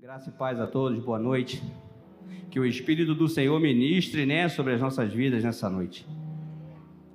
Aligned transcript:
Graça 0.00 0.28
e 0.28 0.32
paz 0.32 0.60
a 0.60 0.66
todos, 0.68 1.00
boa 1.00 1.18
noite. 1.18 1.60
Que 2.52 2.60
o 2.60 2.64
Espírito 2.64 3.16
do 3.16 3.26
Senhor 3.26 3.58
ministre 3.58 4.24
né, 4.24 4.48
sobre 4.48 4.72
as 4.72 4.80
nossas 4.80 5.12
vidas 5.12 5.42
nessa 5.42 5.68
noite. 5.68 6.06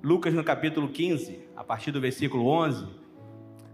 Lucas, 0.02 0.34
no 0.34 0.44
capítulo 0.44 0.90
15, 0.90 1.48
a 1.56 1.64
partir 1.64 1.92
do 1.92 1.98
versículo 1.98 2.46
11, 2.46 2.86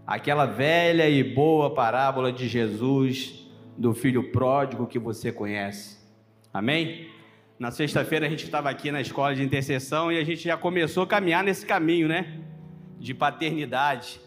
aquela 0.07 0.45
velha 0.45 1.09
e 1.09 1.21
boa 1.25 1.75
parábola 1.75 2.31
de 2.31 2.47
Jesus, 2.47 3.51
do 3.77 3.93
filho 3.93 4.31
pródigo 4.31 4.87
que 4.87 4.97
você 4.97 5.29
conhece. 5.29 5.97
Amém? 6.53 7.09
Na 7.59 7.69
sexta-feira 7.69 8.27
a 8.27 8.29
gente 8.29 8.45
estava 8.45 8.69
aqui 8.69 8.93
na 8.93 9.01
escola 9.01 9.35
de 9.35 9.43
intercessão 9.43 10.09
e 10.09 10.17
a 10.17 10.23
gente 10.23 10.43
já 10.43 10.55
começou 10.55 11.03
a 11.03 11.07
caminhar 11.07 11.43
nesse 11.43 11.65
caminho, 11.65 12.07
né? 12.07 12.39
De 12.97 13.13
paternidade. 13.13 14.21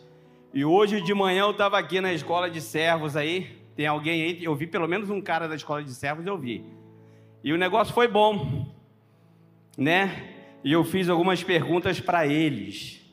E 0.52 0.62
hoje 0.62 1.00
de 1.00 1.14
manhã 1.14 1.44
eu 1.44 1.52
estava 1.52 1.78
aqui 1.78 2.02
na 2.02 2.12
escola 2.12 2.50
de 2.50 2.60
servos 2.60 3.16
aí. 3.16 3.63
Tem 3.76 3.86
alguém 3.86 4.22
aí? 4.22 4.44
Eu 4.44 4.54
vi 4.54 4.66
pelo 4.66 4.86
menos 4.86 5.10
um 5.10 5.20
cara 5.20 5.48
da 5.48 5.56
escola 5.56 5.82
de 5.82 5.92
servos, 5.94 6.26
eu 6.26 6.38
vi. 6.38 6.64
E 7.42 7.52
o 7.52 7.58
negócio 7.58 7.92
foi 7.92 8.06
bom, 8.06 8.72
né? 9.76 10.34
E 10.62 10.72
eu 10.72 10.84
fiz 10.84 11.08
algumas 11.08 11.42
perguntas 11.42 12.00
para 12.00 12.26
eles, 12.26 13.04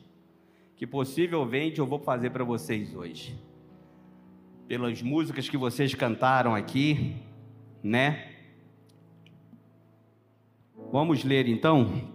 que 0.76 0.86
possivelmente 0.86 1.80
eu 1.80 1.86
vou 1.86 1.98
fazer 1.98 2.30
para 2.30 2.44
vocês 2.44 2.94
hoje. 2.94 3.38
Pelas 4.68 5.02
músicas 5.02 5.48
que 5.48 5.56
vocês 5.56 5.94
cantaram 5.94 6.54
aqui, 6.54 7.16
né? 7.82 8.28
Vamos 10.90 11.24
ler 11.24 11.48
então. 11.48 12.10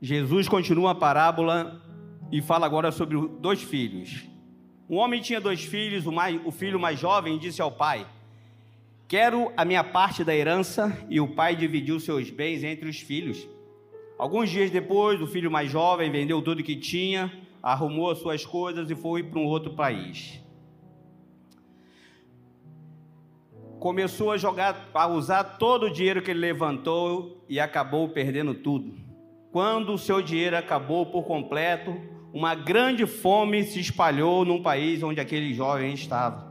Jesus 0.00 0.48
continua 0.48 0.90
a 0.90 0.94
parábola 0.94 1.80
e 2.32 2.40
fala 2.40 2.66
agora 2.66 2.90
sobre 2.90 3.16
dois 3.38 3.62
filhos. 3.62 4.26
Um 4.90 4.96
homem 4.96 5.20
tinha 5.20 5.40
dois 5.40 5.62
filhos, 5.62 6.06
o, 6.06 6.10
mais, 6.10 6.40
o 6.44 6.50
filho 6.50 6.80
mais 6.80 6.98
jovem 6.98 7.38
disse 7.38 7.62
ao 7.62 7.70
pai: 7.70 8.06
Quero 9.06 9.52
a 9.56 9.64
minha 9.64 9.84
parte 9.84 10.24
da 10.24 10.34
herança, 10.34 11.06
e 11.08 11.20
o 11.20 11.28
pai 11.28 11.54
dividiu 11.54 12.00
seus 12.00 12.30
bens 12.30 12.64
entre 12.64 12.88
os 12.88 12.98
filhos. 12.98 13.46
Alguns 14.18 14.50
dias 14.50 14.70
depois, 14.70 15.20
o 15.20 15.26
filho 15.26 15.50
mais 15.50 15.70
jovem 15.70 16.10
vendeu 16.10 16.40
tudo 16.40 16.62
que 16.62 16.74
tinha, 16.74 17.30
arrumou 17.62 18.10
as 18.10 18.18
suas 18.18 18.44
coisas 18.44 18.90
e 18.90 18.94
foi 18.94 19.22
para 19.22 19.38
um 19.38 19.44
outro 19.44 19.74
país. 19.74 20.42
começou 23.82 24.30
a 24.30 24.38
jogar, 24.38 24.88
a 24.94 25.08
usar 25.08 25.42
todo 25.42 25.86
o 25.86 25.90
dinheiro 25.90 26.22
que 26.22 26.30
ele 26.30 26.38
levantou 26.38 27.44
e 27.48 27.58
acabou 27.58 28.08
perdendo 28.08 28.54
tudo. 28.54 28.94
Quando 29.52 29.92
o 29.92 29.98
seu 29.98 30.22
dinheiro 30.22 30.56
acabou 30.56 31.04
por 31.04 31.24
completo, 31.24 31.94
uma 32.32 32.54
grande 32.54 33.04
fome 33.06 33.62
se 33.64 33.78
espalhou 33.78 34.46
num 34.46 34.62
país 34.62 35.02
onde 35.02 35.20
aquele 35.20 35.52
jovem 35.52 35.92
estava. 35.92 36.50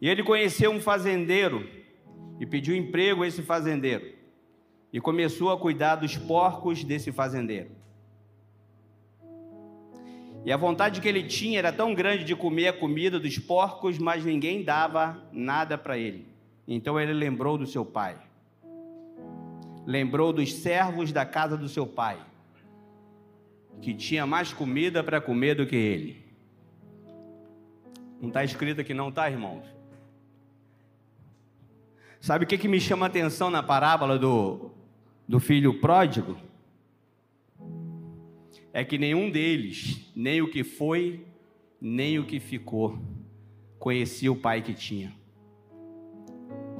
E 0.00 0.08
ele 0.08 0.22
conheceu 0.22 0.70
um 0.70 0.80
fazendeiro 0.80 1.68
e 2.38 2.46
pediu 2.46 2.76
emprego 2.76 3.24
a 3.24 3.26
esse 3.26 3.42
fazendeiro. 3.42 4.14
E 4.92 5.00
começou 5.00 5.50
a 5.50 5.58
cuidar 5.58 5.96
dos 5.96 6.16
porcos 6.16 6.84
desse 6.84 7.10
fazendeiro. 7.10 7.70
E 10.44 10.52
a 10.52 10.56
vontade 10.56 11.00
que 11.00 11.08
ele 11.08 11.24
tinha 11.24 11.58
era 11.58 11.72
tão 11.72 11.94
grande 11.94 12.22
de 12.22 12.36
comer 12.36 12.68
a 12.68 12.72
comida 12.72 13.18
dos 13.18 13.40
porcos, 13.40 13.98
mas 13.98 14.24
ninguém 14.24 14.62
dava 14.62 15.20
nada 15.32 15.76
para 15.76 15.98
ele. 15.98 16.28
Então 16.68 17.00
ele 17.00 17.12
lembrou 17.12 17.58
do 17.58 17.66
seu 17.66 17.84
pai. 17.84 18.16
Lembrou 19.86 20.32
dos 20.32 20.52
servos 20.54 21.12
da 21.12 21.26
casa 21.26 21.56
do 21.56 21.68
seu 21.68 21.86
pai, 21.86 22.18
que 23.80 23.92
tinha 23.94 24.26
mais 24.26 24.52
comida 24.52 25.02
para 25.02 25.20
comer 25.20 25.54
do 25.54 25.66
que 25.66 25.76
ele. 25.76 26.24
Não 28.20 28.28
está 28.28 28.42
escrito 28.42 28.80
aqui, 28.80 28.94
não, 28.94 29.12
tá, 29.12 29.30
irmãos? 29.30 29.64
Sabe 32.20 32.44
o 32.44 32.48
que, 32.48 32.56
que 32.56 32.68
me 32.68 32.80
chama 32.80 33.06
a 33.06 33.08
atenção 33.08 33.50
na 33.50 33.62
parábola 33.62 34.18
do, 34.18 34.70
do 35.28 35.38
filho 35.38 35.80
pródigo? 35.80 36.36
é 38.74 38.84
que 38.84 38.98
nenhum 38.98 39.30
deles, 39.30 40.10
nem 40.16 40.42
o 40.42 40.50
que 40.50 40.64
foi, 40.64 41.24
nem 41.80 42.18
o 42.18 42.26
que 42.26 42.40
ficou, 42.40 42.98
conhecia 43.78 44.32
o 44.32 44.36
pai 44.36 44.62
que 44.62 44.74
tinha. 44.74 45.14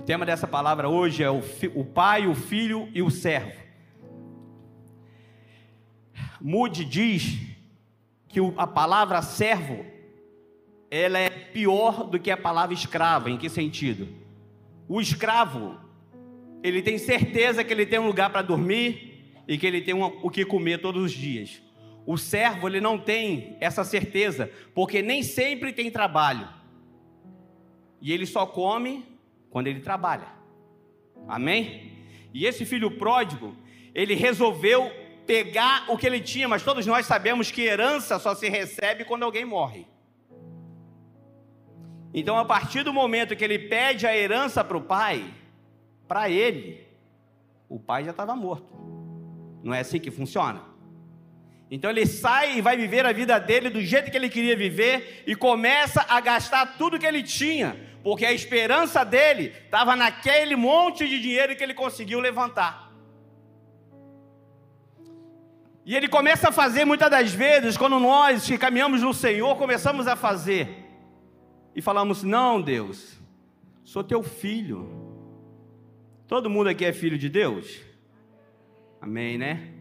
O 0.04 0.06
tema 0.06 0.26
dessa 0.26 0.47
palavra 0.47 0.87
hoje 0.87 1.22
é 1.22 1.31
o, 1.31 1.42
o 1.75 1.82
pai, 1.82 2.26
o 2.26 2.34
filho 2.34 2.91
e 2.92 3.00
o 3.00 3.10
servo. 3.10 3.59
Moody 6.38 6.84
diz 6.84 7.38
que 8.28 8.38
a 8.59 8.66
palavra 8.66 9.22
servo 9.22 9.82
ela 10.91 11.19
é 11.19 11.31
pior 11.31 12.04
do 12.04 12.19
que 12.19 12.31
a 12.31 12.37
palavra 12.37 12.75
escravo. 12.75 13.31
Em 13.31 13.38
que 13.38 13.48
sentido? 13.48 14.06
O 14.87 15.00
escravo 15.00 15.81
ele 16.62 16.82
tem 16.82 16.98
certeza 16.98 17.65
que 17.65 17.72
ele 17.72 17.86
tem 17.86 17.98
um 17.98 18.06
lugar 18.06 18.28
para 18.28 18.42
dormir 18.42 19.32
e 19.48 19.56
que 19.56 19.66
ele 19.66 19.81
tem 19.81 19.94
o 19.94 20.28
que 20.28 20.44
comer 20.44 20.82
todos 20.82 21.03
os 21.03 21.12
dias. 21.12 21.62
O 22.04 22.19
servo 22.19 22.69
ele 22.69 22.78
não 22.78 22.98
tem 22.98 23.56
essa 23.59 23.82
certeza, 23.82 24.50
porque 24.75 25.00
nem 25.00 25.22
sempre 25.22 25.72
tem 25.72 25.91
trabalho. 25.91 26.47
E 28.03 28.12
ele 28.12 28.26
só 28.26 28.44
come 28.44 29.13
quando 29.54 29.69
ele 29.69 29.78
trabalha. 29.78 30.26
Amém? 31.28 31.92
E 32.34 32.44
esse 32.44 32.66
filho 32.66 32.98
pródigo, 32.98 33.54
ele 33.94 34.12
resolveu 34.12 34.91
pegar 35.25 35.84
o 35.88 35.97
que 35.97 36.09
ele 36.09 36.20
tinha, 36.20 36.48
mas 36.48 36.65
todos 36.65 36.84
nós 36.84 37.06
sabemos 37.06 37.53
que 37.53 37.62
herança 37.62 38.19
só 38.19 38.34
se 38.34 38.48
recebe 38.48 39.04
quando 39.04 39.22
alguém 39.22 39.44
morre. 39.44 39.87
Então, 42.12 42.37
a 42.37 42.44
partir 42.44 42.82
do 42.82 42.92
momento 42.92 43.37
que 43.37 43.44
ele 43.44 43.60
pede 43.60 44.09
a 44.09 44.16
herança 44.16 44.65
para 44.65 44.76
o 44.76 44.82
pai, 44.82 45.32
para 46.09 46.28
ele, 46.28 46.88
o 47.69 47.78
pai 47.78 48.03
já 48.03 48.10
estava 48.10 48.34
morto. 48.34 48.75
Não 49.62 49.72
é 49.72 49.78
assim 49.78 50.00
que 50.00 50.10
funciona? 50.10 50.62
Então 51.70 51.91
ele 51.91 52.06
sai 52.06 52.58
e 52.58 52.60
vai 52.60 52.76
viver 52.76 53.06
a 53.06 53.12
vida 53.12 53.38
dele 53.38 53.70
do 53.70 53.80
jeito 53.80 54.10
que 54.10 54.16
ele 54.16 54.28
queria 54.28 54.56
viver 54.56 55.25
e 55.26 55.34
começa 55.34 56.04
a 56.08 56.20
gastar 56.20 56.76
tudo 56.76 56.98
que 56.98 57.06
ele 57.06 57.22
tinha, 57.22 57.76
porque 58.02 58.26
a 58.26 58.32
esperança 58.32 59.04
dele 59.04 59.52
estava 59.64 59.97
naquele 59.97 60.56
monte 60.56 61.08
de 61.08 61.20
dinheiro 61.20 61.56
que 61.56 61.62
ele 61.62 61.74
conseguiu 61.74 62.20
levantar. 62.20 62.92
E 65.86 65.94
ele 65.94 66.08
começa 66.08 66.48
a 66.48 66.53
fazer 66.53 66.84
muitas 66.84 67.10
das 67.10 67.32
vezes, 67.32 67.76
quando 67.76 67.98
nós 67.98 68.47
que 68.47 68.56
caminhamos 68.56 69.03
no 69.03 69.12
Senhor, 69.12 69.56
começamos 69.56 70.06
a 70.06 70.16
fazer 70.16 70.84
e 71.74 71.82
falamos: 71.82 72.22
Não, 72.22 72.60
Deus, 72.60 73.19
sou 73.82 74.03
teu 74.03 74.22
filho. 74.22 75.03
Todo 76.26 76.48
mundo 76.48 76.69
aqui 76.69 76.86
é 76.86 76.92
filho 76.92 77.19
de 77.19 77.28
Deus? 77.28 77.80
Amém, 78.98 79.36
né? 79.36 79.73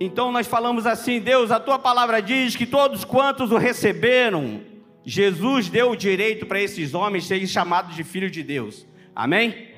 Então 0.00 0.30
nós 0.30 0.46
falamos 0.46 0.86
assim: 0.86 1.20
Deus, 1.20 1.50
a 1.50 1.58
tua 1.58 1.78
palavra 1.78 2.20
diz 2.20 2.54
que 2.54 2.66
todos 2.66 3.04
quantos 3.04 3.50
o 3.50 3.56
receberam, 3.56 4.60
Jesus 5.04 5.68
deu 5.68 5.90
o 5.90 5.96
direito 5.96 6.46
para 6.46 6.60
esses 6.60 6.94
homens 6.94 7.26
serem 7.26 7.46
chamados 7.46 7.96
de 7.96 8.04
filhos 8.04 8.30
de 8.30 8.42
Deus. 8.42 8.86
Amém? 9.14 9.68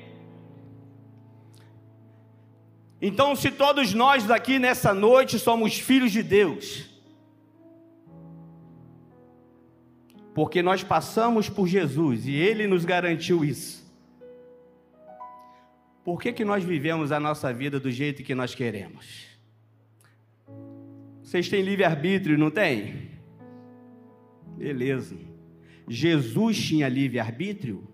Então, 3.01 3.35
se 3.35 3.49
todos 3.49 3.95
nós 3.95 4.29
aqui 4.29 4.59
nessa 4.59 4.93
noite 4.93 5.39
somos 5.39 5.79
filhos 5.79 6.11
de 6.11 6.21
Deus, 6.21 6.87
porque 10.35 10.61
nós 10.61 10.83
passamos 10.83 11.49
por 11.49 11.67
Jesus 11.67 12.27
e 12.27 12.35
Ele 12.35 12.67
nos 12.67 12.85
garantiu 12.85 13.43
isso, 13.43 13.81
por 16.03 16.21
que, 16.21 16.31
que 16.31 16.45
nós 16.45 16.63
vivemos 16.63 17.11
a 17.11 17.19
nossa 17.19 17.51
vida 17.51 17.79
do 17.79 17.89
jeito 17.89 18.21
que 18.21 18.35
nós 18.35 18.53
queremos? 18.53 19.30
Vocês 21.31 21.47
têm 21.47 21.61
livre-arbítrio, 21.61 22.37
não 22.37 22.51
tem? 22.51 23.09
Beleza. 24.57 25.15
Jesus 25.87 26.61
tinha 26.61 26.89
livre-arbítrio? 26.89 27.87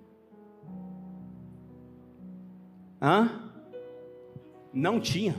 Hã? 3.00 3.52
Não 4.74 5.00
tinha. 5.00 5.36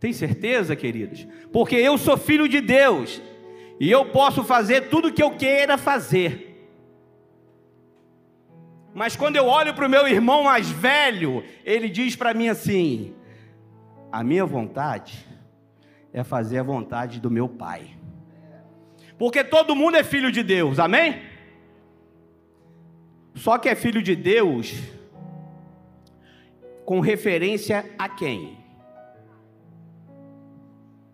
Tem 0.00 0.12
certeza, 0.12 0.74
queridos? 0.74 1.24
Porque 1.52 1.76
eu 1.76 1.96
sou 1.96 2.16
filho 2.16 2.48
de 2.48 2.60
Deus 2.60 3.22
e 3.78 3.88
eu 3.88 4.06
posso 4.06 4.42
fazer 4.42 4.88
tudo 4.88 5.06
o 5.06 5.12
que 5.12 5.22
eu 5.22 5.36
queira 5.36 5.78
fazer. 5.78 6.66
Mas 8.92 9.14
quando 9.14 9.36
eu 9.36 9.46
olho 9.46 9.72
para 9.72 9.86
o 9.86 9.90
meu 9.90 10.08
irmão 10.08 10.42
mais 10.42 10.68
velho, 10.68 11.44
ele 11.64 11.88
diz 11.88 12.16
para 12.16 12.34
mim 12.34 12.48
assim: 12.48 13.14
a 14.10 14.24
minha 14.24 14.44
vontade 14.44 15.30
é 16.12 16.22
fazer 16.22 16.58
a 16.58 16.62
vontade 16.62 17.20
do 17.20 17.30
meu 17.30 17.48
Pai. 17.48 17.90
Porque 19.18 19.42
todo 19.42 19.76
mundo 19.76 19.96
é 19.96 20.04
filho 20.04 20.30
de 20.30 20.42
Deus, 20.42 20.78
amém? 20.78 21.22
Só 23.34 23.58
que 23.58 23.68
é 23.68 23.74
filho 23.74 24.02
de 24.02 24.14
Deus 24.14 24.74
com 26.84 27.00
referência 27.00 27.90
a 27.98 28.08
quem? 28.08 28.58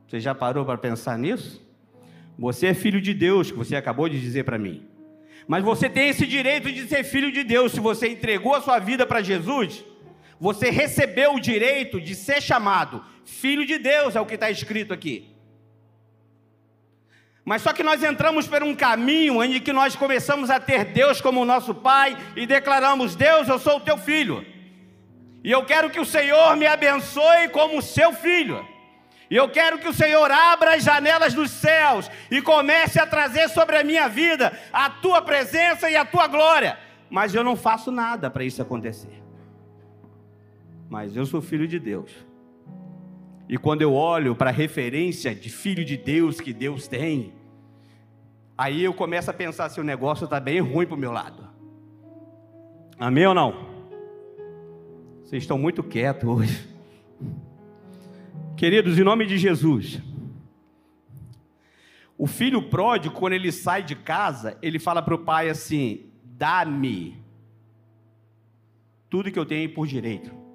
Você 0.07 0.19
já 0.19 0.35
parou 0.35 0.65
para 0.65 0.79
pensar 0.79 1.19
nisso? 1.19 1.65
Você 2.39 2.69
é 2.69 2.75
filho 2.75 3.01
de 3.01 3.13
Deus, 3.13 3.51
que 3.51 3.59
você 3.59 3.77
acabou 3.77 4.09
de 4.09 4.19
dizer 4.21 4.45
para 4.45 4.59
mim. 4.59 4.87
Mas 5.47 5.65
você 5.65 5.89
tem 5.89 6.09
esse 6.09 6.27
direito 6.27 6.71
de 6.73 6.87
ser 6.87 7.05
filho 7.05 7.31
de 7.31 7.45
Deus. 7.45 7.73
Se 7.73 7.81
você 7.81 8.09
entregou 8.09 8.55
a 8.55 8.61
sua 8.61 8.79
vida 8.79 9.07
para 9.07 9.23
Jesus, 9.23 9.85
você 10.41 10.71
recebeu 10.71 11.35
o 11.35 11.41
direito 11.41 12.01
de 12.01 12.15
ser 12.15 12.41
chamado 12.41 13.05
filho 13.25 13.67
de 13.67 13.79
Deus, 13.79 14.17
é 14.17 14.21
o 14.21 14.27
que 14.27 14.35
está 14.35 14.51
escrito 14.51 14.93
aqui. 14.93 15.35
Mas 17.45 17.63
só 17.63 17.73
que 17.73 17.83
nós 17.83 18.03
entramos 18.03 18.47
por 18.47 18.63
um 18.63 18.75
caminho 18.75 19.39
onde 19.39 19.61
que 19.61 19.73
nós 19.73 19.97
começamos 19.97 20.51
a 20.51 20.61
ter 20.61 20.85
Deus 20.85 21.21
como 21.21 21.45
nosso 21.45 21.75
Pai 21.75 22.17
e 22.37 22.47
declaramos: 22.47 23.17
Deus, 23.17 23.49
eu 23.49 23.59
sou 23.59 23.77
o 23.77 23.81
teu 23.81 23.97
filho. 23.97 24.45
E 25.43 25.51
eu 25.51 25.65
quero 25.65 25.89
que 25.89 25.99
o 25.99 26.05
Senhor 26.05 26.57
me 26.57 26.67
abençoe 26.67 27.49
como 27.49 27.81
seu 27.81 28.13
filho. 28.13 28.67
E 29.31 29.37
eu 29.37 29.49
quero 29.49 29.79
que 29.79 29.89
o 29.89 29.95
Senhor 29.95 30.31
abra 30.31 30.75
as 30.75 30.83
janelas 30.83 31.35
dos 31.35 31.51
céus 31.51 32.11
e 32.31 32.43
comece 32.43 33.01
a 33.01 33.07
trazer 33.07 33.49
sobre 33.49 33.77
a 33.77 33.85
minha 33.85 34.09
vida 34.09 34.59
a 34.73 34.91
tua 34.91 35.23
presença 35.23 35.91
e 35.91 35.97
a 35.97 36.05
tua 36.05 36.27
glória. 36.27 36.79
Mas 37.09 37.35
eu 37.35 37.45
não 37.45 37.57
faço 37.57 37.91
nada 37.91 38.31
para 38.31 38.45
isso 38.45 38.61
acontecer. 38.61 39.18
Mas 40.89 41.15
eu 41.15 41.27
sou 41.27 41.43
filho 41.43 41.69
de 41.69 41.79
Deus. 41.79 42.11
E 43.49 43.57
quando 43.57 43.83
eu 43.83 43.95
olho 43.95 44.35
para 44.35 44.51
a 44.51 44.53
referência 44.53 45.35
de 45.35 45.49
filho 45.49 45.85
de 45.85 45.97
Deus 45.97 46.41
que 46.41 46.53
Deus 46.53 46.87
tem, 46.87 47.33
aí 48.57 48.83
eu 48.83 48.93
começo 48.93 49.31
a 49.31 49.35
pensar 49.35 49.69
se 49.69 49.81
o 49.81 49.85
negócio 49.85 50.25
está 50.25 50.39
bem 50.39 50.61
ruim 50.61 50.87
para 50.87 50.95
o 50.95 50.99
meu 50.99 51.13
lado. 51.13 51.49
Amém 52.99 53.27
ou 53.27 53.35
não? 53.35 53.69
Vocês 55.23 55.43
estão 55.43 55.59
muito 55.59 55.83
quietos 55.83 56.29
hoje. 56.29 56.69
Queridos, 58.57 58.99
em 58.99 59.05
nome 59.05 59.25
de 59.25 59.39
Jesus. 59.39 60.03
O 62.17 62.27
filho 62.27 62.63
pródigo, 62.69 63.15
quando 63.15 63.35
ele 63.35 63.53
sai 63.53 63.83
de 63.83 63.95
casa, 63.95 64.59
ele 64.61 64.79
fala 64.79 65.01
para 65.01 65.15
o 65.15 65.19
pai 65.19 65.49
assim: 65.49 66.11
dá-me 66.25 67.23
tudo 69.09 69.31
que 69.31 69.39
eu 69.39 69.47
tenho 69.47 69.73
por 69.73 69.87
direito. 69.87 70.48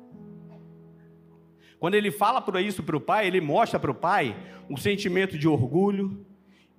Quando 1.83 1.95
ele 1.95 2.12
fala 2.12 2.41
isso 2.62 2.81
para 2.81 2.95
o 2.95 3.01
pai, 3.01 3.27
ele 3.27 3.41
mostra 3.41 3.77
para 3.77 3.91
o 3.91 3.94
pai 3.94 4.33
um 4.69 4.77
sentimento 4.77 5.38
de 5.38 5.50
orgulho 5.50 6.25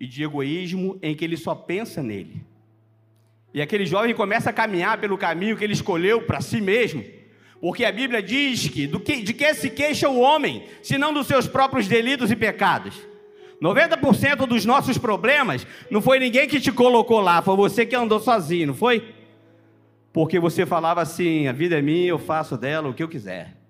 e 0.00 0.06
de 0.06 0.24
egoísmo 0.24 0.98
em 1.02 1.14
que 1.14 1.22
ele 1.22 1.36
só 1.36 1.54
pensa 1.54 2.02
nele. 2.02 2.42
E 3.52 3.60
aquele 3.60 3.84
jovem 3.84 4.14
começa 4.14 4.48
a 4.48 4.52
caminhar 4.54 4.98
pelo 4.98 5.18
caminho 5.18 5.58
que 5.58 5.62
ele 5.62 5.74
escolheu 5.74 6.22
para 6.22 6.40
si 6.40 6.58
mesmo 6.58 7.04
porque 7.60 7.84
a 7.84 7.92
Bíblia 7.92 8.22
diz 8.22 8.66
que, 8.68 8.88
que 8.88 9.22
de 9.22 9.34
que 9.34 9.52
se 9.52 9.68
queixa 9.68 10.08
o 10.08 10.20
homem, 10.20 10.64
senão 10.82 11.12
dos 11.12 11.26
seus 11.26 11.46
próprios 11.46 11.86
delitos 11.86 12.30
e 12.30 12.36
pecados? 12.36 12.94
90% 13.60 14.46
dos 14.46 14.64
nossos 14.64 14.96
problemas 14.96 15.66
não 15.90 16.00
foi 16.00 16.18
ninguém 16.18 16.48
que 16.48 16.58
te 16.58 16.72
colocou 16.72 17.20
lá, 17.20 17.42
foi 17.42 17.56
você 17.56 17.84
que 17.84 17.94
andou 17.94 18.20
sozinho, 18.20 18.68
não 18.68 18.74
foi? 18.74 19.14
Porque 20.14 20.40
você 20.40 20.64
falava 20.64 21.02
assim: 21.02 21.46
a 21.46 21.52
vida 21.52 21.78
é 21.78 21.82
minha, 21.82 22.08
eu 22.08 22.18
faço 22.18 22.56
dela 22.56 22.88
o 22.88 22.94
que 22.94 23.02
eu 23.02 23.08
quiser. 23.08 23.63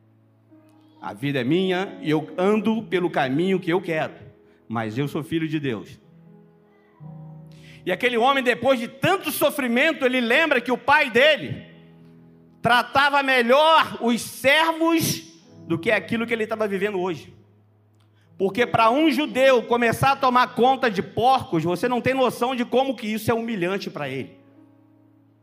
A 1.05 1.13
vida 1.13 1.39
é 1.39 1.45
minha 1.45 1.99
e 2.01 2.09
eu 2.09 2.33
ando 2.39 2.83
pelo 2.85 3.11
caminho 3.11 3.61
que 3.61 3.71
eu 3.71 3.79
quero, 3.79 4.15
mas 4.67 4.97
eu 4.97 5.07
sou 5.07 5.23
filho 5.23 5.47
de 5.47 5.61
Deus. 5.61 6.01
E 7.85 7.93
aquele 7.93 8.17
homem, 8.17 8.43
depois 8.43 8.81
de 8.81 8.89
tanto 8.89 9.31
sofrimento, 9.31 10.07
ele 10.07 10.19
lembra 10.19 10.63
que 10.63 10.73
o 10.73 10.79
pai 10.79 11.11
dele 11.11 11.63
tratava 12.63 13.23
melhor 13.23 13.99
os 14.01 14.23
servos 14.23 15.31
do 15.69 15.79
que 15.79 15.91
aquilo 15.91 16.27
que 16.27 16.33
ele 16.33 16.45
estava 16.45 16.67
vivendo 16.67 16.99
hoje. 16.99 17.35
Porque 18.39 18.67
para 18.67 18.91
um 18.91 19.11
judeu 19.11 19.63
começar 19.65 20.13
a 20.13 20.17
tomar 20.17 20.55
conta 20.55 20.91
de 20.91 21.03
porcos, 21.03 21.65
você 21.65 21.87
não 21.87 22.01
tem 22.01 22.15
noção 22.15 22.57
de 22.57 22.65
como 22.65 22.97
que 22.97 23.07
isso 23.07 23.31
é 23.31 23.35
humilhante 23.35 23.91
para 23.91 24.09
ele. 24.09 24.39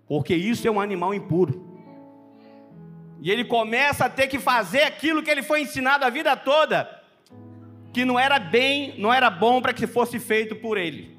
Porque 0.08 0.34
isso 0.34 0.68
é 0.68 0.72
um 0.72 0.82
animal 0.82 1.14
impuro. 1.14 1.71
E 3.22 3.30
ele 3.30 3.46
começa 3.46 4.06
a 4.06 4.10
ter 4.10 4.28
que 4.28 4.40
fazer 4.40 4.82
aquilo 4.82 5.22
que 5.22 5.30
ele 5.30 5.44
foi 5.44 5.62
ensinado 5.62 6.04
a 6.04 6.10
vida 6.10 6.36
toda, 6.36 6.90
que 7.94 8.04
não 8.04 8.20
era 8.20 8.40
bem, 8.40 8.96
não 8.98 9.14
era 9.14 9.30
bom 9.30 9.62
para 9.62 9.74
que 9.74 9.86
fosse 9.86 10.20
feito 10.20 10.56
por 10.56 10.76
ele. 10.76 11.16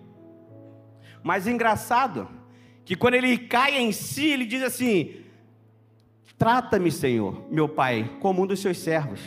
Mas 1.22 1.46
engraçado 1.46 2.28
que 2.84 2.96
quando 2.96 3.14
ele 3.14 3.38
cai 3.38 3.78
em 3.78 3.92
si, 3.92 4.26
ele 4.26 4.44
diz 4.44 4.64
assim: 4.64 5.22
Trata-me, 6.36 6.90
Senhor, 6.90 7.46
meu 7.48 7.68
Pai, 7.68 8.10
como 8.18 8.42
um 8.42 8.46
dos 8.46 8.58
seus 8.58 8.78
servos. 8.78 9.20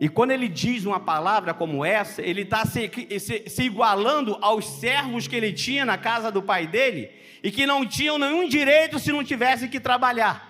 E 0.00 0.08
quando 0.08 0.30
ele 0.30 0.46
diz 0.46 0.84
uma 0.84 1.00
palavra 1.00 1.52
como 1.52 1.84
essa, 1.84 2.22
ele 2.22 2.42
está 2.42 2.64
se, 2.64 2.90
se, 3.18 3.48
se, 3.48 3.62
igualando 3.64 4.38
aos 4.40 4.64
servos 4.64 5.26
que 5.26 5.34
ele 5.34 5.52
tinha 5.52 5.84
na 5.84 5.98
casa 5.98 6.30
do 6.30 6.40
pai 6.40 6.66
dele 6.68 7.10
e 7.42 7.50
que 7.50 7.66
não 7.66 7.84
tinham 7.84 8.16
nenhum 8.16 8.48
direito 8.48 8.98
se 8.98 9.10
não 9.10 9.24
tivessem 9.24 9.68
que 9.68 9.80
trabalhar. 9.80 10.48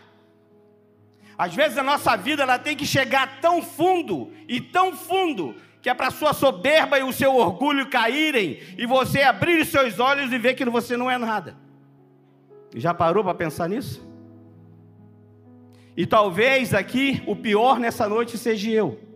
Às 1.36 1.54
vezes 1.54 1.78
a 1.78 1.82
nossa 1.82 2.14
vida 2.16 2.42
ela 2.42 2.58
tem 2.58 2.76
que 2.76 2.84
chegar 2.84 3.40
tão 3.40 3.62
fundo 3.62 4.30
e 4.46 4.60
tão 4.60 4.94
fundo 4.94 5.54
que 5.80 5.88
é 5.88 5.94
para 5.94 6.10
sua 6.10 6.34
soberba 6.34 6.98
e 6.98 7.02
o 7.02 7.12
seu 7.12 7.34
orgulho 7.36 7.88
caírem 7.88 8.58
e 8.76 8.84
você 8.84 9.22
abrir 9.22 9.60
os 9.62 9.68
seus 9.68 9.98
olhos 9.98 10.30
e 10.30 10.36
ver 10.36 10.54
que 10.54 10.64
você 10.66 10.96
não 10.96 11.10
é 11.10 11.16
nada. 11.16 11.56
Já 12.74 12.92
parou 12.92 13.24
para 13.24 13.34
pensar 13.34 13.68
nisso? 13.68 14.06
E 15.96 16.06
talvez 16.06 16.74
aqui 16.74 17.22
o 17.26 17.34
pior 17.34 17.80
nessa 17.80 18.06
noite 18.08 18.36
seja 18.36 18.70
eu. 18.70 19.07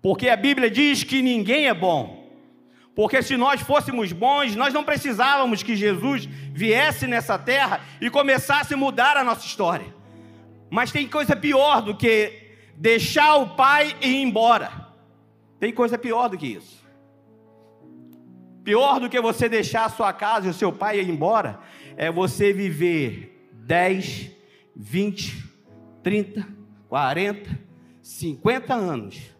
Porque 0.00 0.28
a 0.28 0.36
Bíblia 0.36 0.70
diz 0.70 1.02
que 1.02 1.20
ninguém 1.20 1.66
é 1.66 1.74
bom. 1.74 2.18
Porque 2.94 3.22
se 3.22 3.36
nós 3.36 3.60
fôssemos 3.60 4.12
bons, 4.12 4.56
nós 4.56 4.74
não 4.74 4.82
precisávamos 4.82 5.62
que 5.62 5.76
Jesus 5.76 6.26
viesse 6.26 7.06
nessa 7.06 7.38
terra 7.38 7.80
e 8.00 8.10
começasse 8.10 8.74
a 8.74 8.76
mudar 8.76 9.16
a 9.16 9.22
nossa 9.22 9.46
história. 9.46 9.94
Mas 10.70 10.90
tem 10.90 11.08
coisa 11.08 11.36
pior 11.36 11.80
do 11.80 11.96
que 11.96 12.32
deixar 12.76 13.36
o 13.36 13.50
pai 13.50 13.94
e 14.00 14.08
ir 14.08 14.22
embora. 14.22 14.88
Tem 15.60 15.72
coisa 15.72 15.96
pior 15.96 16.28
do 16.28 16.36
que 16.36 16.46
isso. 16.46 16.84
Pior 18.64 19.00
do 19.00 19.08
que 19.08 19.20
você 19.20 19.48
deixar 19.48 19.86
a 19.86 19.90
sua 19.90 20.12
casa 20.12 20.46
e 20.48 20.50
o 20.50 20.54
seu 20.54 20.72
pai 20.72 21.00
ir 21.00 21.08
embora 21.08 21.60
é 21.96 22.10
você 22.10 22.52
viver 22.52 23.48
10, 23.52 24.30
20, 24.74 25.44
30, 26.02 26.46
40, 26.88 27.58
50 28.02 28.74
anos 28.74 29.37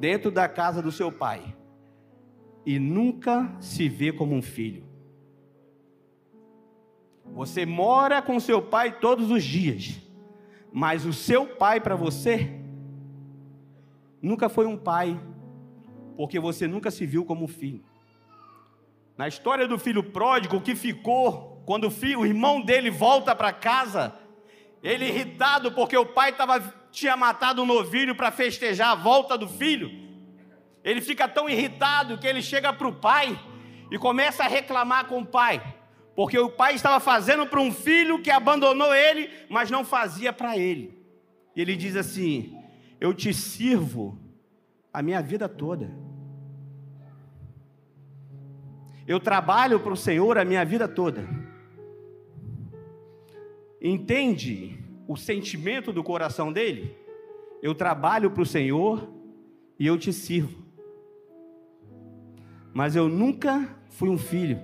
dentro 0.00 0.30
da 0.30 0.48
casa 0.48 0.80
do 0.80 0.90
seu 0.90 1.12
pai 1.12 1.54
e 2.64 2.78
nunca 2.78 3.54
se 3.60 3.88
vê 3.88 4.10
como 4.12 4.34
um 4.34 4.42
filho. 4.42 4.84
Você 7.26 7.64
mora 7.64 8.20
com 8.20 8.40
seu 8.40 8.60
pai 8.60 8.98
todos 8.98 9.30
os 9.30 9.44
dias, 9.44 10.00
mas 10.72 11.04
o 11.04 11.12
seu 11.12 11.46
pai 11.46 11.80
para 11.80 11.94
você 11.94 12.58
nunca 14.20 14.48
foi 14.48 14.66
um 14.66 14.76
pai, 14.76 15.20
porque 16.16 16.40
você 16.40 16.66
nunca 16.66 16.90
se 16.90 17.06
viu 17.06 17.24
como 17.24 17.46
filho. 17.46 17.84
Na 19.16 19.28
história 19.28 19.68
do 19.68 19.78
filho 19.78 20.02
pródigo, 20.02 20.56
o 20.56 20.62
que 20.62 20.74
ficou 20.74 21.62
quando 21.66 21.84
o, 21.84 21.90
filho, 21.90 22.20
o 22.20 22.26
irmão 22.26 22.62
dele 22.62 22.90
volta 22.90 23.36
para 23.36 23.52
casa 23.52 24.18
ele 24.82 25.06
irritado 25.06 25.72
porque 25.72 25.96
o 25.96 26.06
pai 26.06 26.32
tava, 26.32 26.58
tinha 26.90 27.16
matado 27.16 27.62
um 27.62 27.66
novilho 27.66 28.14
para 28.14 28.30
festejar 28.30 28.90
a 28.90 28.94
volta 28.94 29.36
do 29.36 29.48
filho. 29.48 29.90
Ele 30.82 31.00
fica 31.00 31.28
tão 31.28 31.48
irritado 31.48 32.18
que 32.18 32.26
ele 32.26 32.42
chega 32.42 32.72
para 32.72 32.88
o 32.88 32.94
pai 32.94 33.38
e 33.90 33.98
começa 33.98 34.44
a 34.44 34.48
reclamar 34.48 35.06
com 35.06 35.20
o 35.20 35.26
pai, 35.26 35.62
porque 36.14 36.38
o 36.38 36.50
pai 36.50 36.74
estava 36.74 37.00
fazendo 37.00 37.46
para 37.46 37.60
um 37.60 37.72
filho 37.72 38.22
que 38.22 38.30
abandonou 38.30 38.94
ele, 38.94 39.30
mas 39.48 39.70
não 39.70 39.84
fazia 39.84 40.32
para 40.32 40.56
ele. 40.56 40.98
E 41.54 41.60
ele 41.60 41.76
diz 41.76 41.96
assim: 41.96 42.58
Eu 43.00 43.12
te 43.12 43.34
sirvo 43.34 44.18
a 44.92 45.02
minha 45.02 45.20
vida 45.20 45.48
toda. 45.48 45.90
Eu 49.06 49.18
trabalho 49.18 49.80
para 49.80 49.92
o 49.92 49.96
Senhor 49.96 50.38
a 50.38 50.44
minha 50.44 50.64
vida 50.64 50.86
toda 50.86 51.28
entende 53.80 54.78
o 55.10 55.16
sentimento 55.16 55.92
do 55.92 56.04
coração 56.04 56.52
dele? 56.52 56.96
Eu 57.60 57.74
trabalho 57.74 58.30
para 58.30 58.44
o 58.44 58.46
Senhor 58.46 59.12
e 59.76 59.84
eu 59.84 59.98
te 59.98 60.12
sirvo. 60.12 60.64
Mas 62.72 62.94
eu 62.94 63.08
nunca 63.08 63.76
fui 63.88 64.08
um 64.08 64.16
filho. 64.16 64.60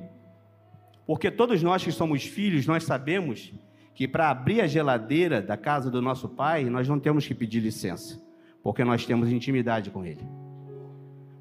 Porque 1.05 1.33
todos 1.33 1.61
nós 1.65 1.83
que 1.83 1.91
somos 1.91 2.23
filhos, 2.23 2.65
nós 2.65 2.85
sabemos 2.85 3.53
que 3.93 4.07
para 4.07 4.31
abrir 4.31 4.61
a 4.61 4.69
geladeira 4.69 5.43
da 5.43 5.57
casa 5.57 5.91
do 5.91 6.01
nosso 6.01 6.29
pai, 6.29 6.67
nós 6.67 6.87
não 6.87 7.01
temos 7.01 7.27
que 7.27 7.35
pedir 7.35 7.59
licença, 7.59 8.23
porque 8.63 8.85
nós 8.85 9.05
temos 9.05 9.33
intimidade 9.33 9.91
com 9.91 10.05
ele. 10.05 10.25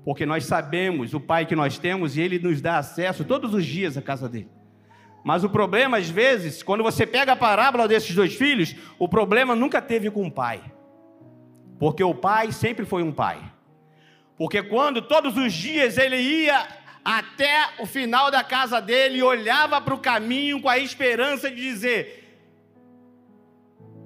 Porque 0.04 0.26
nós 0.26 0.46
sabemos 0.46 1.14
o 1.14 1.20
pai 1.20 1.46
que 1.46 1.56
nós 1.56 1.78
temos 1.78 2.18
e 2.18 2.22
ele 2.22 2.40
nos 2.40 2.60
dá 2.60 2.80
acesso 2.80 3.24
todos 3.24 3.54
os 3.54 3.64
dias 3.64 3.98
à 3.98 4.02
casa 4.02 4.28
dele. 4.28 4.50
Mas 5.26 5.44
o 5.44 5.50
problema, 5.50 5.98
às 5.98 6.08
vezes, 6.08 6.62
quando 6.62 6.84
você 6.84 7.04
pega 7.04 7.32
a 7.32 7.36
parábola 7.36 7.88
desses 7.88 8.14
dois 8.14 8.36
filhos, 8.36 8.76
o 9.00 9.10
problema 9.10 9.56
nunca 9.56 9.82
teve 9.82 10.12
com 10.12 10.28
o 10.28 10.32
pai. 10.32 10.62
Porque 11.80 12.04
o 12.04 12.14
pai 12.14 12.52
sempre 12.52 12.86
foi 12.86 13.02
um 13.02 13.12
pai. 13.12 13.42
Porque 14.38 14.62
quando 14.62 15.02
todos 15.02 15.36
os 15.36 15.52
dias 15.52 15.98
ele 15.98 16.18
ia 16.18 16.68
até 17.04 17.70
o 17.80 17.88
final 17.88 18.30
da 18.30 18.44
casa 18.44 18.80
dele 18.80 19.18
e 19.18 19.24
olhava 19.24 19.82
para 19.82 19.96
o 19.96 20.00
caminho 20.00 20.62
com 20.62 20.70
a 20.70 20.78
esperança 20.78 21.50
de 21.50 21.56
dizer: 21.56 22.40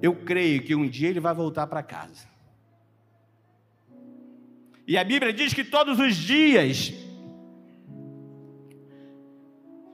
Eu 0.00 0.14
creio 0.14 0.62
que 0.62 0.74
um 0.74 0.88
dia 0.88 1.10
ele 1.10 1.20
vai 1.20 1.34
voltar 1.34 1.66
para 1.66 1.82
casa. 1.82 2.26
E 4.88 4.96
a 4.96 5.04
Bíblia 5.04 5.34
diz 5.34 5.52
que 5.52 5.64
todos 5.64 6.00
os 6.00 6.16
dias, 6.16 6.94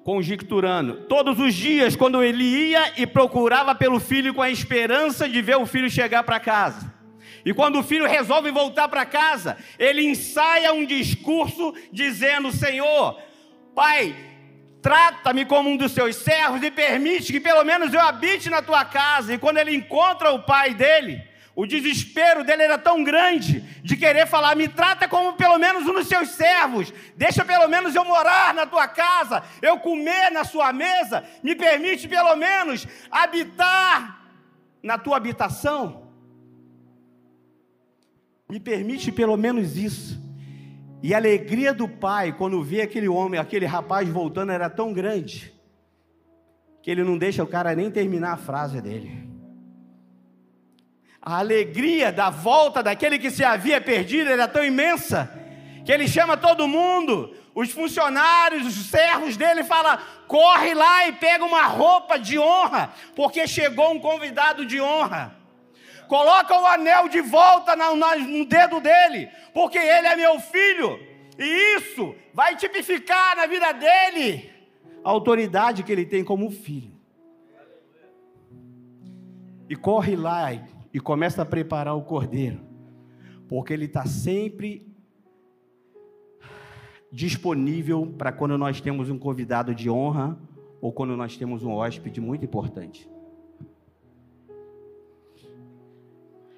conjecturando, 0.07 0.95
todos 1.09 1.41
os 1.41 1.53
dias, 1.53 1.97
quando 1.97 2.23
ele 2.23 2.45
ia 2.45 2.93
e 2.97 3.05
procurava 3.05 3.75
pelo 3.75 3.99
filho 3.99 4.33
com 4.33 4.41
a 4.41 4.49
esperança 4.49 5.29
de 5.29 5.43
ver 5.43 5.57
o 5.57 5.67
filho 5.67 5.91
chegar 5.91 6.23
para 6.23 6.39
casa. 6.39 6.95
E 7.45 7.53
quando 7.53 7.81
o 7.81 7.83
filho 7.83 8.07
resolve 8.07 8.53
voltar 8.53 8.87
para 8.87 9.05
casa, 9.05 9.57
ele 9.77 10.05
ensaia 10.05 10.73
um 10.73 10.87
discurso 10.87 11.75
dizendo: 11.91 12.53
Senhor, 12.53 13.21
Pai, 13.75 14.15
trata-me 14.81 15.45
como 15.45 15.71
um 15.71 15.77
dos 15.77 15.91
seus 15.91 16.15
servos 16.15 16.63
e 16.63 16.71
permite 16.71 17.33
que 17.33 17.41
pelo 17.41 17.65
menos 17.65 17.93
eu 17.93 18.01
habite 18.01 18.49
na 18.49 18.63
tua 18.63 18.85
casa. 18.85 19.35
E 19.35 19.39
quando 19.39 19.59
ele 19.59 19.75
encontra 19.75 20.31
o 20.31 20.45
pai 20.45 20.73
dele, 20.73 21.21
o 21.57 21.67
desespero 21.67 22.45
dele 22.45 22.65
era 22.65 22.77
tão 22.77 23.03
grande 23.03 23.61
de 23.83 23.97
querer 23.97 24.27
falar: 24.27 24.55
me 24.55 24.69
trata 24.69 25.09
como 25.09 25.33
pelo 25.33 25.59
menos 25.59 25.89
um 25.89 25.95
dos 25.95 26.07
seus 26.07 26.29
servos, 26.29 26.93
deixa 27.17 27.47
pelo 27.47 27.67
menos 27.67 27.95
eu 27.95 28.05
morar 28.05 28.53
na 28.53 28.67
tua 28.67 28.87
casa, 28.87 29.43
eu 29.63 29.79
comer 29.79 30.31
na 30.31 30.45
sua 30.45 30.71
mesa, 30.71 31.25
me 31.43 31.55
permite 31.55 32.07
pelo 32.07 32.37
menos 32.37 32.87
habitar 33.11 34.29
na 34.83 34.99
tua 34.99 35.17
habitação. 35.17 36.13
Me 38.49 38.61
permite 38.61 39.11
pelo 39.11 39.37
menos 39.37 39.77
isso. 39.79 40.21
E 41.03 41.15
a 41.15 41.17
alegria 41.17 41.73
do 41.73 41.89
pai 41.89 42.33
quando 42.33 42.63
vê 42.63 42.83
aquele 42.83 43.09
homem, 43.09 43.41
aquele 43.41 43.65
rapaz 43.65 44.07
voltando 44.09 44.53
era 44.53 44.69
tão 44.69 44.93
grande 44.93 45.55
que 46.83 46.91
ele 46.91 47.03
não 47.03 47.17
deixa 47.17 47.43
o 47.43 47.47
cara 47.47 47.75
nem 47.75 47.91
terminar 47.91 48.35
a 48.35 48.37
frase 48.37 48.81
dele. 48.81 49.26
A 51.27 51.39
alegria 51.39 52.13
da 52.13 52.31
volta 52.31 52.85
daquele 52.85 53.19
que 53.19 53.33
se 53.33 53.43
havia 53.45 53.81
perdido 53.81 54.31
era 54.31 54.47
tão 54.47 54.65
imensa 54.65 55.29
que 55.85 55.91
ele 55.91 56.07
chama 56.07 56.37
todo 56.37 56.69
mundo, 56.69 57.35
os 57.53 57.73
funcionários, 57.73 58.65
os 58.65 58.87
servos 58.87 59.37
dele, 59.37 59.65
fala: 59.65 59.99
corre 60.29 60.73
lá 60.73 61.09
e 61.09 61.13
pega 61.15 61.45
uma 61.45 61.65
roupa 61.67 62.17
de 62.17 62.39
honra, 62.39 62.93
porque 63.17 63.45
chegou 63.49 63.91
um 63.93 63.99
convidado 63.99 64.65
de 64.65 64.81
honra 64.81 65.35
coloca 66.07 66.59
o 66.59 66.67
anel 66.67 67.09
de 67.09 67.21
volta 67.21 67.75
no 67.77 68.45
dedo 68.45 68.81
dele, 68.81 69.29
porque 69.53 69.79
ele 69.79 70.07
é 70.07 70.17
meu 70.17 70.39
filho, 70.41 70.99
e 71.39 71.77
isso 71.77 72.15
vai 72.33 72.57
tipificar 72.57 73.37
na 73.37 73.47
vida 73.47 73.73
dele 73.73 74.51
a 75.05 75.11
autoridade 75.11 75.83
que 75.83 75.93
ele 75.93 76.07
tem 76.07 76.25
como 76.25 76.51
filho. 76.51 76.95
E 79.69 79.75
corre 79.75 80.15
lá 80.15 80.53
e 80.53 80.76
começa 81.01 81.43
a 81.43 81.45
preparar 81.45 81.95
o 81.95 82.03
cordeiro, 82.03 82.61
porque 83.49 83.73
ele 83.73 83.85
está 83.87 84.07
sempre 84.07 84.87
disponível 87.11 88.15
para 88.19 88.33
quando 88.33 88.59
nós 88.59 88.81
temos 88.81 89.11
um 89.11 89.19
convidado 89.19 89.75
de 89.75 89.89
honra 89.89 90.39
ou 90.81 90.93
quando 90.93 91.17
nós 91.17 91.37
temos 91.37 91.63
um 91.63 91.73
hóspede 91.73 92.21
muito 92.21 92.45
importante. 92.45 93.09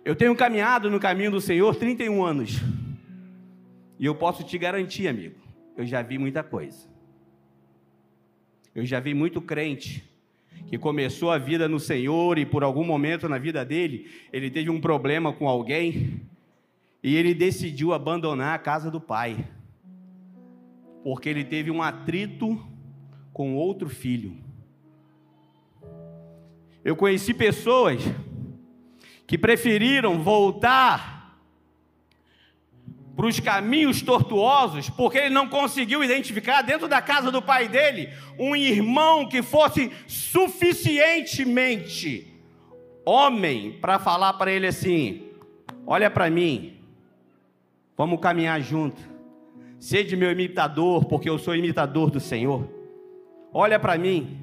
Eu 0.04 0.16
tenho 0.16 0.34
caminhado 0.34 0.90
no 0.90 0.98
caminho 0.98 1.30
do 1.30 1.40
Senhor 1.40 1.76
31 1.76 2.24
anos. 2.24 2.52
E 3.98 4.06
eu 4.06 4.14
posso 4.14 4.42
te 4.42 4.56
garantir, 4.56 5.06
amigo, 5.06 5.38
eu 5.76 5.84
já 5.84 6.00
vi 6.00 6.16
muita 6.16 6.42
coisa. 6.42 6.88
Eu 8.74 8.86
já 8.86 9.00
vi 9.00 9.12
muito 9.12 9.42
crente 9.42 10.07
que 10.66 10.78
começou 10.78 11.30
a 11.30 11.38
vida 11.38 11.68
no 11.68 11.78
Senhor 11.78 12.38
e 12.38 12.44
por 12.44 12.62
algum 12.62 12.84
momento 12.84 13.28
na 13.28 13.38
vida 13.38 13.64
dele, 13.64 14.10
ele 14.32 14.50
teve 14.50 14.68
um 14.70 14.80
problema 14.80 15.32
com 15.32 15.48
alguém 15.48 16.20
e 17.02 17.14
ele 17.16 17.34
decidiu 17.34 17.92
abandonar 17.92 18.54
a 18.54 18.58
casa 18.58 18.90
do 18.90 19.00
pai. 19.00 19.46
Porque 21.02 21.28
ele 21.28 21.44
teve 21.44 21.70
um 21.70 21.82
atrito 21.82 22.60
com 23.32 23.54
outro 23.54 23.88
filho. 23.88 24.36
Eu 26.84 26.96
conheci 26.96 27.32
pessoas 27.32 28.02
que 29.26 29.36
preferiram 29.36 30.22
voltar 30.22 31.17
para 33.18 33.26
os 33.26 33.38
caminhos 33.40 34.00
tortuosos, 34.00 34.88
porque 34.88 35.18
ele 35.18 35.34
não 35.34 35.48
conseguiu 35.48 36.04
identificar 36.04 36.62
dentro 36.62 36.86
da 36.86 37.02
casa 37.02 37.32
do 37.32 37.42
pai 37.42 37.66
dele 37.66 38.10
um 38.38 38.54
irmão 38.54 39.28
que 39.28 39.42
fosse 39.42 39.90
suficientemente 40.06 42.32
homem 43.04 43.72
para 43.80 43.98
falar 43.98 44.34
para 44.34 44.52
ele 44.52 44.68
assim: 44.68 45.32
Olha 45.84 46.08
para 46.08 46.30
mim, 46.30 46.76
vamos 47.96 48.20
caminhar 48.20 48.62
junto. 48.62 49.02
Sede 49.80 50.14
meu 50.14 50.30
imitador, 50.30 51.06
porque 51.06 51.28
eu 51.28 51.40
sou 51.40 51.56
imitador 51.56 52.12
do 52.12 52.20
Senhor. 52.20 52.68
Olha 53.52 53.80
para 53.80 53.98
mim, 53.98 54.38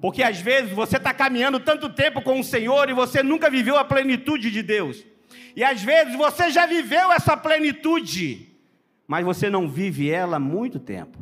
porque 0.00 0.22
às 0.22 0.40
vezes 0.40 0.72
você 0.72 0.96
está 0.96 1.12
caminhando 1.12 1.60
tanto 1.60 1.90
tempo 1.90 2.22
com 2.22 2.40
o 2.40 2.44
Senhor 2.44 2.88
e 2.88 2.94
você 2.94 3.22
nunca 3.22 3.50
viveu 3.50 3.76
a 3.76 3.84
plenitude 3.84 4.50
de 4.50 4.62
Deus. 4.62 5.04
E 5.54 5.64
às 5.64 5.82
vezes 5.82 6.16
você 6.16 6.50
já 6.50 6.66
viveu 6.66 7.12
essa 7.12 7.36
plenitude, 7.36 8.48
mas 9.06 9.24
você 9.24 9.50
não 9.50 9.68
vive 9.68 10.10
ela 10.10 10.36
há 10.36 10.40
muito 10.40 10.78
tempo. 10.78 11.18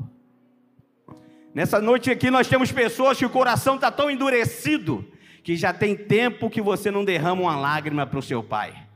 Nessa 1.55 1.81
noite 1.81 2.11
aqui 2.11 2.31
nós 2.31 2.47
temos 2.47 2.71
pessoas 2.71 3.19
que 3.19 3.27
o 3.27 3.31
coração 3.31 3.77
está 3.77 3.91
tão 3.91 4.11
endurecido 4.11 5.05
que 5.43 5.57
já 5.57 5.73
tem 5.73 5.97
tempo 5.97 6.51
que 6.51 6.61
você 6.61 6.91
não 6.91 7.05
derrama 7.05 7.43
uma 7.43 7.57
lágrima 7.57 8.07
para 8.07 8.19
o 8.19 8.23
seu 8.23 8.43
pai. 8.43 8.87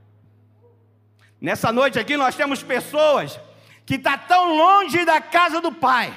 Nessa 1.40 1.72
noite 1.72 1.98
aqui 1.98 2.16
nós 2.16 2.36
temos 2.36 2.62
pessoas 2.62 3.40
que 3.84 3.98
tá 3.98 4.16
tão 4.16 4.56
longe 4.56 5.04
da 5.04 5.20
casa 5.20 5.60
do 5.60 5.72
pai 5.72 6.14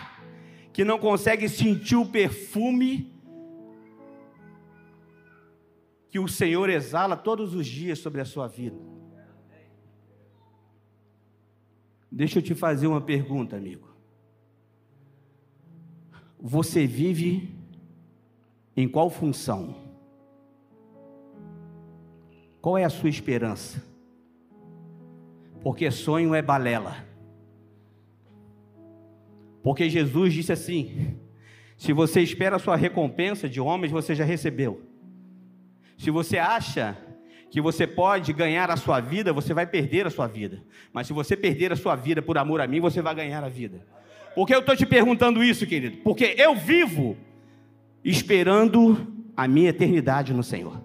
que 0.72 0.84
não 0.84 1.00
conseguem 1.00 1.48
sentir 1.48 1.96
o 1.96 2.06
perfume 2.06 3.16
que 6.12 6.20
o 6.20 6.28
Senhor 6.28 6.70
exala 6.70 7.16
todos 7.18 7.56
os 7.56 7.66
dias 7.66 8.00
sobre 8.00 8.22
a 8.22 8.26
sua 8.26 8.48
vida. 8.48 8.95
Deixa 12.16 12.40
eu 12.40 12.42
te 12.42 12.56
fazer 12.56 12.88
uma 12.88 13.02
pergunta, 13.02 13.58
amigo. 13.58 13.90
Você 16.40 16.88
vive 16.88 17.54
em 18.74 18.88
qual 18.88 19.10
função? 19.10 19.76
Qual 22.62 22.78
é 22.78 22.86
a 22.86 22.90
sua 22.90 23.10
esperança? 23.10 23.84
Porque 25.62 25.92
sonho 25.92 26.34
é 26.34 26.42
balela. 26.42 27.06
Porque 29.62 29.90
Jesus 29.90 30.34
disse 30.34 30.54
assim: 30.54 31.20
se 31.76 31.92
você 31.92 32.22
espera 32.22 32.56
a 32.56 32.60
sua 32.60 32.78
recompensa 32.78 33.50
de 33.50 33.60
homens, 33.60 33.92
você 33.92 34.16
já 34.16 34.24
recebeu. 34.24 34.82
Se 35.98 36.10
você 36.10 36.38
acha 36.38 36.98
que 37.56 37.62
você 37.62 37.88
pode 37.88 38.34
ganhar 38.34 38.70
a 38.70 38.76
sua 38.76 39.00
vida, 39.00 39.32
você 39.32 39.54
vai 39.54 39.66
perder 39.66 40.06
a 40.06 40.10
sua 40.10 40.28
vida. 40.28 40.62
Mas 40.92 41.08
se 41.08 41.14
você 41.14 41.38
perder 41.38 41.72
a 41.72 41.78
sua 41.78 41.96
vida 41.96 42.22
por 42.22 42.38
amor 42.38 42.60
a 42.60 42.68
mim, 42.68 42.82
você 42.82 43.02
vai 43.02 43.16
ganhar 43.16 43.42
a 43.46 43.48
vida. 43.48 43.82
Por 44.36 44.46
que 44.46 44.54
eu 44.54 44.60
estou 44.60 44.76
te 44.76 44.86
perguntando 44.86 45.42
isso, 45.42 45.66
querido? 45.66 45.96
Porque 46.04 46.36
eu 46.38 46.54
vivo 46.54 47.16
esperando 48.04 49.08
a 49.38 49.48
minha 49.48 49.70
eternidade 49.70 50.34
no 50.34 50.44
Senhor. 50.44 50.84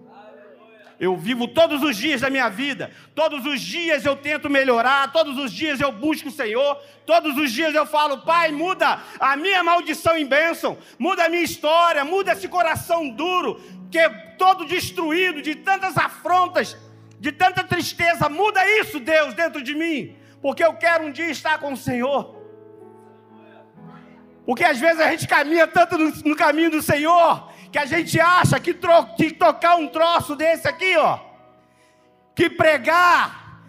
Eu 1.01 1.17
vivo 1.17 1.49
todos 1.49 1.83
os 1.83 1.97
dias 1.97 2.21
da 2.21 2.31
minha 2.31 2.49
vida, 2.49 2.93
todos 3.17 3.45
os 3.47 3.61
dias 3.61 4.05
eu 4.05 4.15
tento 4.15 4.49
melhorar, 4.49 5.11
todos 5.11 5.37
os 5.39 5.51
dias 5.51 5.81
eu 5.81 5.91
busco 5.91 6.29
o 6.29 6.33
Senhor, 6.33 6.77
todos 7.05 7.37
os 7.37 7.51
dias 7.51 7.75
eu 7.75 7.85
falo, 7.87 8.19
Pai, 8.19 8.53
muda 8.53 9.03
a 9.19 9.35
minha 9.35 9.65
maldição 9.65 10.17
em 10.17 10.27
bênção, 10.27 10.79
muda 11.01 11.25
a 11.25 11.29
minha 11.29 11.43
história, 11.43 12.05
muda 12.05 12.31
esse 12.31 12.47
coração 12.47 13.09
duro, 13.09 13.61
que 13.91 14.09
todo 14.39 14.65
destruído 14.65 15.43
de 15.43 15.55
tantas 15.55 15.97
afrontas, 15.97 16.77
de 17.19 17.33
tanta 17.33 17.65
tristeza. 17.65 18.29
Muda 18.29 18.61
isso, 18.81 19.01
Deus, 19.01 19.35
dentro 19.35 19.63
de 19.63 19.75
mim, 19.75 20.17
porque 20.41 20.65
eu 20.65 20.75
quero 20.75 21.05
um 21.05 21.13
dia 21.13 21.31
estar 21.31 21.59
com 21.59 21.73
o 21.73 21.77
Senhor. 21.77 22.41
Porque 24.47 24.65
às 24.65 24.79
vezes 24.79 25.01
a 25.01 25.11
gente 25.11 25.29
caminha 25.29 25.67
tanto 25.67 25.99
no, 25.99 26.11
no 26.11 26.37
caminho 26.37 26.71
do 26.71 26.83
Senhor 26.83 27.51
que 27.71 27.79
a 27.79 27.87
gente 27.87 28.19
acha 28.19 28.59
que, 28.59 28.75
tro, 28.75 29.15
que 29.17 29.33
tocar 29.33 29.77
um 29.77 29.89
troço 29.89 30.35
desse 30.35 30.67
aqui, 30.67 30.97
ó, 30.97 31.21
que 32.35 32.51
pregar, 32.51 33.63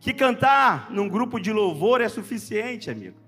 que 0.00 0.12
cantar 0.12 0.90
num 0.90 1.08
grupo 1.08 1.40
de 1.40 1.52
louvor 1.52 2.00
é 2.00 2.08
suficiente, 2.08 2.88
amigo. 2.88 3.19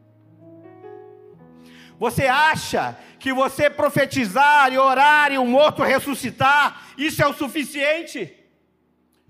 Você 2.02 2.26
acha 2.26 2.98
que 3.20 3.32
você 3.32 3.70
profetizar 3.70 4.72
e 4.72 4.76
orar 4.76 5.30
e 5.30 5.38
o 5.38 5.46
morto 5.46 5.84
ressuscitar, 5.84 6.92
isso 6.98 7.22
é 7.22 7.28
o 7.28 7.32
suficiente? 7.32 8.34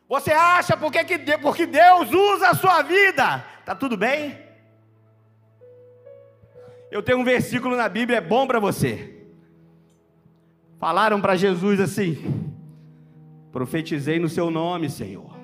Você 0.09 0.33
acha 0.33 0.75
porque, 0.75 1.05
que, 1.05 1.19
porque 1.37 1.67
Deus 1.67 2.11
usa 2.11 2.49
a 2.49 2.55
sua 2.55 2.81
vida? 2.81 3.45
Tá 3.67 3.75
tudo 3.75 3.95
bem? 3.95 4.38
Eu 6.91 7.02
tenho 7.02 7.19
um 7.19 7.25
versículo 7.25 7.76
na 7.76 7.91
Bíblia, 7.91 8.17
é 8.17 8.21
bom 8.23 8.47
para 8.47 8.59
você. 8.59 9.23
Falaram 10.79 11.21
para 11.21 11.37
Jesus 11.37 11.79
assim: 11.79 12.55
profetizei 13.52 14.19
no 14.19 14.31
seu 14.31 14.50
nome, 14.50 14.88
Senhor. 14.88 15.37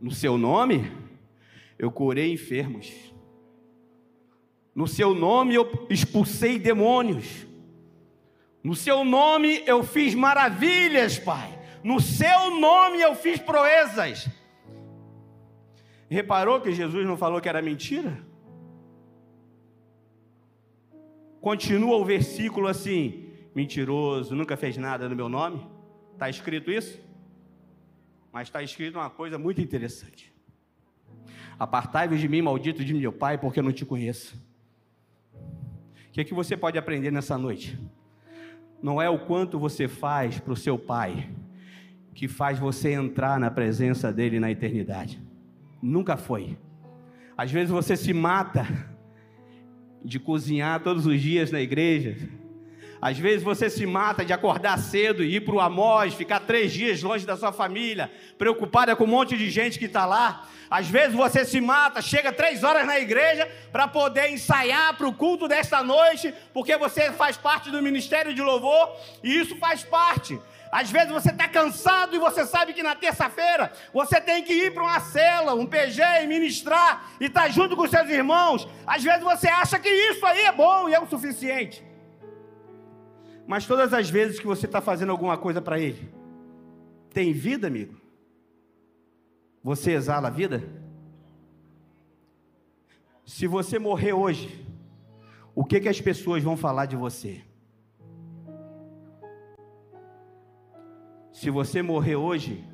No 0.00 0.10
seu 0.10 0.38
nome, 0.38 0.90
eu 1.78 1.92
curei 1.92 2.32
enfermos. 2.32 3.13
No 4.74 4.88
seu 4.88 5.14
nome, 5.14 5.54
eu 5.54 5.86
expulsei 5.88 6.58
demônios. 6.58 7.46
No 8.62 8.74
seu 8.74 9.04
nome, 9.04 9.62
eu 9.66 9.84
fiz 9.84 10.14
maravilhas, 10.14 11.18
Pai. 11.18 11.58
No 11.82 12.00
seu 12.00 12.58
nome, 12.58 13.00
eu 13.00 13.14
fiz 13.14 13.38
proezas. 13.38 14.28
Reparou 16.08 16.60
que 16.60 16.72
Jesus 16.72 17.06
não 17.06 17.16
falou 17.16 17.40
que 17.40 17.48
era 17.48 17.62
mentira? 17.62 18.18
Continua 21.40 21.96
o 21.96 22.04
versículo 22.04 22.66
assim: 22.66 23.28
mentiroso, 23.54 24.34
nunca 24.34 24.56
fez 24.56 24.76
nada 24.76 25.08
no 25.08 25.14
meu 25.14 25.28
nome. 25.28 25.64
Está 26.14 26.28
escrito 26.30 26.70
isso? 26.70 26.98
Mas 28.32 28.48
está 28.48 28.62
escrito 28.62 28.98
uma 28.98 29.10
coisa 29.10 29.38
muito 29.38 29.60
interessante. 29.60 30.32
Apartai-vos 31.58 32.18
de 32.18 32.28
mim, 32.28 32.42
maldito 32.42 32.84
de 32.84 32.94
meu 32.94 33.12
Pai, 33.12 33.38
porque 33.38 33.60
eu 33.60 33.62
não 33.62 33.72
te 33.72 33.84
conheço. 33.84 34.36
Que 36.14 36.20
é 36.20 36.24
que 36.24 36.32
você 36.32 36.56
pode 36.56 36.78
aprender 36.78 37.10
nessa 37.10 37.36
noite? 37.36 37.76
Não 38.80 39.02
é 39.02 39.10
o 39.10 39.18
quanto 39.18 39.58
você 39.58 39.88
faz 39.88 40.38
para 40.38 40.52
o 40.52 40.56
seu 40.56 40.78
Pai 40.78 41.28
que 42.14 42.28
faz 42.28 42.56
você 42.56 42.92
entrar 42.92 43.40
na 43.40 43.50
presença 43.50 44.12
dele 44.12 44.38
na 44.38 44.48
eternidade. 44.48 45.20
Nunca 45.82 46.16
foi. 46.16 46.56
Às 47.36 47.50
vezes 47.50 47.68
você 47.68 47.96
se 47.96 48.12
mata 48.12 48.64
de 50.04 50.20
cozinhar 50.20 50.84
todos 50.84 51.04
os 51.04 51.20
dias 51.20 51.50
na 51.50 51.60
igreja, 51.60 52.16
às 53.04 53.18
vezes 53.18 53.42
você 53.42 53.68
se 53.68 53.84
mata 53.84 54.24
de 54.24 54.32
acordar 54.32 54.78
cedo 54.78 55.22
e 55.22 55.36
ir 55.36 55.40
para 55.42 55.54
o 55.54 55.60
Amós, 55.60 56.14
ficar 56.14 56.40
três 56.40 56.72
dias 56.72 57.02
longe 57.02 57.26
da 57.26 57.36
sua 57.36 57.52
família, 57.52 58.10
preocupada 58.38 58.96
com 58.96 59.04
um 59.04 59.08
monte 59.08 59.36
de 59.36 59.50
gente 59.50 59.78
que 59.78 59.84
está 59.84 60.06
lá. 60.06 60.48
Às 60.70 60.88
vezes 60.88 61.14
você 61.14 61.44
se 61.44 61.60
mata, 61.60 62.00
chega 62.00 62.32
três 62.32 62.64
horas 62.64 62.86
na 62.86 62.98
igreja 62.98 63.46
para 63.70 63.86
poder 63.86 64.30
ensaiar 64.30 64.96
para 64.96 65.06
o 65.06 65.12
culto 65.12 65.46
desta 65.46 65.82
noite, 65.82 66.32
porque 66.54 66.78
você 66.78 67.12
faz 67.12 67.36
parte 67.36 67.70
do 67.70 67.82
ministério 67.82 68.32
de 68.32 68.40
louvor 68.40 68.96
e 69.22 69.38
isso 69.38 69.54
faz 69.56 69.82
parte. 69.82 70.40
Às 70.72 70.90
vezes 70.90 71.10
você 71.10 71.28
está 71.28 71.46
cansado 71.46 72.16
e 72.16 72.18
você 72.18 72.46
sabe 72.46 72.72
que 72.72 72.82
na 72.82 72.94
terça-feira 72.94 73.70
você 73.92 74.18
tem 74.18 74.42
que 74.42 74.54
ir 74.54 74.72
para 74.72 74.82
uma 74.82 75.00
cela, 75.00 75.52
um 75.52 75.66
PG 75.66 76.00
e 76.22 76.26
ministrar 76.26 77.10
e 77.20 77.26
estar 77.26 77.42
tá 77.42 77.48
junto 77.50 77.76
com 77.76 77.86
seus 77.86 78.08
irmãos. 78.08 78.66
Às 78.86 79.04
vezes 79.04 79.22
você 79.22 79.46
acha 79.46 79.78
que 79.78 79.90
isso 79.90 80.24
aí 80.24 80.40
é 80.46 80.52
bom 80.52 80.88
e 80.88 80.94
é 80.94 80.98
o 80.98 81.06
suficiente. 81.06 81.84
Mas 83.46 83.66
todas 83.66 83.92
as 83.92 84.08
vezes 84.08 84.38
que 84.38 84.46
você 84.46 84.66
está 84.66 84.80
fazendo 84.80 85.10
alguma 85.10 85.36
coisa 85.36 85.60
para 85.60 85.78
Ele, 85.78 86.08
tem 87.10 87.32
vida, 87.32 87.66
amigo? 87.66 88.00
Você 89.62 89.92
exala 89.92 90.28
a 90.28 90.30
vida? 90.30 90.62
Se 93.24 93.46
você 93.46 93.78
morrer 93.78 94.12
hoje, 94.12 94.66
o 95.54 95.64
que, 95.64 95.80
que 95.80 95.88
as 95.88 96.00
pessoas 96.00 96.42
vão 96.42 96.56
falar 96.56 96.86
de 96.86 96.96
você? 96.96 97.42
Se 101.32 101.50
você 101.50 101.82
morrer 101.82 102.16
hoje, 102.16 102.64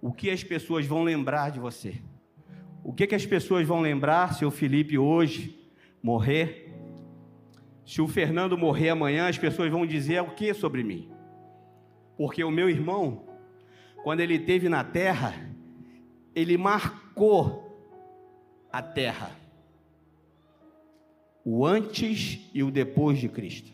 o 0.00 0.12
que 0.12 0.30
as 0.30 0.42
pessoas 0.44 0.86
vão 0.86 1.02
lembrar 1.02 1.50
de 1.50 1.58
você? 1.58 2.00
O 2.84 2.92
que, 2.92 3.06
que 3.06 3.14
as 3.14 3.26
pessoas 3.26 3.66
vão 3.66 3.80
lembrar 3.80 4.34
se 4.34 4.44
o 4.44 4.50
Felipe 4.50 4.96
hoje 4.96 5.58
morrer? 6.02 6.65
Se 7.86 8.02
o 8.02 8.08
Fernando 8.08 8.58
morrer 8.58 8.90
amanhã, 8.90 9.28
as 9.28 9.38
pessoas 9.38 9.70
vão 9.70 9.86
dizer 9.86 10.20
o 10.20 10.30
que 10.30 10.52
sobre 10.52 10.82
mim? 10.82 11.08
Porque 12.18 12.42
o 12.42 12.50
meu 12.50 12.68
irmão, 12.68 13.24
quando 14.02 14.20
ele 14.20 14.34
esteve 14.34 14.68
na 14.68 14.82
terra, 14.82 15.34
ele 16.34 16.58
marcou 16.58 17.64
a 18.72 18.82
terra. 18.82 19.30
O 21.44 21.64
antes 21.64 22.40
e 22.52 22.64
o 22.64 22.72
depois 22.72 23.20
de 23.20 23.28
Cristo. 23.28 23.70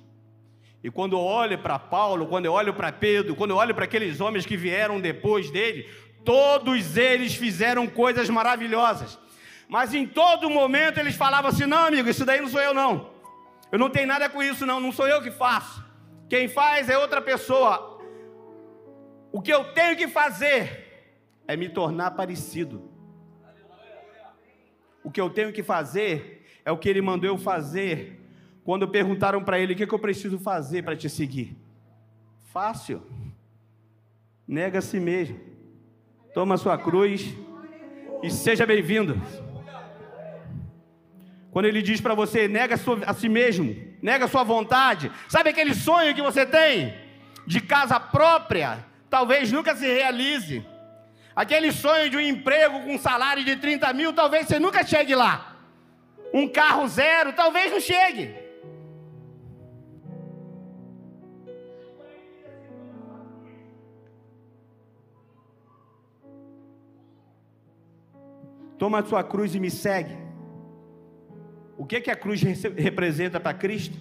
E 0.84 0.90
quando 0.90 1.16
eu 1.16 1.20
olho 1.20 1.58
para 1.58 1.78
Paulo, 1.78 2.26
quando 2.26 2.44
eu 2.44 2.52
olho 2.52 2.74
para 2.74 2.92
Pedro, 2.92 3.34
quando 3.34 3.52
eu 3.52 3.56
olho 3.56 3.74
para 3.74 3.84
aqueles 3.84 4.20
homens 4.20 4.44
que 4.44 4.58
vieram 4.58 5.00
depois 5.00 5.50
dele, 5.50 5.88
todos 6.22 6.98
eles 6.98 7.34
fizeram 7.34 7.86
coisas 7.86 8.28
maravilhosas. 8.28 9.18
Mas 9.68 9.94
em 9.94 10.06
todo 10.06 10.50
momento 10.50 11.00
eles 11.00 11.14
falavam 11.14 11.48
assim: 11.50 11.64
não, 11.64 11.86
amigo, 11.86 12.10
isso 12.10 12.26
daí 12.26 12.42
não 12.42 12.48
sou 12.48 12.60
eu, 12.60 12.74
não. 12.74 13.21
Eu 13.72 13.78
não 13.78 13.88
tenho 13.88 14.06
nada 14.06 14.28
com 14.28 14.42
isso, 14.42 14.66
não. 14.66 14.78
Não 14.78 14.92
sou 14.92 15.08
eu 15.08 15.22
que 15.22 15.30
faço. 15.30 15.82
Quem 16.28 16.46
faz 16.46 16.90
é 16.90 16.98
outra 16.98 17.22
pessoa. 17.22 17.98
O 19.32 19.40
que 19.40 19.52
eu 19.52 19.72
tenho 19.72 19.96
que 19.96 20.06
fazer 20.06 21.08
é 21.48 21.56
me 21.56 21.70
tornar 21.70 22.10
parecido. 22.10 22.90
O 25.02 25.10
que 25.10 25.20
eu 25.20 25.30
tenho 25.30 25.52
que 25.52 25.62
fazer 25.62 26.46
é 26.64 26.70
o 26.70 26.76
que 26.76 26.88
ele 26.88 27.00
mandou 27.00 27.28
eu 27.28 27.38
fazer. 27.38 28.20
Quando 28.62 28.86
perguntaram 28.86 29.42
para 29.42 29.58
ele 29.58 29.72
o 29.72 29.76
que, 29.76 29.86
que 29.86 29.94
eu 29.94 29.98
preciso 29.98 30.38
fazer 30.38 30.84
para 30.84 30.94
te 30.94 31.08
seguir. 31.08 31.56
Fácil. 32.52 33.02
Nega 34.46 34.80
a 34.80 34.82
si 34.82 35.00
mesmo. 35.00 35.40
Toma 36.34 36.58
sua 36.58 36.76
cruz 36.76 37.34
e 38.22 38.30
seja 38.30 38.66
bem-vindo. 38.66 39.20
Quando 41.52 41.66
ele 41.66 41.82
diz 41.82 42.00
para 42.00 42.14
você, 42.14 42.48
nega 42.48 42.76
a 43.06 43.12
si 43.12 43.28
mesmo, 43.28 43.76
nega 44.00 44.24
a 44.24 44.28
sua 44.28 44.42
vontade. 44.42 45.12
Sabe 45.28 45.50
aquele 45.50 45.74
sonho 45.74 46.14
que 46.14 46.22
você 46.22 46.46
tem 46.46 46.94
de 47.46 47.60
casa 47.60 48.00
própria? 48.00 48.82
Talvez 49.10 49.52
nunca 49.52 49.76
se 49.76 49.86
realize. 49.86 50.66
Aquele 51.36 51.70
sonho 51.70 52.08
de 52.08 52.16
um 52.16 52.20
emprego 52.20 52.80
com 52.80 52.94
um 52.94 52.98
salário 52.98 53.44
de 53.44 53.56
30 53.56 53.92
mil, 53.92 54.14
talvez 54.14 54.46
você 54.46 54.58
nunca 54.58 54.82
chegue 54.82 55.14
lá. 55.14 55.58
Um 56.32 56.48
carro 56.48 56.88
zero, 56.88 57.34
talvez 57.34 57.70
não 57.70 57.80
chegue. 57.80 58.34
Toma 68.78 69.00
a 69.00 69.04
sua 69.04 69.22
cruz 69.22 69.54
e 69.54 69.60
me 69.60 69.70
segue. 69.70 70.21
O 71.76 71.86
que, 71.86 72.00
que 72.00 72.10
a 72.10 72.16
cruz 72.16 72.42
representa 72.42 73.40
para 73.40 73.56
Cristo? 73.56 73.98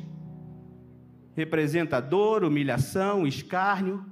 Representa 1.35 2.01
dor, 2.01 2.43
humilhação, 2.43 3.25
escárnio, 3.25 4.05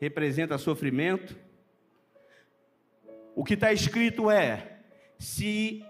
representa 0.00 0.58
sofrimento. 0.58 1.36
O 3.34 3.44
que 3.44 3.54
está 3.54 3.72
escrito 3.72 4.30
é: 4.30 4.80
se 5.18 5.84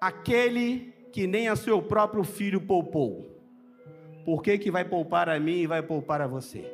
aquele 0.00 0.94
que 1.12 1.26
nem 1.26 1.48
a 1.48 1.56
seu 1.56 1.82
próprio 1.82 2.24
filho 2.24 2.60
poupou, 2.60 3.36
por 4.24 4.42
que, 4.42 4.58
que 4.58 4.70
vai 4.70 4.84
poupar 4.84 5.28
a 5.28 5.38
mim 5.38 5.58
e 5.58 5.66
vai 5.66 5.82
poupar 5.82 6.20
a 6.20 6.26
você? 6.26 6.72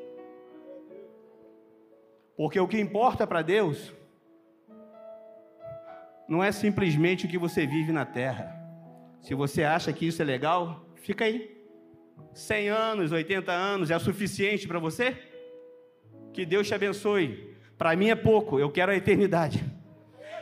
Porque 2.37 2.59
o 2.59 2.67
que 2.67 2.81
importa 2.81 3.27
para 3.27 3.43
Deus 3.43 3.93
não 6.33 6.43
é 6.43 6.51
simplesmente 6.51 7.27
o 7.27 7.29
que 7.29 7.37
você 7.37 7.67
vive 7.67 7.93
na 7.93 8.07
terra. 8.07 8.57
Se 9.21 9.35
você 9.35 9.65
acha 9.65 9.93
que 9.93 10.07
isso 10.07 10.23
é 10.23 10.25
legal, 10.25 10.83
fica 11.03 11.27
aí. 11.27 11.55
100 12.33 12.71
anos, 12.71 13.13
80 13.13 13.53
anos 13.53 13.91
é 13.91 13.99
suficiente 13.99 14.67
para 14.67 14.79
você? 14.79 15.15
Que 16.33 16.47
Deus 16.47 16.67
te 16.67 16.73
abençoe. 16.73 17.55
Para 17.77 17.95
mim 17.95 18.09
é 18.09 18.15
pouco, 18.15 18.59
eu 18.59 18.71
quero 18.71 18.93
a 18.93 18.97
eternidade. 18.97 19.63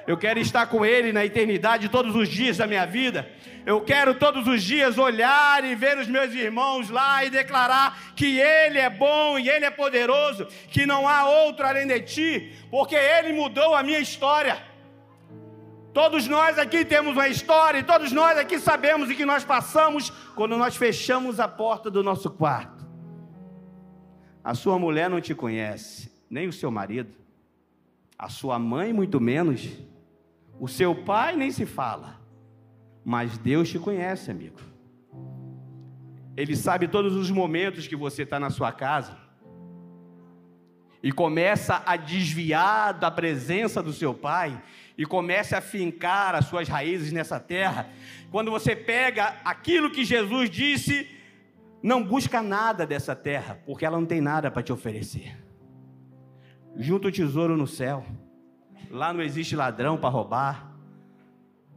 Eu 0.07 0.17
quero 0.17 0.39
estar 0.39 0.67
com 0.67 0.85
Ele 0.85 1.13
na 1.13 1.27
eternidade 1.27 1.89
todos 1.89 2.15
os 2.15 2.29
dias 2.29 2.57
da 2.57 2.69
minha 2.69 2.87
vida. 2.87 3.29
Eu 3.67 3.81
quero 3.81 4.15
todos 4.15 4.47
os 4.47 4.63
dias 4.63 4.97
olhar 4.97 5.65
e 5.65 5.75
ver 5.75 5.99
os 5.99 6.07
meus 6.07 6.33
irmãos 6.33 6.89
lá 6.89 7.25
e 7.25 7.31
declarar 7.31 8.15
que 8.15 8.39
Ele 8.39 8.79
é 8.79 8.89
bom 8.89 9.41
e 9.41 9.51
Ele 9.51 9.65
é 9.65 9.71
poderoso, 9.71 10.47
que 10.71 10.87
não 10.87 11.09
há 11.09 11.29
outro 11.29 11.67
além 11.67 11.89
de 11.89 12.01
Ti, 12.03 12.53
porque 12.71 12.95
Ele 12.95 13.33
mudou 13.33 13.75
a 13.75 13.83
minha 13.83 13.99
história. 13.99 14.70
Todos 15.93 16.29
nós 16.29 16.57
aqui 16.57 16.85
temos 16.85 17.15
uma 17.15 17.29
história, 17.29 17.79
e 17.79 17.83
todos 17.83 18.13
nós 18.13 18.39
aqui 18.39 18.59
sabemos 18.61 19.11
o 19.11 19.15
que 19.15 19.25
nós 19.25 19.45
passamos 19.45 20.11
quando 20.37 20.57
nós 20.57 20.77
fechamos 20.77 21.41
a 21.41 21.49
porta 21.49 21.91
do 21.91 22.03
nosso 22.03 22.31
quarto. 22.31 22.87
A 24.43 24.55
sua 24.55 24.79
mulher 24.79 25.11
não 25.11 25.21
te 25.21 25.35
conhece, 25.35 26.11
nem 26.31 26.47
o 26.47 26.53
seu 26.53 26.71
marido, 26.71 27.13
a 28.17 28.29
sua 28.29 28.59
mãe, 28.59 28.93
muito 28.93 29.21
menos, 29.21 29.69
o 30.61 30.69
seu 30.69 30.95
pai 30.95 31.35
nem 31.35 31.51
se 31.51 31.67
fala, 31.67 32.21
mas 33.05 33.37
Deus 33.37 33.69
te 33.69 33.79
conhece, 33.79 34.31
amigo. 34.31 34.61
Ele 36.37 36.55
sabe 36.55 36.87
todos 36.87 37.17
os 37.17 37.31
momentos 37.31 37.89
que 37.89 37.97
você 37.97 38.23
está 38.23 38.39
na 38.39 38.51
sua 38.51 38.71
casa, 38.71 39.19
e 41.03 41.11
começa 41.11 41.83
a 41.85 41.97
desviar 41.97 42.93
da 42.93 43.11
presença 43.11 43.83
do 43.83 43.93
seu 43.93 44.13
pai 44.13 44.63
e 45.01 45.07
começa 45.07 45.57
a 45.57 45.61
fincar 45.63 46.35
as 46.35 46.45
suas 46.45 46.69
raízes 46.69 47.11
nessa 47.11 47.41
terra, 47.41 47.89
quando 48.31 48.51
você 48.51 48.77
pega 48.77 49.35
aquilo 49.43 49.91
que 49.91 50.05
Jesus 50.05 50.51
disse, 50.51 51.09
não 51.83 52.05
busca 52.05 52.43
nada 52.43 52.87
dessa 52.87 53.17
terra, 53.17 53.59
porque 53.65 53.87
ela 53.87 53.99
não 53.99 54.05
tem 54.05 54.21
nada 54.21 54.51
para 54.51 54.63
te 54.63 54.71
oferecer. 54.71 55.35
Junta 56.77 57.09
o 57.09 57.11
tesouro 57.11 57.57
no 57.57 57.67
céu. 57.67 58.05
Lá 58.91 59.11
não 59.11 59.23
existe 59.23 59.57
ladrão 59.57 59.97
para 59.97 60.11
roubar. 60.11 60.71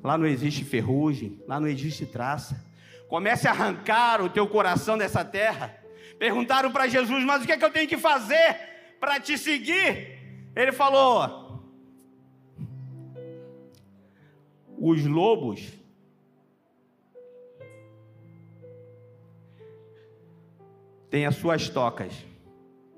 Lá 0.04 0.18
não 0.18 0.26
existe 0.26 0.66
ferrugem, 0.66 1.42
lá 1.48 1.62
não 1.62 1.70
existe 1.70 2.06
traça. 2.06 2.62
Comece 3.08 3.48
a 3.48 3.52
arrancar 3.52 4.22
o 4.22 4.28
teu 4.28 4.46
coração 4.48 4.98
dessa 4.98 5.24
terra. 5.24 5.74
Perguntaram 6.20 6.74
para 6.74 6.90
Jesus: 6.90 7.24
"Mas 7.24 7.42
o 7.42 7.46
que 7.46 7.54
é 7.54 7.58
que 7.58 7.64
eu 7.64 7.72
tenho 7.72 7.88
que 7.88 7.98
fazer 7.98 8.58
para 9.00 9.18
te 9.18 9.38
seguir?" 9.38 10.20
Ele 10.54 10.74
falou: 10.74 11.43
Os 14.86 15.06
lobos 15.06 15.72
têm 21.10 21.26
as 21.26 21.38
suas 21.38 21.70
tocas. 21.70 22.14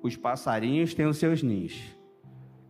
Os 0.02 0.18
passarinhos 0.18 0.96
têm 0.96 1.06
os 1.06 1.18
seus 1.18 1.44
ninhos. 1.44 1.80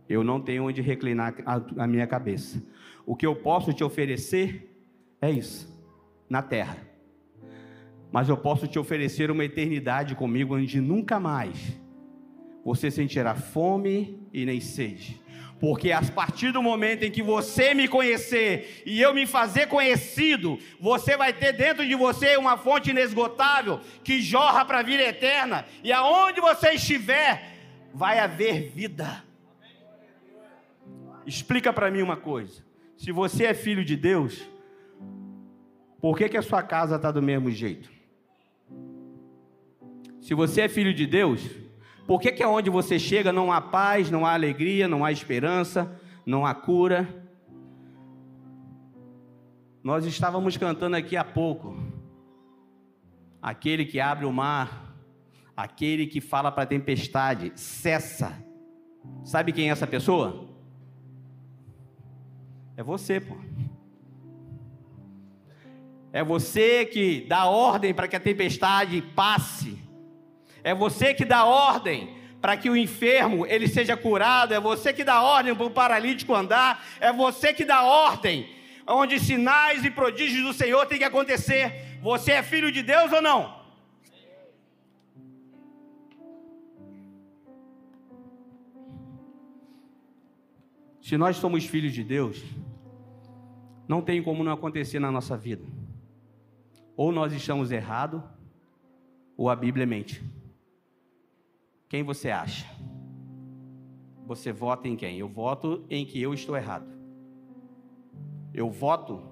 Eu 0.06 0.22
não 0.22 0.38
tenho 0.38 0.66
onde 0.66 0.82
reclinar 0.82 1.34
a, 1.46 1.84
a 1.84 1.86
minha 1.86 2.06
cabeça. 2.06 2.62
O 3.06 3.16
que 3.16 3.24
eu 3.24 3.34
posso 3.34 3.72
te 3.72 3.82
oferecer 3.82 4.84
é 5.18 5.30
isso, 5.30 5.66
na 6.28 6.42
terra. 6.42 6.76
Mas 8.12 8.28
eu 8.28 8.36
posso 8.36 8.68
te 8.68 8.78
oferecer 8.78 9.30
uma 9.30 9.46
eternidade 9.46 10.14
comigo 10.14 10.56
onde 10.56 10.78
nunca 10.78 11.18
mais 11.18 11.80
você 12.62 12.90
sentirá 12.90 13.34
fome 13.34 14.20
e 14.30 14.44
nem 14.44 14.60
sede. 14.60 15.18
Porque 15.58 15.90
a 15.90 16.02
partir 16.02 16.52
do 16.52 16.62
momento 16.62 17.02
em 17.04 17.10
que 17.10 17.22
você 17.22 17.72
me 17.72 17.88
conhecer 17.88 18.82
e 18.84 19.00
eu 19.00 19.14
me 19.14 19.26
fazer 19.26 19.68
conhecido, 19.68 20.58
você 20.78 21.16
vai 21.16 21.32
ter 21.32 21.52
dentro 21.52 21.86
de 21.86 21.94
você 21.94 22.36
uma 22.36 22.58
fonte 22.58 22.90
inesgotável 22.90 23.80
que 24.04 24.20
jorra 24.20 24.64
para 24.64 24.80
a 24.80 24.82
vida 24.82 25.02
eterna. 25.02 25.64
E 25.82 25.90
aonde 25.92 26.40
você 26.40 26.72
estiver, 26.72 27.56
vai 27.94 28.18
haver 28.18 28.68
vida. 28.68 29.24
Explica 31.24 31.72
para 31.72 31.90
mim 31.90 32.02
uma 32.02 32.16
coisa. 32.16 32.62
Se 32.98 33.10
você 33.10 33.46
é 33.46 33.54
filho 33.54 33.84
de 33.84 33.96
Deus, 33.96 34.46
por 36.00 36.16
que, 36.18 36.28
que 36.28 36.36
a 36.36 36.42
sua 36.42 36.62
casa 36.62 36.96
está 36.96 37.10
do 37.10 37.22
mesmo 37.22 37.50
jeito? 37.50 37.90
Se 40.20 40.34
você 40.34 40.62
é 40.62 40.68
filho 40.68 40.92
de 40.92 41.06
Deus, 41.06 41.40
por 42.06 42.20
que, 42.20 42.30
que 42.30 42.42
aonde 42.42 42.70
você 42.70 42.98
chega 42.98 43.32
não 43.32 43.50
há 43.50 43.60
paz, 43.60 44.10
não 44.10 44.24
há 44.24 44.32
alegria, 44.32 44.86
não 44.86 45.04
há 45.04 45.10
esperança, 45.10 46.00
não 46.24 46.46
há 46.46 46.54
cura? 46.54 47.26
Nós 49.82 50.04
estávamos 50.04 50.56
cantando 50.56 50.96
aqui 50.96 51.16
há 51.16 51.24
pouco. 51.24 51.76
Aquele 53.42 53.84
que 53.84 54.00
abre 54.00 54.24
o 54.24 54.32
mar, 54.32 54.94
aquele 55.56 56.06
que 56.06 56.20
fala 56.20 56.50
para 56.52 56.64
a 56.64 56.66
tempestade, 56.66 57.52
cessa. 57.54 58.36
Sabe 59.24 59.52
quem 59.52 59.68
é 59.68 59.72
essa 59.72 59.86
pessoa? 59.86 60.48
É 62.76 62.82
você, 62.82 63.20
pô. 63.20 63.36
É 66.12 66.22
você 66.22 66.84
que 66.84 67.26
dá 67.28 67.46
ordem 67.46 67.92
para 67.92 68.08
que 68.08 68.16
a 68.16 68.20
tempestade 68.20 69.02
passe. 69.14 69.85
É 70.66 70.74
você 70.74 71.14
que 71.14 71.24
dá 71.24 71.44
ordem 71.44 72.16
para 72.40 72.56
que 72.56 72.68
o 72.68 72.76
enfermo 72.76 73.46
ele 73.46 73.68
seja 73.68 73.96
curado. 73.96 74.52
É 74.52 74.58
você 74.58 74.92
que 74.92 75.04
dá 75.04 75.22
ordem 75.22 75.54
para 75.54 75.64
o 75.64 75.70
paralítico 75.70 76.34
andar. 76.34 76.84
É 76.98 77.12
você 77.12 77.54
que 77.54 77.64
dá 77.64 77.84
ordem 77.84 78.48
onde 78.84 79.20
sinais 79.20 79.84
e 79.84 79.92
prodígios 79.92 80.44
do 80.44 80.52
Senhor 80.52 80.84
têm 80.86 80.98
que 80.98 81.04
acontecer. 81.04 82.00
Você 82.02 82.32
é 82.32 82.42
filho 82.42 82.72
de 82.72 82.82
Deus 82.82 83.12
ou 83.12 83.22
não? 83.22 83.54
Se 91.00 91.16
nós 91.16 91.36
somos 91.36 91.64
filhos 91.64 91.92
de 91.92 92.02
Deus, 92.02 92.42
não 93.86 94.02
tem 94.02 94.20
como 94.20 94.42
não 94.42 94.50
acontecer 94.50 94.98
na 94.98 95.12
nossa 95.12 95.36
vida. 95.36 95.64
Ou 96.96 97.12
nós 97.12 97.32
estamos 97.32 97.70
errados, 97.70 98.20
ou 99.36 99.48
a 99.48 99.54
Bíblia 99.54 99.86
mente. 99.86 100.20
Quem 101.88 102.02
você 102.02 102.30
acha? 102.30 102.66
Você 104.26 104.52
vota 104.52 104.88
em 104.88 104.96
quem? 104.96 105.18
Eu 105.18 105.28
voto 105.28 105.84
em 105.88 106.04
que 106.04 106.20
eu 106.20 106.34
estou 106.34 106.56
errado. 106.56 106.92
Eu 108.52 108.70
voto 108.70 109.22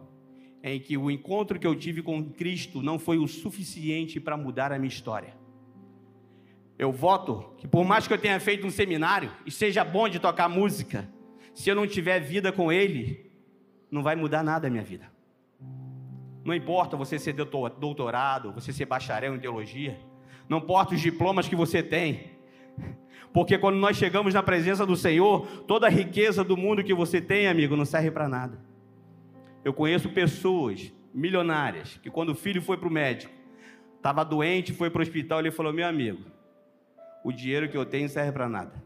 em 0.62 0.78
que 0.78 0.96
o 0.96 1.10
encontro 1.10 1.58
que 1.58 1.66
eu 1.66 1.74
tive 1.74 2.00
com 2.00 2.30
Cristo 2.30 2.80
não 2.80 2.98
foi 2.98 3.18
o 3.18 3.26
suficiente 3.26 4.20
para 4.20 4.36
mudar 4.36 4.72
a 4.72 4.78
minha 4.78 4.88
história. 4.88 5.36
Eu 6.78 6.92
voto 6.92 7.54
que 7.58 7.66
por 7.66 7.84
mais 7.84 8.06
que 8.06 8.12
eu 8.12 8.18
tenha 8.18 8.38
feito 8.38 8.66
um 8.66 8.70
seminário 8.70 9.32
e 9.44 9.50
seja 9.50 9.84
bom 9.84 10.08
de 10.08 10.18
tocar 10.18 10.48
música, 10.48 11.08
se 11.52 11.68
eu 11.68 11.74
não 11.74 11.86
tiver 11.86 12.20
vida 12.20 12.52
com 12.52 12.70
Ele, 12.70 13.30
não 13.90 14.02
vai 14.02 14.16
mudar 14.16 14.42
nada 14.42 14.66
a 14.68 14.70
minha 14.70 14.82
vida. 14.82 15.12
Não 16.44 16.54
importa 16.54 16.96
você 16.96 17.18
ser 17.18 17.32
doutorado, 17.32 18.52
você 18.52 18.72
ser 18.72 18.86
bacharel 18.86 19.34
em 19.34 19.40
teologia, 19.40 19.98
não 20.48 20.58
importa 20.58 20.94
os 20.94 21.00
diplomas 21.00 21.48
que 21.48 21.56
você 21.56 21.82
tem, 21.82 22.33
porque 23.32 23.58
quando 23.58 23.76
nós 23.76 23.96
chegamos 23.96 24.32
na 24.32 24.42
presença 24.42 24.86
do 24.86 24.96
Senhor, 24.96 25.46
toda 25.66 25.86
a 25.86 25.90
riqueza 25.90 26.44
do 26.44 26.56
mundo 26.56 26.84
que 26.84 26.94
você 26.94 27.20
tem, 27.20 27.48
amigo, 27.48 27.76
não 27.76 27.84
serve 27.84 28.10
para 28.10 28.28
nada. 28.28 28.58
Eu 29.64 29.74
conheço 29.74 30.08
pessoas 30.10 30.92
milionárias 31.12 31.98
que, 32.02 32.10
quando 32.10 32.30
o 32.30 32.34
filho 32.34 32.62
foi 32.62 32.76
para 32.76 32.88
o 32.88 32.92
médico, 32.92 33.32
estava 33.96 34.24
doente, 34.24 34.72
foi 34.72 34.88
para 34.88 35.00
o 35.00 35.02
hospital, 35.02 35.40
ele 35.40 35.50
falou: 35.50 35.72
Meu 35.72 35.86
amigo, 35.86 36.22
o 37.24 37.32
dinheiro 37.32 37.68
que 37.68 37.76
eu 37.76 37.84
tenho 37.84 38.08
serve 38.08 38.30
para 38.30 38.48
nada. 38.48 38.82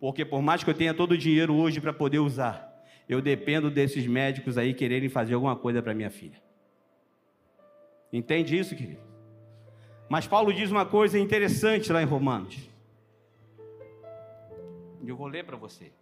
Porque 0.00 0.24
por 0.24 0.42
mais 0.42 0.64
que 0.64 0.70
eu 0.70 0.74
tenha 0.74 0.92
todo 0.92 1.12
o 1.12 1.18
dinheiro 1.18 1.54
hoje 1.54 1.80
para 1.80 1.92
poder 1.92 2.18
usar, 2.18 2.84
eu 3.08 3.20
dependo 3.20 3.70
desses 3.70 4.06
médicos 4.06 4.58
aí 4.58 4.74
quererem 4.74 5.08
fazer 5.08 5.34
alguma 5.34 5.54
coisa 5.54 5.80
para 5.80 5.94
minha 5.94 6.10
filha. 6.10 6.42
Entende 8.12 8.58
isso, 8.58 8.74
querido? 8.74 9.00
Mas 10.08 10.26
Paulo 10.26 10.52
diz 10.52 10.70
uma 10.70 10.86
coisa 10.86 11.18
interessante 11.18 11.92
lá 11.92 12.02
em 12.02 12.06
Romanos. 12.06 12.56
Eu 15.04 15.16
vou 15.16 15.26
ler 15.26 15.44
para 15.44 15.56
você. 15.56 15.92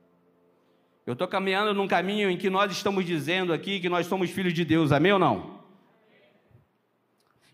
Eu 1.07 1.12
estou 1.12 1.29
caminhando 1.29 1.75
num 1.75 1.87
caminho 1.87 2.31
em 2.31 2.37
que 2.37 2.49
nós 2.49 2.73
estamos 2.73 3.05
dizendo 3.05 3.53
aqui 3.53 3.79
que 3.79 3.88
nós 3.88 4.07
somos 4.07 4.31
filhos 4.31 4.55
de 4.55 4.64
Deus, 4.64 4.93
amém 4.93 5.12
ou 5.12 5.19
não? 5.19 5.62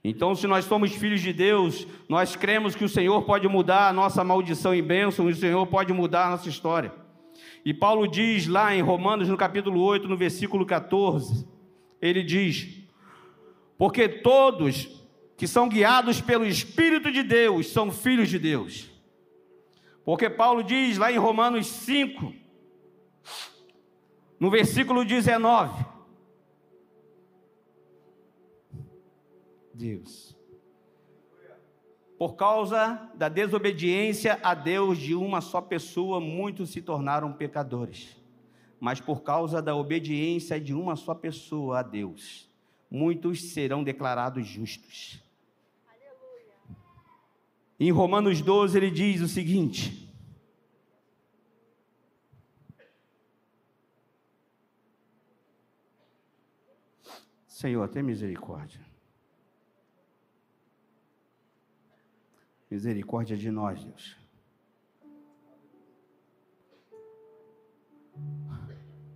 Então, 0.02 0.34
se 0.34 0.46
nós 0.46 0.64
somos 0.64 0.92
filhos 0.92 1.20
de 1.20 1.32
Deus, 1.32 1.86
nós 2.08 2.34
cremos 2.34 2.74
que 2.74 2.84
o 2.84 2.88
Senhor 2.88 3.22
pode 3.22 3.46
mudar 3.48 3.88
a 3.88 3.92
nossa 3.92 4.24
maldição 4.24 4.74
em 4.74 4.82
bênção, 4.82 5.28
e 5.28 5.32
o 5.32 5.36
Senhor 5.36 5.66
pode 5.66 5.92
mudar 5.92 6.26
a 6.26 6.30
nossa 6.30 6.48
história. 6.48 6.92
E 7.64 7.74
Paulo 7.74 8.08
diz 8.08 8.46
lá 8.46 8.74
em 8.74 8.80
Romanos, 8.80 9.28
no 9.28 9.36
capítulo 9.36 9.82
8, 9.82 10.08
no 10.08 10.16
versículo 10.16 10.64
14, 10.64 11.46
ele 12.00 12.22
diz: 12.22 12.82
Porque 13.76 14.08
todos 14.08 14.99
que 15.40 15.48
são 15.48 15.70
guiados 15.70 16.20
pelo 16.20 16.44
Espírito 16.44 17.10
de 17.10 17.22
Deus 17.22 17.68
são 17.68 17.90
filhos 17.90 18.28
de 18.28 18.38
Deus. 18.38 18.90
Porque 20.04 20.28
Paulo 20.28 20.62
diz 20.62 20.98
lá 20.98 21.10
em 21.10 21.16
Romanos 21.16 21.66
5, 21.66 22.30
no 24.38 24.50
versículo 24.50 25.02
19: 25.02 25.82
Deus 29.72 30.36
por 32.18 32.36
causa 32.36 33.10
da 33.14 33.30
desobediência 33.30 34.38
a 34.42 34.52
Deus 34.52 34.98
de 34.98 35.14
uma 35.14 35.40
só 35.40 35.62
pessoa, 35.62 36.20
muitos 36.20 36.68
se 36.68 36.82
tornaram 36.82 37.32
pecadores. 37.32 38.14
Mas 38.78 39.00
por 39.00 39.22
causa 39.22 39.62
da 39.62 39.74
obediência 39.74 40.60
de 40.60 40.74
uma 40.74 40.96
só 40.96 41.14
pessoa 41.14 41.78
a 41.78 41.82
Deus, 41.82 42.46
muitos 42.90 43.54
serão 43.54 43.82
declarados 43.82 44.46
justos. 44.46 45.29
Em 47.82 47.90
Romanos 47.90 48.42
12 48.42 48.76
ele 48.76 48.90
diz 48.90 49.22
o 49.22 49.26
seguinte: 49.26 50.06
Senhor, 57.46 57.88
tem 57.88 58.02
misericórdia. 58.02 58.80
Misericórdia 62.70 63.34
de 63.34 63.50
nós, 63.50 63.82
Deus. 63.82 64.16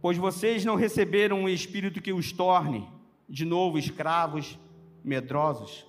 Pois 0.01 0.17
vocês 0.17 0.65
não 0.65 0.75
receberam 0.75 1.41
um 1.41 1.49
espírito 1.49 2.01
que 2.01 2.13
os 2.15 2.33
torne 2.33 2.91
de 3.29 3.45
novo 3.45 3.79
escravos, 3.79 4.59
medrosos, 5.03 5.87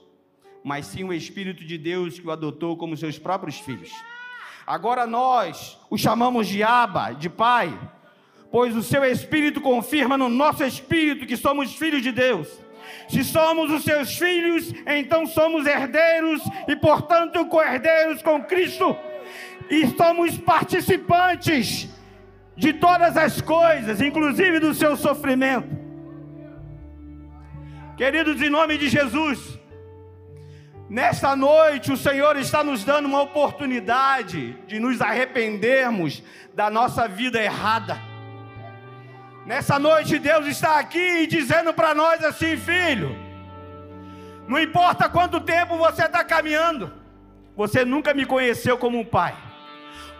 mas 0.66 0.88
sim 0.88 1.04
o 1.04 1.14
Espírito 1.14 1.64
de 1.64 1.78
Deus 1.78 2.18
que 2.18 2.28
o 2.28 2.32
adotou 2.32 2.76
como 2.76 2.98
seus 2.98 3.20
próprios 3.20 3.60
filhos. 3.60 3.92
Agora 4.66 5.06
nós 5.06 5.78
o 5.92 5.98
chamamos 5.98 6.48
de 6.48 6.64
Abba, 6.64 7.12
de 7.12 7.30
Pai, 7.30 7.72
pois 8.52 8.76
o 8.76 8.82
seu 8.82 9.06
Espírito 9.06 9.62
confirma 9.62 10.18
no 10.18 10.28
nosso 10.28 10.64
espírito 10.64 11.28
que 11.28 11.38
somos 11.38 11.76
filhos 11.76 12.02
de 12.02 12.12
Deus. 12.12 12.48
Se 13.08 13.24
somos 13.24 13.70
os 13.70 13.84
seus 13.84 14.18
filhos, 14.18 14.74
então 14.88 15.28
somos 15.28 15.68
herdeiros 15.68 16.42
e, 16.68 16.76
portanto, 16.76 17.46
co-herdeiros 17.46 18.24
com 18.24 18.44
Cristo. 18.44 18.98
E 19.70 19.86
somos 19.96 20.36
participantes 20.36 21.88
de 22.58 22.74
todas 22.74 23.16
as 23.16 23.40
coisas, 23.40 24.02
inclusive 24.02 24.60
do 24.60 24.74
seu 24.74 24.98
sofrimento. 24.98 25.70
Queridos, 27.96 28.42
em 28.42 28.50
nome 28.50 28.80
de 28.80 28.90
Jesus, 28.90 29.55
nesta 30.90 31.36
noite 31.36 31.92
o 31.92 31.98
Senhor 31.98 32.36
está 32.38 32.64
nos 32.64 32.84
dando 32.84 33.06
uma 33.06 33.22
oportunidade 33.22 34.54
de 34.68 34.80
nos 34.80 35.02
arrependermos 35.02 36.24
da 36.54 36.70
nossa 36.70 37.08
vida 37.08 37.42
errada. 37.42 38.00
Nessa 39.46 39.78
noite 39.78 40.18
Deus 40.18 40.48
está 40.48 40.80
aqui 40.80 41.28
dizendo 41.28 41.74
para 41.74 41.94
nós 41.94 42.24
assim, 42.24 42.58
filho, 42.58 43.16
não 44.48 44.60
importa 44.60 45.10
quanto 45.10 45.40
tempo 45.40 45.78
você 45.78 46.06
está 46.06 46.24
caminhando, 46.24 46.92
você 47.56 47.86
nunca 47.86 48.14
me 48.14 48.26
conheceu 48.26 48.78
como 48.78 49.00
um 49.00 49.06
pai, 49.06 49.36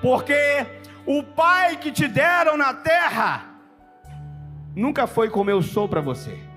porque 0.02 0.66
o 1.06 1.24
pai 1.24 1.78
que 1.78 1.92
te 1.92 2.08
deram 2.08 2.58
na 2.58 2.74
terra 2.74 3.46
nunca 4.76 5.08
foi 5.08 5.30
como 5.30 5.50
eu 5.50 5.62
sou 5.62 5.88
para 5.88 6.02
você. 6.02 6.55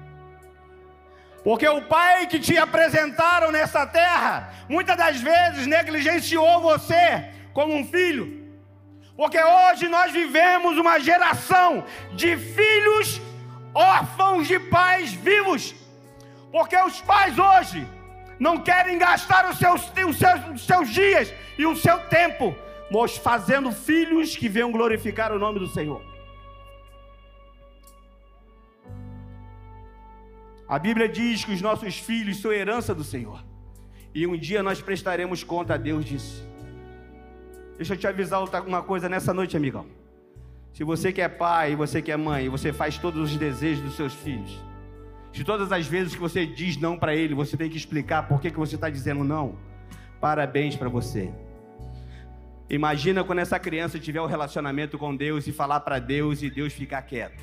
Porque 1.48 1.66
o 1.66 1.80
pai 1.80 2.26
que 2.26 2.38
te 2.38 2.58
apresentaram 2.58 3.50
nessa 3.50 3.86
terra, 3.86 4.52
muitas 4.68 4.94
das 4.98 5.18
vezes 5.18 5.66
negligenciou 5.66 6.60
você 6.60 7.24
como 7.54 7.74
um 7.74 7.86
filho. 7.86 8.26
Porque 9.16 9.40
hoje 9.42 9.88
nós 9.88 10.12
vivemos 10.12 10.76
uma 10.76 11.00
geração 11.00 11.86
de 12.12 12.36
filhos 12.36 13.18
órfãos 13.72 14.46
de 14.46 14.58
pais 14.58 15.14
vivos. 15.14 15.74
Porque 16.52 16.76
os 16.76 17.00
pais 17.00 17.38
hoje 17.38 17.88
não 18.38 18.58
querem 18.58 18.98
gastar 18.98 19.48
os 19.48 19.56
seus, 19.56 19.90
os 20.06 20.18
seus, 20.18 20.40
os 20.54 20.66
seus 20.66 20.90
dias 20.90 21.32
e 21.56 21.64
o 21.64 21.74
seu 21.74 21.98
tempo 22.08 22.54
fazendo 23.22 23.72
filhos 23.72 24.36
que 24.36 24.50
venham 24.50 24.70
glorificar 24.70 25.32
o 25.32 25.38
nome 25.38 25.58
do 25.58 25.66
Senhor. 25.66 26.07
A 30.68 30.78
Bíblia 30.78 31.08
diz 31.08 31.44
que 31.44 31.52
os 31.52 31.62
nossos 31.62 31.98
filhos 31.98 32.42
são 32.42 32.52
herança 32.52 32.94
do 32.94 33.02
Senhor. 33.02 33.42
E 34.14 34.26
um 34.26 34.36
dia 34.36 34.62
nós 34.62 34.82
prestaremos 34.82 35.42
conta 35.42 35.74
a 35.74 35.76
Deus 35.78 36.04
disso. 36.04 36.46
Deixa 37.78 37.94
eu 37.94 37.98
te 37.98 38.06
avisar 38.06 38.42
uma 38.66 38.82
coisa 38.82 39.08
nessa 39.08 39.32
noite, 39.32 39.56
amigão. 39.56 39.86
Se 40.74 40.84
você 40.84 41.10
que 41.10 41.22
é 41.22 41.28
pai, 41.28 41.74
você 41.74 42.02
que 42.02 42.12
é 42.12 42.16
mãe, 42.16 42.48
você 42.50 42.72
faz 42.72 42.98
todos 42.98 43.30
os 43.30 43.36
desejos 43.36 43.82
dos 43.82 43.96
seus 43.96 44.12
filhos, 44.12 44.62
se 45.32 45.42
todas 45.42 45.72
as 45.72 45.86
vezes 45.86 46.14
que 46.14 46.20
você 46.20 46.44
diz 46.44 46.76
não 46.76 46.98
para 46.98 47.14
ele, 47.14 47.34
você 47.34 47.56
tem 47.56 47.70
que 47.70 47.76
explicar 47.76 48.28
por 48.28 48.40
que, 48.40 48.50
que 48.50 48.58
você 48.58 48.74
está 48.74 48.90
dizendo 48.90 49.24
não, 49.24 49.56
parabéns 50.20 50.76
para 50.76 50.88
você. 50.88 51.30
Imagina 52.68 53.24
quando 53.24 53.38
essa 53.38 53.58
criança 53.58 53.98
tiver 53.98 54.20
um 54.20 54.26
relacionamento 54.26 54.98
com 54.98 55.16
Deus 55.16 55.46
e 55.46 55.52
falar 55.52 55.80
para 55.80 55.98
Deus 55.98 56.42
e 56.42 56.50
Deus 56.50 56.72
ficar 56.72 57.00
quieto. 57.02 57.42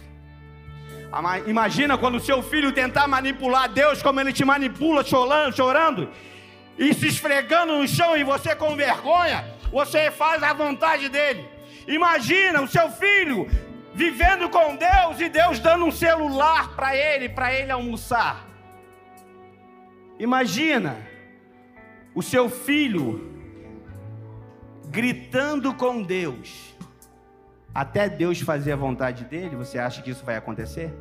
Imagina 1.47 1.97
quando 1.97 2.15
o 2.15 2.19
seu 2.19 2.43
filho 2.43 2.71
tentar 2.71 3.07
manipular 3.07 3.69
Deus 3.69 4.01
como 4.01 4.19
ele 4.19 4.33
te 4.33 4.43
manipula, 4.43 5.03
chorando, 5.03 5.55
chorando 5.55 6.09
e 6.77 6.93
se 6.93 7.07
esfregando 7.07 7.77
no 7.77 7.87
chão 7.87 8.17
e 8.17 8.23
você 8.23 8.55
com 8.55 8.75
vergonha 8.75 9.55
você 9.71 10.09
faz 10.09 10.41
a 10.41 10.53
vontade 10.53 11.09
dele. 11.09 11.45
Imagina 11.87 12.61
o 12.61 12.67
seu 12.67 12.89
filho 12.89 13.45
vivendo 13.93 14.49
com 14.49 14.75
Deus 14.75 15.19
e 15.19 15.27
Deus 15.27 15.59
dando 15.59 15.85
um 15.85 15.91
celular 15.91 16.75
para 16.75 16.95
ele, 16.95 17.27
para 17.27 17.53
ele 17.53 17.71
almoçar. 17.71 18.47
Imagina 20.17 20.97
o 22.13 22.21
seu 22.21 22.49
filho 22.49 23.33
gritando 24.87 25.73
com 25.73 26.01
Deus, 26.01 26.73
até 27.73 28.07
Deus 28.07 28.39
fazer 28.39 28.71
a 28.71 28.77
vontade 28.77 29.25
dele. 29.25 29.57
Você 29.57 29.77
acha 29.77 30.01
que 30.01 30.11
isso 30.11 30.23
vai 30.23 30.37
acontecer? 30.37 30.93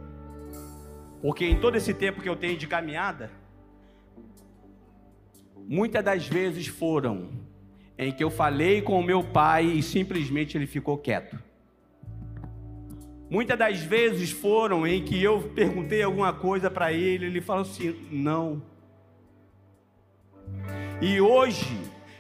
Porque 1.24 1.46
em 1.46 1.58
todo 1.58 1.74
esse 1.74 1.94
tempo 1.94 2.20
que 2.20 2.28
eu 2.28 2.36
tenho 2.36 2.54
de 2.54 2.66
caminhada, 2.66 3.30
muitas 5.56 6.04
das 6.04 6.28
vezes 6.28 6.66
foram 6.66 7.30
em 7.96 8.12
que 8.12 8.22
eu 8.22 8.28
falei 8.28 8.82
com 8.82 9.00
o 9.00 9.02
meu 9.02 9.24
pai 9.24 9.64
e 9.64 9.82
simplesmente 9.82 10.58
ele 10.58 10.66
ficou 10.66 10.98
quieto. 10.98 11.42
Muitas 13.30 13.58
das 13.58 13.80
vezes 13.80 14.32
foram 14.32 14.86
em 14.86 15.02
que 15.02 15.22
eu 15.22 15.50
perguntei 15.54 16.02
alguma 16.02 16.30
coisa 16.30 16.70
para 16.70 16.92
ele, 16.92 17.24
ele 17.24 17.40
falou 17.40 17.62
assim: 17.62 17.96
não. 18.10 18.62
E 21.00 21.22
hoje 21.22 21.74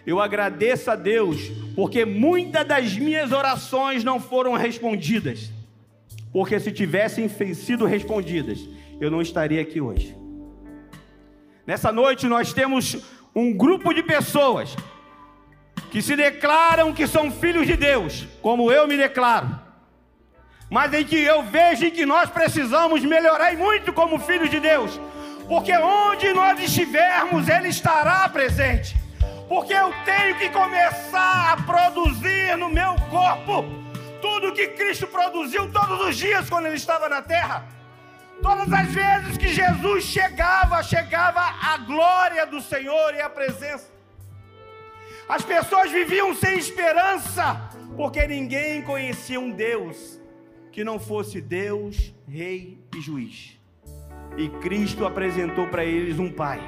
eu 0.06 0.18
agradeço 0.18 0.90
a 0.90 0.96
Deus, 0.96 1.50
porque 1.76 2.06
muitas 2.06 2.66
das 2.66 2.96
minhas 2.96 3.32
orações 3.32 4.02
não 4.02 4.18
foram 4.18 4.54
respondidas. 4.54 5.52
Porque 6.32 6.58
se 6.58 6.72
tivessem 6.72 7.28
sido 7.28 7.84
respondidas, 7.84 8.66
eu 9.00 9.10
não 9.10 9.20
estaria 9.20 9.60
aqui 9.60 9.80
hoje. 9.80 10.16
Nessa 11.66 11.90
noite 11.90 12.26
nós 12.26 12.52
temos 12.52 12.96
um 13.34 13.52
grupo 13.52 13.92
de 13.92 14.02
pessoas 14.02 14.76
que 15.90 16.02
se 16.02 16.14
declaram 16.16 16.92
que 16.92 17.06
são 17.06 17.30
filhos 17.30 17.66
de 17.66 17.76
Deus, 17.76 18.26
como 18.42 18.70
eu 18.70 18.86
me 18.86 18.96
declaro, 18.96 19.48
mas 20.70 20.92
em 20.92 21.04
que 21.04 21.16
eu 21.16 21.42
vejo 21.42 21.90
que 21.90 22.04
nós 22.04 22.30
precisamos 22.30 23.04
melhorar 23.04 23.56
muito 23.56 23.92
como 23.92 24.18
filhos 24.18 24.50
de 24.50 24.60
Deus, 24.60 25.00
porque 25.48 25.72
onde 25.76 26.32
nós 26.32 26.58
estivermos, 26.60 27.48
Ele 27.48 27.68
estará 27.68 28.28
presente, 28.28 28.96
porque 29.48 29.72
eu 29.72 29.92
tenho 30.04 30.36
que 30.36 30.48
começar 30.50 31.52
a 31.52 31.56
produzir 31.62 32.56
no 32.56 32.68
meu 32.68 32.94
corpo 33.10 33.64
tudo 34.20 34.54
que 34.54 34.68
Cristo 34.68 35.06
produziu 35.06 35.70
todos 35.70 36.08
os 36.08 36.16
dias 36.16 36.48
quando 36.48 36.66
Ele 36.66 36.76
estava 36.76 37.10
na 37.10 37.20
terra. 37.20 37.73
Todas 38.42 38.72
as 38.72 38.88
vezes 38.88 39.38
que 39.38 39.48
Jesus 39.48 40.04
chegava, 40.04 40.82
chegava 40.82 41.40
a 41.40 41.78
glória 41.78 42.46
do 42.46 42.60
Senhor 42.60 43.14
e 43.14 43.20
a 43.20 43.30
presença. 43.30 43.92
As 45.28 45.42
pessoas 45.42 45.90
viviam 45.90 46.34
sem 46.34 46.58
esperança, 46.58 47.70
porque 47.96 48.26
ninguém 48.26 48.82
conhecia 48.82 49.40
um 49.40 49.50
Deus 49.50 50.20
que 50.70 50.84
não 50.84 50.98
fosse 50.98 51.40
Deus, 51.40 52.12
Rei 52.28 52.78
e 52.94 53.00
Juiz. 53.00 53.58
E 54.36 54.48
Cristo 54.60 55.06
apresentou 55.06 55.68
para 55.68 55.84
eles 55.84 56.18
um 56.18 56.30
Pai. 56.30 56.60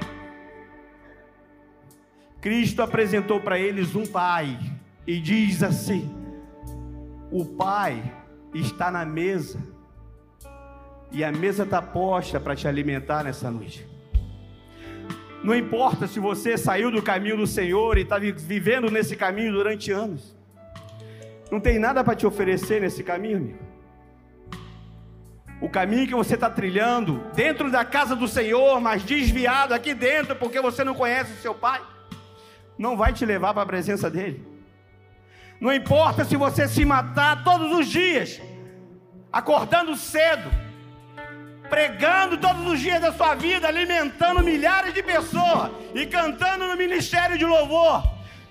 Cristo 2.41 2.81
apresentou 2.83 3.41
para 3.41 3.59
eles 3.59 3.97
um 3.97 4.07
Pai 4.07 4.59
e 5.07 5.21
diz 5.21 5.63
assim: 5.63 6.09
O 7.31 7.45
Pai 7.45 8.01
está 8.55 8.91
na 8.91 9.05
mesa, 9.05 9.61
e 11.11 11.23
a 11.25 11.33
mesa 11.33 11.63
está 11.63 11.81
posta 11.81 12.39
para 12.41 12.57
te 12.57 12.67
alimentar 12.67 13.25
nessa 13.25 13.51
noite. 13.51 13.87
Não 15.43 15.55
importa 15.55 16.07
se 16.07 16.19
você 16.19 16.59
saiu 16.59 16.91
do 16.91 17.03
caminho 17.03 17.37
do 17.37 17.47
Senhor 17.47 17.97
e 17.99 18.03
está 18.03 18.19
vivendo 18.19 18.91
nesse 18.91 19.15
caminho 19.15 19.53
durante 19.53 19.93
anos. 19.93 20.35
Não 21.51 21.61
tem 21.61 21.79
nada 21.79 22.03
para 22.03 22.17
te 22.17 22.27
oferecer 22.27 22.81
nesse 22.81 23.05
caminho, 23.05 23.37
amigo. 23.37 23.59
O 25.61 25.69
caminho 25.69 26.07
que 26.07 26.15
você 26.15 26.35
está 26.35 26.51
trilhando 26.51 27.23
dentro 27.35 27.71
da 27.71 27.85
casa 27.85 28.15
do 28.15 28.29
Senhor, 28.29 28.81
mas 28.81 29.03
desviado 29.05 29.73
aqui 29.73 29.95
dentro 29.95 30.37
porque 30.37 30.61
você 30.61 30.85
não 30.85 30.95
conhece 30.95 31.33
o 31.33 31.41
seu 31.41 31.55
Pai, 31.55 31.81
não 32.77 32.97
vai 32.97 33.13
te 33.13 33.25
levar 33.25 33.55
para 33.55 33.63
a 33.63 33.67
presença 33.67 34.11
dEle. 34.11 34.45
Não 35.61 35.73
importa 35.73 36.25
se 36.25 36.37
você 36.37 36.69
se 36.69 36.85
matar 36.85 37.43
todos 37.43 37.73
os 37.73 37.87
dias, 37.87 38.43
acordando 39.33 39.97
cedo, 39.97 40.51
pregando 41.69 42.39
todos 42.39 42.67
os 42.67 42.81
dias 42.81 43.01
da 43.01 43.13
sua 43.13 43.35
vida, 43.35 43.69
alimentando 43.69 44.43
milhares 44.43 44.95
de 44.95 45.03
pessoas 45.03 45.71
e 45.95 46.07
cantando 46.07 46.67
no 46.67 46.77
ministério 46.77 47.37
de 47.39 47.45
louvor. 47.45 48.03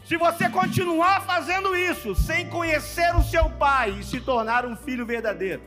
Se 0.06 0.18
você 0.18 0.48
continuar 0.50 1.22
fazendo 1.22 1.76
isso 1.76 2.14
sem 2.14 2.48
conhecer 2.48 3.16
o 3.16 3.24
seu 3.24 3.50
pai 3.50 3.92
e 4.00 4.04
se 4.04 4.20
tornar 4.20 4.66
um 4.66 4.76
filho 4.76 5.06
verdadeiro, 5.06 5.62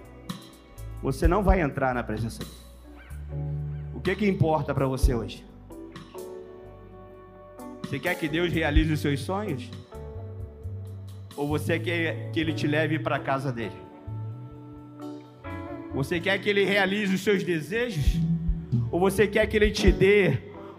você 1.03 1.27
não 1.27 1.43
vai 1.43 1.61
entrar 1.61 1.95
na 1.95 2.03
presença 2.03 2.39
dele. 2.39 2.69
O 3.95 4.01
que 4.01 4.15
que 4.15 4.29
importa 4.29 4.73
para 4.73 4.87
você 4.87 5.15
hoje? 5.15 5.45
Você 7.83 7.99
quer 7.99 8.15
que 8.15 8.29
Deus 8.29 8.53
realize 8.53 8.93
os 8.93 9.01
seus 9.01 9.21
sonhos? 9.21 9.71
Ou 11.37 11.49
você 11.49 11.79
quer 11.79 12.31
que 12.33 12.39
ele 12.39 12.53
te 12.53 12.67
leve 12.67 12.99
para 12.99 13.17
a 13.17 13.19
casa 13.19 13.51
dele? 13.51 13.88
Você 15.95 16.21
quer 16.21 16.39
que 16.39 16.49
ele 16.49 16.65
realize 16.65 17.15
os 17.15 17.23
seus 17.23 17.43
desejos? 17.43 18.21
Ou 18.91 19.01
você 19.01 19.27
quer 19.27 19.47
que 19.47 19.57
ele 19.57 19.71
te 19.71 19.91
dê 19.91 20.39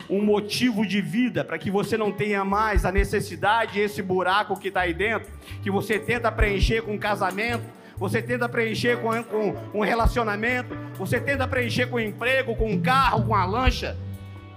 um 0.09 0.23
motivo 0.23 0.85
de 0.85 1.01
vida, 1.01 1.43
para 1.43 1.57
que 1.57 1.69
você 1.69 1.95
não 1.95 2.11
tenha 2.11 2.43
mais 2.43 2.83
a 2.83 2.91
necessidade, 2.91 3.79
esse 3.79 4.01
buraco 4.01 4.59
que 4.59 4.69
está 4.69 4.81
aí 4.81 4.93
dentro, 4.93 5.31
que 5.61 5.69
você 5.69 5.99
tenta 5.99 6.31
preencher 6.31 6.81
com 6.81 6.97
casamento, 6.97 7.63
você 7.95 8.21
tenta 8.21 8.49
preencher 8.49 8.97
com, 8.97 9.23
com 9.23 9.55
um 9.73 9.81
relacionamento, 9.81 10.75
você 10.95 11.19
tenta 11.19 11.47
preencher 11.47 11.87
com 11.87 11.99
emprego, 11.99 12.55
com 12.55 12.71
um 12.71 12.81
carro, 12.81 13.25
com 13.25 13.35
a 13.35 13.45
lancha, 13.45 13.95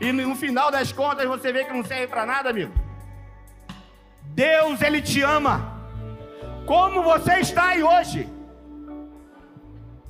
e 0.00 0.10
no 0.10 0.34
final 0.34 0.70
das 0.70 0.90
contas 0.90 1.28
você 1.28 1.52
vê 1.52 1.64
que 1.64 1.72
não 1.72 1.84
serve 1.84 2.06
para 2.06 2.24
nada, 2.24 2.50
amigo. 2.50 2.72
Deus, 4.34 4.80
Ele 4.80 5.02
te 5.02 5.20
ama. 5.22 5.80
Como 6.64 7.02
você 7.02 7.40
está 7.40 7.68
aí 7.68 7.82
hoje? 7.82 8.26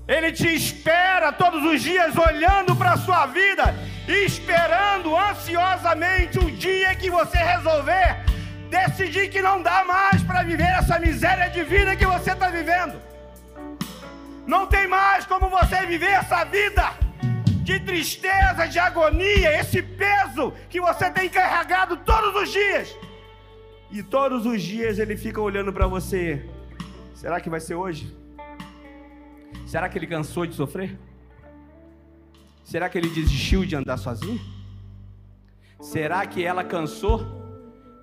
Ele 0.06 0.32
te 0.32 0.52
espera 0.54 1.32
todos 1.32 1.64
os 1.64 1.80
dias 1.80 2.16
olhando 2.16 2.74
para 2.74 2.92
a 2.92 2.96
sua 2.96 3.26
vida 3.26 3.74
esperando 4.08 5.16
ansiosamente 5.16 6.38
o 6.38 6.50
dia 6.50 6.94
que 6.96 7.08
você 7.08 7.38
resolver 7.38 8.32
decidir 8.72 9.28
que 9.28 9.42
não 9.42 9.62
dá 9.62 9.84
mais 9.84 10.22
para 10.22 10.42
viver 10.42 10.72
essa 10.80 10.98
miséria 10.98 11.50
de 11.50 11.62
vida 11.62 11.94
que 11.94 12.06
você 12.06 12.32
está 12.32 12.48
vivendo. 12.48 12.98
Não 14.46 14.66
tem 14.66 14.86
mais 14.88 15.26
como 15.26 15.50
você 15.50 15.84
viver 15.84 16.14
essa 16.22 16.42
vida 16.44 16.84
de 17.68 17.78
tristeza, 17.80 18.66
de 18.66 18.78
agonia, 18.78 19.60
esse 19.60 19.82
peso 19.82 20.52
que 20.70 20.80
você 20.80 21.10
tem 21.10 21.28
carregado 21.28 21.98
todos 21.98 22.42
os 22.42 22.50
dias. 22.50 22.96
E 23.90 24.02
todos 24.02 24.46
os 24.46 24.62
dias 24.62 24.98
ele 24.98 25.18
fica 25.18 25.40
olhando 25.40 25.70
para 25.70 25.86
você. 25.86 26.48
Será 27.14 27.40
que 27.42 27.50
vai 27.50 27.60
ser 27.60 27.74
hoje? 27.74 28.21
Será 29.72 29.88
que 29.88 29.96
ele 29.96 30.06
cansou 30.06 30.44
de 30.44 30.54
sofrer? 30.54 30.98
Será 32.62 32.90
que 32.90 32.98
ele 32.98 33.08
desistiu 33.08 33.64
de 33.64 33.74
andar 33.74 33.96
sozinho? 33.96 34.38
Será 35.80 36.26
que 36.26 36.44
ela 36.44 36.62
cansou 36.62 37.24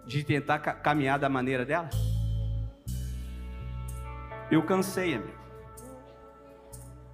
de 0.08 0.24
tentar 0.24 0.58
caminhar 0.58 1.20
da 1.20 1.30
maneira 1.30 1.64
dela? 1.64 1.88
Eu 4.50 4.64
cansei, 4.64 5.14
amigo. 5.14 5.38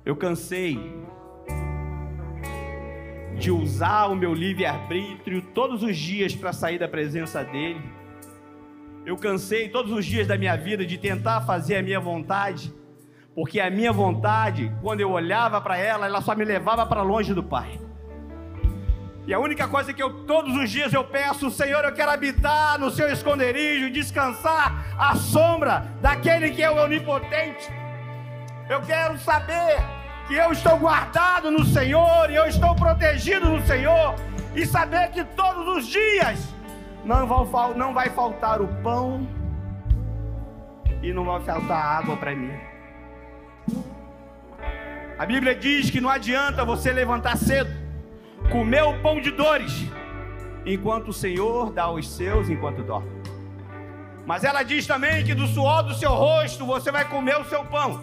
Eu 0.06 0.16
cansei 0.16 0.80
de 3.38 3.52
usar 3.52 4.06
o 4.06 4.16
meu 4.16 4.34
livre-arbítrio 4.34 5.42
todos 5.54 5.84
os 5.84 5.98
dias 5.98 6.34
para 6.34 6.54
sair 6.54 6.80
da 6.80 6.88
presença 6.88 7.44
dele. 7.44 7.82
Eu 9.06 9.18
cansei 9.18 9.68
todos 9.68 9.92
os 9.92 10.06
dias 10.06 10.26
da 10.26 10.38
minha 10.38 10.56
vida 10.56 10.86
de 10.86 10.98
tentar 10.98 11.42
fazer 11.42 11.76
a 11.76 11.84
minha 11.84 12.00
vontade 12.00 12.74
porque 13.36 13.60
a 13.60 13.70
minha 13.70 13.92
vontade, 13.92 14.72
quando 14.82 15.02
eu 15.02 15.12
olhava 15.12 15.60
para 15.60 15.78
ela, 15.78 16.06
ela 16.06 16.22
só 16.22 16.34
me 16.34 16.46
levava 16.46 16.86
para 16.86 17.02
longe 17.02 17.34
do 17.34 17.44
Pai. 17.44 17.78
E 19.28 19.34
a 19.34 19.40
única 19.40 19.68
coisa 19.68 19.92
que 19.92 20.02
eu 20.02 20.24
todos 20.26 20.56
os 20.56 20.70
dias 20.70 20.94
eu 20.94 21.04
peço, 21.04 21.52
Senhor, 21.52 21.84
eu 21.84 21.92
quero 21.92 22.12
habitar 22.12 22.80
no 22.80 22.90
seu 22.90 23.12
esconderijo, 23.12 23.92
descansar 23.92 24.96
à 24.98 25.16
sombra 25.16 25.86
daquele 26.00 26.52
que 26.52 26.64
é 26.64 26.72
o 26.72 26.82
onipotente. 26.82 27.70
Eu 28.70 28.82
quero 28.82 29.18
saber 29.18 29.84
que 30.28 30.36
eu 30.36 30.52
estou 30.52 30.78
guardado 30.78 31.52
no 31.52 31.66
Senhor 31.66 32.30
e 32.30 32.36
eu 32.36 32.46
estou 32.46 32.74
protegido 32.76 33.50
no 33.50 33.66
Senhor 33.66 34.16
e 34.56 34.66
saber 34.66 35.10
que 35.10 35.26
todos 35.26 35.68
os 35.76 35.88
dias 35.88 36.54
não 37.04 37.28
vai, 37.28 37.74
não 37.74 37.94
vai 37.94 38.10
faltar 38.12 38.62
o 38.62 38.68
pão 38.82 39.28
e 41.02 41.12
não 41.12 41.26
vai 41.26 41.42
faltar 41.42 41.84
água 42.00 42.16
para 42.16 42.34
mim. 42.34 42.75
A 45.18 45.26
Bíblia 45.26 45.56
diz 45.56 45.90
que 45.90 46.02
não 46.02 46.10
adianta 46.10 46.66
você 46.66 46.92
levantar 46.92 47.38
cedo, 47.38 47.72
comer 48.52 48.84
o 48.84 49.02
pão 49.02 49.22
de 49.22 49.32
dores, 49.32 49.72
enquanto 50.66 51.08
o 51.08 51.14
Senhor 51.14 51.72
dá 51.72 51.90
os 51.90 52.10
seus 52.10 52.50
enquanto 52.50 52.84
dorme. 52.84 53.10
Mas 54.26 54.44
ela 54.44 54.62
diz 54.62 54.86
também 54.86 55.24
que 55.24 55.34
do 55.34 55.48
suor 55.48 55.84
do 55.84 55.94
seu 55.94 56.12
rosto 56.12 56.66
você 56.66 56.92
vai 56.92 57.08
comer 57.08 57.40
o 57.40 57.46
seu 57.46 57.64
pão. 57.64 58.02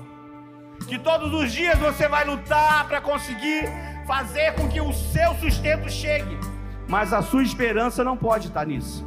Que 0.88 0.98
todos 0.98 1.34
os 1.34 1.52
dias 1.52 1.78
você 1.78 2.08
vai 2.08 2.24
lutar 2.24 2.88
para 2.88 3.00
conseguir 3.00 3.68
fazer 4.06 4.54
com 4.54 4.66
que 4.68 4.80
o 4.80 4.92
seu 4.92 5.34
sustento 5.34 5.90
chegue. 5.90 6.38
Mas 6.88 7.12
a 7.12 7.20
sua 7.20 7.42
esperança 7.42 8.02
não 8.02 8.16
pode 8.16 8.48
estar 8.48 8.66
nisso. 8.66 9.06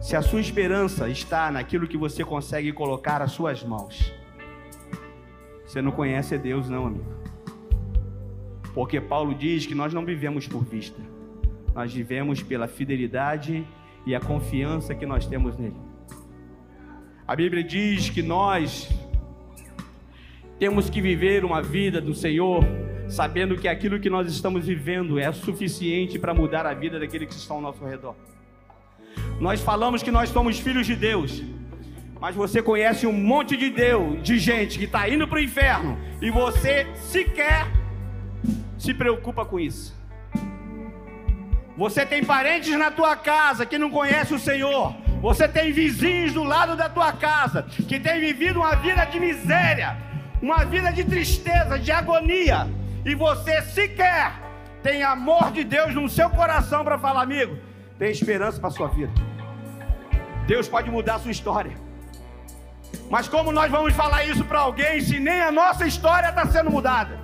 Se 0.00 0.14
a 0.14 0.22
sua 0.22 0.40
esperança 0.40 1.08
está 1.08 1.50
naquilo 1.50 1.88
que 1.88 1.96
você 1.96 2.24
consegue 2.24 2.72
colocar 2.72 3.22
as 3.22 3.32
suas 3.32 3.64
mãos, 3.64 4.12
você 5.66 5.82
não 5.82 5.90
conhece 5.90 6.38
Deus, 6.38 6.68
não, 6.68 6.86
amigo. 6.86 7.16
Porque 8.72 9.00
Paulo 9.00 9.34
diz 9.34 9.66
que 9.66 9.74
nós 9.74 9.92
não 9.92 10.04
vivemos 10.04 10.46
por 10.46 10.64
vista, 10.64 11.00
nós 11.74 11.92
vivemos 11.92 12.42
pela 12.42 12.68
fidelidade 12.68 13.66
e 14.06 14.14
a 14.14 14.20
confiança 14.20 14.94
que 14.94 15.04
nós 15.04 15.26
temos 15.26 15.58
nele. 15.58 15.76
A 17.26 17.34
Bíblia 17.34 17.64
diz 17.64 18.08
que 18.08 18.22
nós 18.22 18.88
temos 20.58 20.88
que 20.88 21.00
viver 21.00 21.44
uma 21.44 21.60
vida 21.60 22.00
do 22.00 22.14
Senhor, 22.14 22.64
sabendo 23.08 23.56
que 23.56 23.66
aquilo 23.66 23.98
que 23.98 24.08
nós 24.08 24.30
estamos 24.30 24.66
vivendo 24.66 25.18
é 25.18 25.30
suficiente 25.32 26.18
para 26.18 26.32
mudar 26.32 26.64
a 26.64 26.72
vida 26.72 26.98
daqueles 27.00 27.28
que 27.28 27.34
estão 27.34 27.56
ao 27.56 27.62
nosso 27.62 27.84
redor. 27.84 28.14
Nós 29.40 29.60
falamos 29.60 30.02
que 30.02 30.10
nós 30.10 30.28
somos 30.28 30.58
filhos 30.58 30.86
de 30.86 30.94
Deus, 30.94 31.42
mas 32.20 32.34
você 32.34 32.62
conhece 32.62 33.06
um 33.06 33.12
monte 33.12 33.56
de 33.56 33.70
Deus, 33.70 34.22
de 34.22 34.38
gente 34.38 34.78
que 34.78 34.84
está 34.84 35.08
indo 35.08 35.28
para 35.28 35.36
o 35.36 35.42
inferno 35.42 35.98
e 36.20 36.30
você 36.30 36.86
sequer 36.94 37.66
se 38.78 38.94
preocupa 38.94 39.44
com 39.44 39.60
isso. 39.60 39.94
Você 41.76 42.06
tem 42.06 42.24
parentes 42.24 42.76
na 42.78 42.90
tua 42.90 43.14
casa 43.16 43.66
que 43.66 43.78
não 43.78 43.90
conhecem 43.90 44.36
o 44.36 44.40
Senhor. 44.40 44.94
Você 45.20 45.46
tem 45.46 45.72
vizinhos 45.72 46.32
do 46.32 46.42
lado 46.42 46.74
da 46.74 46.88
tua 46.88 47.12
casa 47.12 47.64
que 47.64 48.00
têm 48.00 48.20
vivido 48.20 48.60
uma 48.60 48.74
vida 48.76 49.04
de 49.04 49.20
miséria, 49.20 49.96
uma 50.40 50.64
vida 50.64 50.90
de 50.90 51.04
tristeza, 51.04 51.78
de 51.78 51.90
agonia, 51.92 52.66
e 53.04 53.14
você 53.14 53.60
sequer 53.62 54.46
tem 54.82 55.02
amor 55.02 55.50
de 55.50 55.64
Deus 55.64 55.94
no 55.94 56.08
seu 56.08 56.30
coração 56.30 56.84
para 56.84 56.98
falar, 56.98 57.22
amigo, 57.22 57.58
tem 57.98 58.10
esperança 58.10 58.60
para 58.60 58.70
sua 58.70 58.88
vida. 58.88 59.12
Deus 60.46 60.68
pode 60.68 60.90
mudar 60.90 61.16
a 61.16 61.18
sua 61.18 61.32
história. 61.32 61.85
Mas 63.08 63.28
como 63.28 63.52
nós 63.52 63.70
vamos 63.70 63.94
falar 63.94 64.24
isso 64.24 64.44
para 64.44 64.60
alguém 64.60 65.00
se 65.00 65.20
nem 65.20 65.40
a 65.40 65.52
nossa 65.52 65.86
história 65.86 66.28
está 66.28 66.46
sendo 66.46 66.70
mudada? 66.70 67.18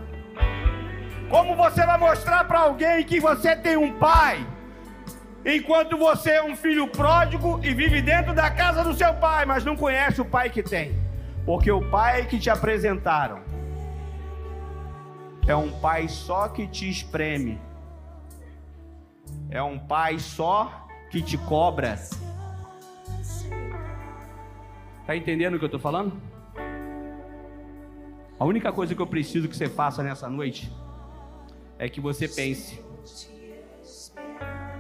Como 1.29 1.57
você 1.57 1.85
vai 1.85 1.99
mostrar 1.99 2.45
para 2.45 2.61
alguém 2.61 3.05
que 3.05 3.19
você 3.19 3.57
tem 3.57 3.77
um 3.77 3.99
pai, 3.99 4.47
enquanto 5.45 5.97
você 5.97 6.33
é 6.33 6.43
um 6.43 6.55
filho 6.55 6.87
pródigo 6.87 7.59
e 7.65 7.75
vive 7.75 8.01
dentro 8.01 8.35
da 8.35 8.51
casa 8.51 8.85
do 8.85 8.95
seu 8.95 9.13
pai, 9.15 9.45
mas 9.45 9.65
não 9.65 9.77
conhece 9.77 10.21
o 10.21 10.25
pai 10.25 10.51
que 10.51 10.63
tem? 10.63 10.95
Porque 11.45 11.71
o 11.71 11.91
pai 11.91 12.27
que 12.27 12.39
te 12.39 12.51
apresentaram 12.51 13.41
é 15.47 15.57
um 15.57 15.73
pai 15.81 16.07
só 16.09 16.49
que 16.49 16.69
te 16.69 16.89
espreme, 16.89 17.61
é 19.51 19.61
um 19.63 19.79
pai 19.79 20.19
só 20.21 20.87
que 21.11 21.21
te 21.21 21.37
cobra 21.37 21.99
Está 25.13 25.21
entendendo 25.21 25.57
o 25.57 25.59
que 25.59 25.65
eu 25.65 25.67
estou 25.67 25.79
falando? 25.79 26.11
A 28.41 28.45
única 28.47 28.73
coisa 28.73 28.95
que 28.95 29.03
eu 29.03 29.07
preciso 29.07 29.47
que 29.47 29.55
você 29.55 29.69
faça 29.69 30.03
nessa 30.03 30.27
noite 30.27 30.73
é 31.79 31.87
que 31.87 32.01
você 32.01 32.27
pense. 32.27 32.83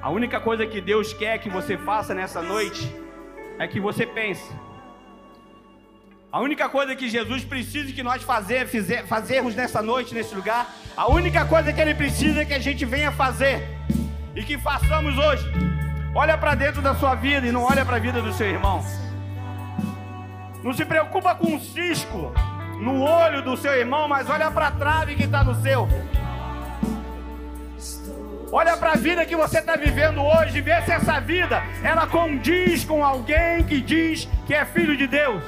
A 0.01 0.09
única 0.09 0.40
coisa 0.40 0.66
que 0.66 0.81
Deus 0.81 1.12
quer 1.12 1.37
que 1.37 1.51
você 1.51 1.77
faça 1.77 2.14
nessa 2.14 2.40
noite 2.40 2.90
é 3.59 3.68
que 3.68 3.79
você 3.79 4.07
pense. 4.07 4.51
A 6.33 6.40
única 6.40 6.66
coisa 6.66 6.97
que 6.97 7.11
Jesus 7.11 7.45
precisa 7.45 7.92
que 7.92 8.03
nós 8.03 8.23
fazer, 8.23 8.66
fizer, 8.66 9.07
fazermos 9.07 9.55
nessa 9.55 9.83
noite, 9.83 10.14
nesse 10.14 10.35
lugar, 10.35 10.75
a 10.97 11.11
única 11.11 11.45
coisa 11.45 11.75
que 11.75 11.81
Ele 11.83 11.95
precisa 11.95 12.40
é 12.40 12.47
que 12.47 12.55
a 12.55 12.59
gente 12.59 12.87
venha 12.87 13.12
fazer 13.12 13.68
e 14.35 14.42
que 14.42 14.57
façamos 14.57 15.18
hoje. 15.18 15.45
Olha 16.14 16.39
para 16.39 16.55
dentro 16.55 16.80
da 16.80 16.95
sua 16.95 17.14
vida 17.14 17.47
e 17.47 17.53
não 17.53 17.64
olha 17.64 17.85
para 17.85 17.97
a 17.97 18.01
vida 18.01 18.22
do 18.22 18.33
seu 18.33 18.47
irmão. 18.47 18.83
Não 20.63 20.73
se 20.73 20.85
preocupa 20.85 21.35
com 21.35 21.55
um 21.55 21.61
cisco 21.61 22.33
no 22.79 23.03
olho 23.03 23.43
do 23.43 23.57
seu 23.57 23.73
irmão, 23.75 24.07
mas 24.07 24.31
olha 24.31 24.51
para 24.51 24.69
a 24.69 24.71
trave 24.71 25.17
que 25.17 25.25
está 25.25 25.43
no 25.43 25.55
seu. 25.57 25.89
Olha 28.53 28.77
para 28.77 28.93
a 28.93 28.97
vida 28.97 29.25
que 29.25 29.35
você 29.35 29.59
está 29.59 29.77
vivendo 29.77 30.23
hoje, 30.23 30.61
vê 30.61 30.81
se 30.83 30.93
essa 30.93 31.19
vida 31.21 31.63
ela 31.83 32.07
condiz 32.07 32.85
com 32.85 33.03
alguém 33.05 33.65
que 33.65 33.81
diz 33.81 34.29
que 34.47 34.55
é 34.55 34.65
filho 34.65 34.97
de 34.97 35.07
Deus. 35.07 35.43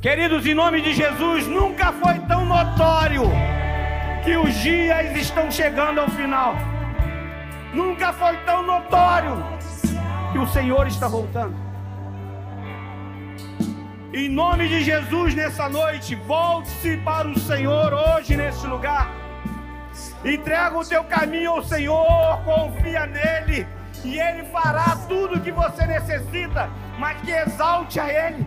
Queridos, 0.00 0.46
em 0.46 0.54
nome 0.54 0.80
de 0.80 0.94
Jesus, 0.94 1.46
nunca 1.46 1.92
foi 1.92 2.18
tão 2.20 2.44
notório 2.44 3.22
que 4.24 4.36
os 4.36 4.54
dias 4.54 5.14
estão 5.16 5.50
chegando 5.50 6.00
ao 6.00 6.08
final. 6.08 6.54
Nunca 7.72 8.12
foi 8.12 8.36
tão 8.38 8.62
notório 8.62 9.44
que 10.32 10.38
o 10.38 10.46
Senhor 10.46 10.86
está 10.86 11.08
voltando. 11.08 11.73
Em 14.16 14.28
nome 14.28 14.68
de 14.68 14.84
Jesus, 14.84 15.34
nessa 15.34 15.68
noite, 15.68 16.14
volte-se 16.14 16.96
para 16.98 17.26
o 17.26 17.36
Senhor 17.36 17.92
hoje 17.92 18.36
nesse 18.36 18.64
lugar. 18.64 19.12
Entrega 20.24 20.78
o 20.78 20.84
teu 20.84 21.02
caminho 21.02 21.50
ao 21.50 21.64
Senhor, 21.64 22.40
confia 22.44 23.06
nele 23.06 23.66
e 24.04 24.16
ele 24.20 24.44
fará 24.52 24.96
tudo 25.08 25.34
o 25.34 25.40
que 25.40 25.50
você 25.50 25.84
necessita, 25.84 26.70
mas 26.96 27.20
que 27.22 27.32
exalte 27.32 27.98
a 27.98 28.28
ele. 28.28 28.46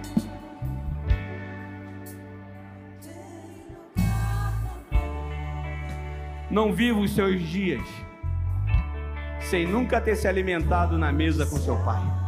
Não 6.49 6.72
viva 6.72 6.99
os 6.99 7.13
seus 7.13 7.41
dias 7.41 7.86
sem 9.41 9.68
nunca 9.68 9.99
ter 9.99 10.15
se 10.15 10.30
alimentado 10.30 10.97
na 10.97 11.11
mesa 11.11 11.45
com 11.45 11.57
seu 11.57 11.76
pai. 11.84 12.27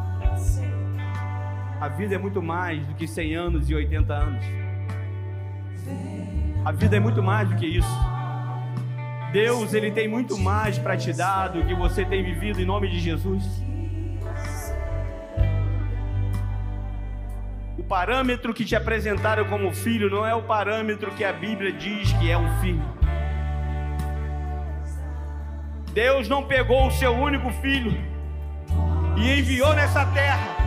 A 1.79 1.87
vida 1.87 2.15
é 2.15 2.17
muito 2.17 2.41
mais 2.41 2.85
do 2.85 2.93
que 2.93 3.07
100 3.07 3.35
anos 3.35 3.69
e 3.69 3.73
80 3.73 4.13
anos. 4.13 4.45
A 6.65 6.73
vida 6.73 6.97
é 6.97 6.99
muito 6.99 7.23
mais 7.23 7.47
do 7.47 7.55
que 7.55 7.65
isso. 7.65 7.87
Deus, 9.31 9.73
ele 9.73 9.89
tem 9.89 10.05
muito 10.05 10.37
mais 10.37 10.77
para 10.77 10.97
te 10.97 11.13
dar 11.13 11.47
do 11.47 11.63
que 11.63 11.73
você 11.73 12.03
tem 12.03 12.21
vivido 12.21 12.59
em 12.59 12.65
nome 12.65 12.89
de 12.89 12.99
Jesus. 12.99 13.45
O 17.77 17.83
parâmetro 17.83 18.53
que 18.53 18.65
te 18.65 18.75
apresentaram 18.75 19.45
como 19.45 19.73
filho 19.73 20.09
não 20.09 20.25
é 20.25 20.35
o 20.35 20.41
parâmetro 20.41 21.11
que 21.11 21.23
a 21.23 21.31
Bíblia 21.31 21.71
diz 21.71 22.11
que 22.13 22.29
é 22.29 22.37
um 22.37 22.59
filho. 22.59 22.83
Deus 25.93 26.27
não 26.27 26.43
pegou 26.43 26.87
o 26.87 26.91
seu 26.91 27.13
único 27.13 27.49
filho 27.53 27.97
e 29.15 29.39
enviou 29.39 29.73
nessa 29.73 30.05
terra 30.07 30.58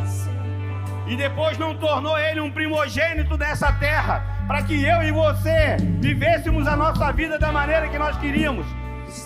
e 1.13 1.17
depois 1.17 1.59
não 1.59 1.77
tornou 1.77 2.19
ele 2.19 2.41
um 2.41 2.51
primogênito 2.51 3.37
dessa 3.37 3.71
terra, 3.75 4.25
para 4.47 4.63
que 4.63 4.83
eu 4.83 5.03
e 5.03 5.13
você 5.13 5.77
vivêssemos 6.01 6.67
a 6.67 6.75
nossa 6.75 7.13
vida 7.13 7.39
da 7.39 7.53
maneira 7.53 7.87
que 7.89 7.99
nós 7.99 8.17
queríamos 8.17 8.67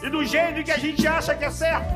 e 0.02 0.10
do 0.10 0.24
jeito 0.24 0.64
que 0.64 0.72
a 0.72 0.78
gente 0.78 1.06
acha 1.06 1.32
que 1.36 1.44
é 1.44 1.50
certo. 1.50 1.94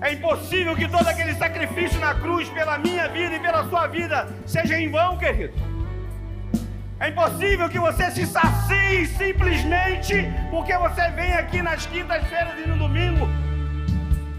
É 0.00 0.14
impossível 0.14 0.74
que 0.74 0.88
todo 0.88 1.06
aquele 1.06 1.34
sacrifício 1.34 2.00
na 2.00 2.14
cruz 2.14 2.48
pela 2.48 2.78
minha 2.78 3.06
vida 3.08 3.36
e 3.36 3.40
pela 3.40 3.68
sua 3.68 3.86
vida 3.86 4.26
seja 4.46 4.80
em 4.80 4.90
vão, 4.90 5.18
querido. 5.18 5.52
É 6.98 7.10
impossível 7.10 7.68
que 7.68 7.78
você 7.78 8.10
se 8.10 8.26
sacie 8.26 9.04
simplesmente 9.08 10.14
porque 10.50 10.74
você 10.78 11.10
vem 11.10 11.34
aqui 11.34 11.60
nas 11.60 11.84
quintas-feiras 11.84 12.64
e 12.64 12.66
no 12.66 12.78
domingo. 12.78 13.28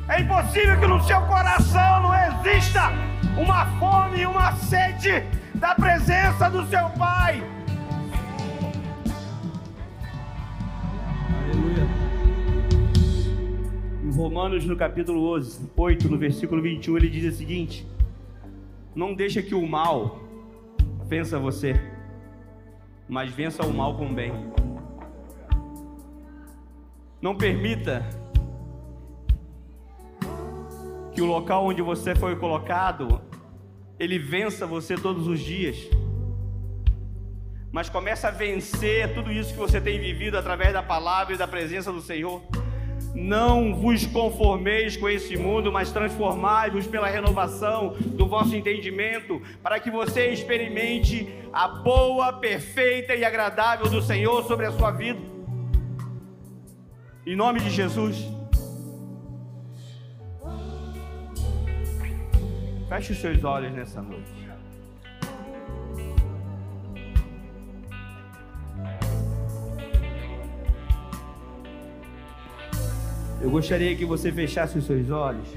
É 0.10 0.20
impossível 0.20 0.80
que 0.80 0.88
no 0.88 1.04
seu 1.04 1.22
coração 1.22 2.02
não 2.02 2.16
exista 2.16 2.92
uma 3.38 3.66
fome 3.78 4.22
e 4.22 4.26
uma 4.26 4.52
sede 4.56 5.24
da 5.54 5.76
presença 5.76 6.50
do 6.50 6.66
seu 6.66 6.90
Pai. 6.98 7.44
Aleluia. 11.44 11.88
Em 14.04 14.12
Romanos, 14.12 14.66
no 14.66 14.76
capítulo 14.76 15.22
8, 15.76 16.10
no 16.10 16.18
versículo 16.18 16.62
21, 16.62 16.98
ele 16.98 17.10
diz 17.10 17.34
o 17.34 17.38
seguinte: 17.38 17.88
Não 18.96 19.14
deixa 19.14 19.42
que 19.42 19.54
o 19.54 19.68
mal 19.68 20.20
vença 21.06 21.38
você, 21.38 21.80
mas 23.08 23.32
vença 23.32 23.64
o 23.66 23.74
mal 23.74 23.96
com 23.96 24.08
o 24.08 24.14
bem. 24.14 24.34
Não 27.22 27.36
permita 27.36 28.06
que 31.14 31.22
o 31.22 31.26
local 31.26 31.66
onde 31.66 31.82
você 31.82 32.14
foi 32.14 32.36
colocado 32.36 33.27
ele 34.00 34.20
vença 34.20 34.66
você 34.66 34.96
todos 34.96 35.28
os 35.28 35.40
dias. 35.40 35.78
Mas 37.72 37.90
começa 37.90 38.28
a 38.28 38.32
vencer 38.32 39.14
tudo 39.14 39.32
isso 39.32 39.54
que 39.54 39.60
você 39.60 39.82
tem 39.82 40.00
vivido 40.00 40.38
através 40.38 40.74
da 40.74 40.84
palavra 40.84 41.34
e 41.34 41.38
da 41.38 41.48
presença 41.48 41.92
do 41.92 42.02
Senhor. 42.02 42.42
Não 43.14 43.74
vos 43.74 44.06
conformeis 44.06 44.96
com 44.96 45.10
esse 45.10 45.36
mundo, 45.36 45.72
mas 45.72 45.92
transformai-vos 45.92 46.86
pela 46.86 47.08
renovação 47.08 47.96
do 48.00 48.28
vosso 48.28 48.56
entendimento, 48.56 49.42
para 49.62 49.80
que 49.80 49.90
você 49.90 50.28
experimente 50.28 51.28
a 51.52 51.68
boa, 51.68 52.34
perfeita 52.34 53.16
e 53.16 53.26
agradável 53.26 53.90
do 53.90 54.02
Senhor 54.02 54.44
sobre 54.44 54.68
a 54.68 54.72
sua 54.72 54.92
vida. 54.92 55.20
Em 57.26 57.36
nome 57.36 57.60
de 57.60 57.70
Jesus. 57.70 58.37
Feche 62.90 63.12
os 63.12 63.20
seus 63.20 63.44
olhos 63.44 63.74
nessa 63.74 64.02
noite. 64.02 64.32
Eu 73.42 73.52
gostaria 73.52 73.94
que 73.96 74.06
você 74.06 74.32
fechasse 74.32 74.78
os 74.78 74.86
seus 74.86 75.10
olhos. 75.10 75.48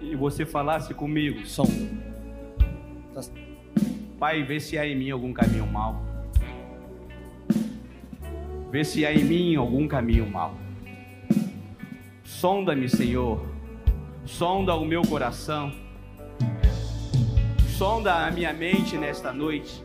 E 0.00 0.14
você 0.14 0.46
falasse 0.46 0.94
comigo. 0.94 1.44
Som. 1.44 1.66
Pai, 4.16 4.44
vê 4.44 4.60
se 4.60 4.78
há 4.78 4.86
em 4.86 4.96
mim 4.96 5.10
algum 5.10 5.32
caminho 5.32 5.66
mau 5.66 6.15
Vê 8.76 8.84
se 8.84 9.06
há 9.06 9.10
em 9.10 9.24
mim 9.24 9.56
algum 9.56 9.88
caminho 9.88 10.28
mau. 10.28 10.54
Sonda-me, 12.22 12.90
Senhor. 12.90 13.40
Sonda 14.26 14.74
o 14.74 14.84
meu 14.84 15.00
coração. 15.00 15.72
Sonda 17.78 18.26
a 18.26 18.30
minha 18.30 18.52
mente 18.52 18.98
nesta 18.98 19.32
noite. 19.32 19.82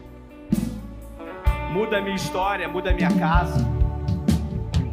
Muda 1.72 2.00
a 2.00 2.02
minha 2.02 2.18
história, 2.18 2.68
muda 2.68 2.90
a 2.90 2.94
minha 2.94 3.18
casa. 3.18 3.66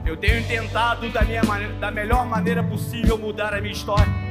Eu 0.07 0.17
tenho 0.17 0.47
tentado 0.47 1.11
da, 1.11 1.23
minha, 1.23 1.43
da 1.81 1.91
melhor 1.91 2.25
maneira 2.25 2.63
possível 2.63 3.19
mudar 3.19 3.53
a 3.53 3.61
minha 3.61 3.73
história 3.73 4.29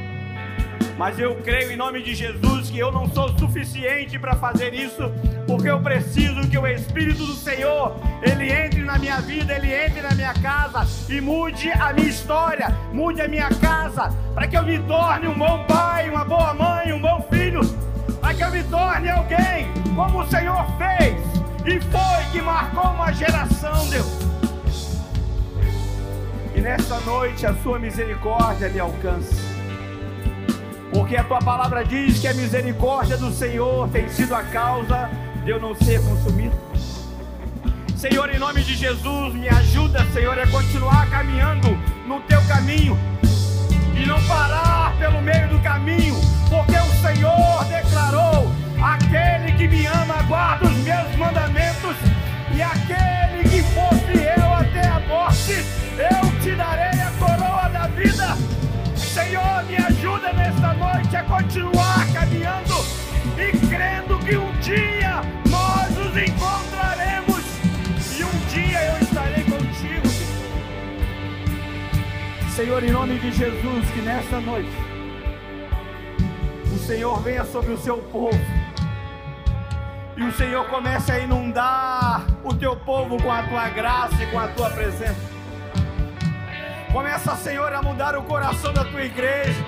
mas 0.97 1.19
eu 1.19 1.35
creio 1.35 1.71
em 1.71 1.77
nome 1.77 2.01
de 2.01 2.15
Jesus 2.15 2.71
que 2.71 2.79
eu 2.79 2.91
não 2.91 3.07
sou 3.07 3.29
suficiente 3.37 4.17
para 4.17 4.35
fazer 4.35 4.73
isso, 4.73 5.03
porque 5.45 5.69
eu 5.69 5.79
preciso 5.79 6.49
que 6.49 6.57
o 6.57 6.65
Espírito 6.65 7.23
do 7.23 7.33
Senhor, 7.33 7.95
ele 8.21 8.51
entre 8.51 8.83
na 8.83 8.97
minha 8.97 9.19
vida, 9.21 9.53
ele 9.53 9.73
entre 9.73 10.01
na 10.01 10.13
minha 10.15 10.33
casa 10.33 10.87
e 11.09 11.21
mude 11.21 11.71
a 11.71 11.93
minha 11.93 12.07
história, 12.07 12.75
mude 12.91 13.21
a 13.21 13.27
minha 13.27 13.49
casa, 13.49 14.13
para 14.33 14.47
que 14.47 14.57
eu 14.57 14.63
me 14.63 14.79
torne 14.79 15.27
um 15.27 15.37
bom 15.37 15.63
pai, 15.65 16.09
uma 16.09 16.25
boa 16.25 16.53
mãe, 16.53 16.93
um 16.93 17.01
bom 17.01 17.25
filho, 17.29 17.61
para 18.19 18.33
que 18.33 18.43
eu 18.43 18.51
me 18.51 18.63
torne 18.63 19.09
alguém 19.09 19.67
como 19.95 20.21
o 20.21 20.27
Senhor 20.27 20.65
fez 20.77 21.15
e 21.65 21.79
foi 21.81 22.31
que 22.31 22.41
marcou 22.41 22.91
uma 22.91 23.11
geração, 23.11 23.87
Deus. 23.89 24.27
E 26.55 26.61
nesta 26.61 26.99
noite 27.01 27.45
a 27.45 27.53
sua 27.55 27.77
misericórdia 27.77 28.69
me 28.69 28.79
alcance 28.79 29.57
porque 30.91 31.15
a 31.15 31.23
tua 31.23 31.39
palavra 31.39 31.85
diz 31.85 32.19
que 32.19 32.27
a 32.27 32.33
misericórdia 32.33 33.17
do 33.17 33.31
Senhor 33.31 33.87
tem 33.89 34.09
sido 34.09 34.33
a 34.33 34.43
causa 34.43 35.09
de 35.43 35.51
eu 35.51 35.59
não 35.59 35.75
ser 35.75 36.01
consumido. 36.01 36.66
Senhor, 37.97 38.29
em 38.29 38.37
nome 38.37 38.63
de 38.63 38.75
Jesus, 38.75 39.33
me 39.33 39.49
ajuda, 39.49 40.05
Senhor, 40.13 40.37
a 40.37 40.45
continuar 40.45 41.09
caminhando 41.09 41.69
no 42.05 42.21
teu 42.21 42.39
caminho 42.43 42.95
e 43.95 44.05
não 44.05 44.21
parar 44.27 44.95
pelo 44.99 45.19
meio 45.19 45.49
do 45.49 45.59
caminho, 45.61 46.13
porque 46.47 46.75
o 46.75 47.01
Senhor 47.01 47.65
declarou: 47.65 48.51
aquele 48.79 49.51
que 49.53 49.67
me 49.67 49.87
ama 49.87 50.21
guarda 50.27 50.67
os 50.67 50.77
meus 50.77 51.15
mandamentos, 51.15 51.95
e 52.53 52.61
aquele 52.61 53.49
que 53.49 53.63
for 53.73 53.91
fiel 54.05 54.53
até 54.53 54.87
a 54.87 54.99
morte, 54.99 55.65
eu 55.97 56.39
te 56.39 56.55
darei 56.55 57.01
a 57.01 57.11
coroa 57.17 57.67
da 57.69 57.87
vida. 57.87 58.37
Senhor, 58.95 59.63
me 59.63 59.75
ajuda 59.75 60.33
nesta 60.33 60.73
noite 60.73 61.15
a 61.15 61.23
continuar 61.23 62.05
caminhando 62.13 62.75
e 63.35 63.57
crendo 63.67 64.19
que 64.19 64.37
um 64.37 64.51
dia 64.59 65.06
Senhor, 72.57 72.83
em 72.83 72.89
nome 72.89 73.19
de 73.19 73.31
Jesus, 73.31 73.87
que 73.91 74.01
nesta 74.01 74.39
noite 74.41 74.75
o 76.73 76.79
Senhor 76.79 77.21
venha 77.21 77.45
sobre 77.45 77.71
o 77.71 77.77
seu 77.77 77.99
povo 77.99 78.39
e 80.17 80.23
o 80.23 80.31
Senhor 80.31 80.65
comece 80.65 81.11
a 81.11 81.19
inundar 81.19 82.25
o 82.43 82.51
teu 82.55 82.75
povo 82.75 83.21
com 83.21 83.31
a 83.31 83.43
tua 83.43 83.69
graça 83.69 84.23
e 84.23 84.25
com 84.31 84.39
a 84.39 84.47
tua 84.47 84.71
presença. 84.71 85.21
Começa, 86.91 87.35
Senhor, 87.35 87.71
a 87.71 87.83
mudar 87.83 88.17
o 88.17 88.23
coração 88.23 88.73
da 88.73 88.83
tua 88.83 89.03
igreja. 89.03 89.63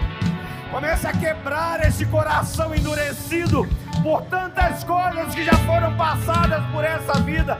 Começa 0.71 1.09
a 1.09 1.13
quebrar 1.13 1.85
esse 1.85 2.07
coração 2.07 2.73
endurecido 2.73 3.67
por 4.01 4.23
tantas 4.23 4.83
coisas 4.83 5.35
que 5.35 5.45
já 5.45 5.53
foram 5.53 5.95
passadas 5.95 6.65
por 6.71 6.83
essa 6.83 7.19
vida. 7.19 7.55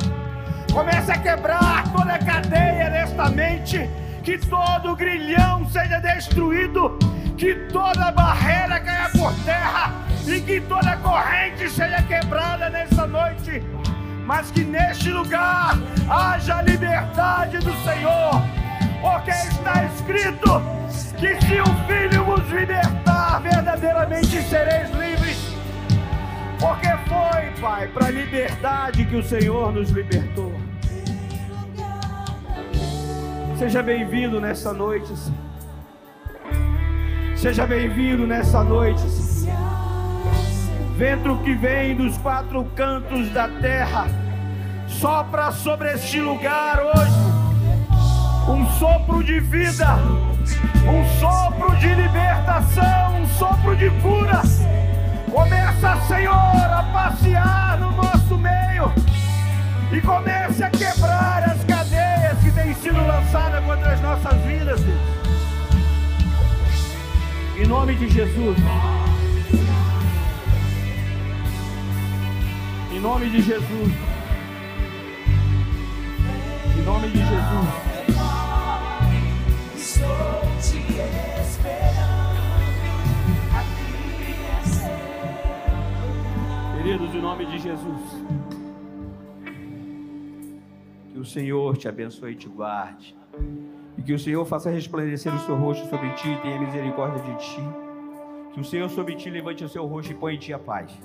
Comece 0.74 1.12
a 1.12 1.20
quebrar 1.20 1.84
toda 1.96 2.16
a 2.16 2.18
cadeia 2.18 2.90
desta 2.90 3.30
mente. 3.30 3.88
Que 4.24 4.38
todo 4.38 4.96
grilhão 4.96 5.68
seja 5.70 6.00
destruído. 6.00 6.98
Que 7.38 7.56
toda 7.72 8.12
barreira 8.12 8.80
caia 8.80 9.10
por 9.10 9.34
terra. 9.46 10.10
e 10.28 10.42
que 10.42 10.62
toda 10.62 10.96
corrente 10.98 11.70
seja 11.70 12.04
quebrada 12.04 12.70
nessa 12.70 13.08
noite, 13.08 13.64
mas 14.26 14.52
que 14.52 14.64
neste 14.64 15.10
lugar 15.10 15.76
haja 16.08 16.62
liberdade 16.62 17.58
do 17.58 17.74
Senhor, 17.84 18.42
porque 19.02 19.32
está 19.32 19.86
escrito 19.86 20.62
que 21.18 21.42
se 21.42 21.60
o 21.60 21.66
Filho 21.88 22.24
vos 22.26 22.48
libertar, 22.50 23.42
verdadeiramente 23.42 24.42
sereis 24.44 24.90
livres. 24.92 25.50
Porque 26.60 26.90
foi, 27.08 27.50
Pai, 27.60 27.88
para 27.88 28.08
a 28.08 28.12
liberdade 28.12 29.06
que 29.06 29.16
o 29.16 29.24
Senhor 29.24 29.72
nos 29.74 29.90
libertou. 29.90 30.49
Seja 33.60 33.84
bem-vindo 33.84 34.40
nessa 34.40 34.72
noite. 34.72 35.14
Seja 37.36 37.68
bem-vindo 37.68 38.26
nessa 38.26 38.64
noite. 38.64 39.04
Vento 40.96 41.38
que 41.44 41.54
vem 41.56 41.94
dos 41.94 42.18
quatro 42.20 42.64
cantos 42.74 43.30
da 43.34 43.50
terra, 43.50 44.08
sopra 44.88 45.52
sobre 45.52 45.92
este 45.92 46.22
lugar 46.22 46.80
hoje. 46.86 48.50
Um 48.50 48.66
sopro 48.80 49.22
de 49.22 49.42
vida, 49.42 49.94
um 50.88 51.20
sopro 51.20 51.76
de 51.80 51.94
libertação, 51.96 53.22
um 53.22 53.28
sopro 53.28 53.76
de 53.76 53.90
cura. 54.02 54.42
Começa, 55.30 55.98
Senhor, 56.08 56.34
a 56.34 56.90
passear 56.94 57.78
no 57.78 57.92
nosso 57.92 58.38
meio 58.38 58.90
e 59.92 60.00
comece 60.00 60.64
a 60.64 60.70
quebrar 60.70 61.44
as 61.44 61.59
lançadas 63.10 63.66
contra 63.66 63.94
as 63.94 64.02
nossas 64.02 64.42
vidas, 64.46 64.80
Deus. 64.82 65.00
Em 67.58 67.66
nome 67.66 67.96
de 67.96 68.08
Jesus. 68.08 68.58
Em 72.92 73.00
nome 73.00 73.30
de 73.30 73.42
Jesus. 73.42 73.94
Em 76.78 76.82
nome 76.86 77.08
de 77.10 77.18
Jesus. 77.18 77.70
Estou 79.76 80.42
te 80.62 80.78
esperando. 81.42 82.30
Queridos, 86.78 87.16
em 87.16 87.22
nome 87.22 87.46
de 87.48 87.60
Jesus. 87.60 88.29
Que 91.20 91.24
o 91.24 91.26
Senhor 91.26 91.76
te 91.76 91.86
abençoe 91.86 92.32
e 92.32 92.36
te 92.36 92.48
guarde. 92.48 93.14
E 93.98 94.02
que 94.02 94.14
o 94.14 94.18
Senhor 94.18 94.46
faça 94.46 94.70
resplandecer 94.70 95.36
o 95.36 95.40
seu 95.40 95.54
rosto 95.58 95.86
sobre 95.90 96.10
ti 96.12 96.30
e 96.30 96.38
tenha 96.38 96.58
misericórdia 96.58 97.22
de 97.22 97.38
ti. 97.44 97.62
Que 98.54 98.62
o 98.62 98.64
Senhor 98.64 98.90
sobre 98.90 99.18
ti 99.18 99.30
levante 99.30 99.62
o 99.62 99.68
seu 99.68 99.86
rosto 99.86 100.14
e 100.14 100.16
põe 100.16 100.36
em 100.36 100.38
ti 100.38 100.54
a 100.54 100.58
paz. 100.58 100.98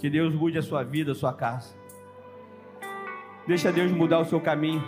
Que 0.00 0.10
Deus 0.10 0.34
mude 0.34 0.58
a 0.58 0.62
sua 0.62 0.82
vida, 0.82 1.12
a 1.12 1.14
sua 1.14 1.32
casa. 1.32 1.72
Deixa 3.46 3.70
Deus 3.70 3.92
mudar 3.92 4.18
o 4.18 4.24
seu 4.24 4.40
caminho. 4.40 4.82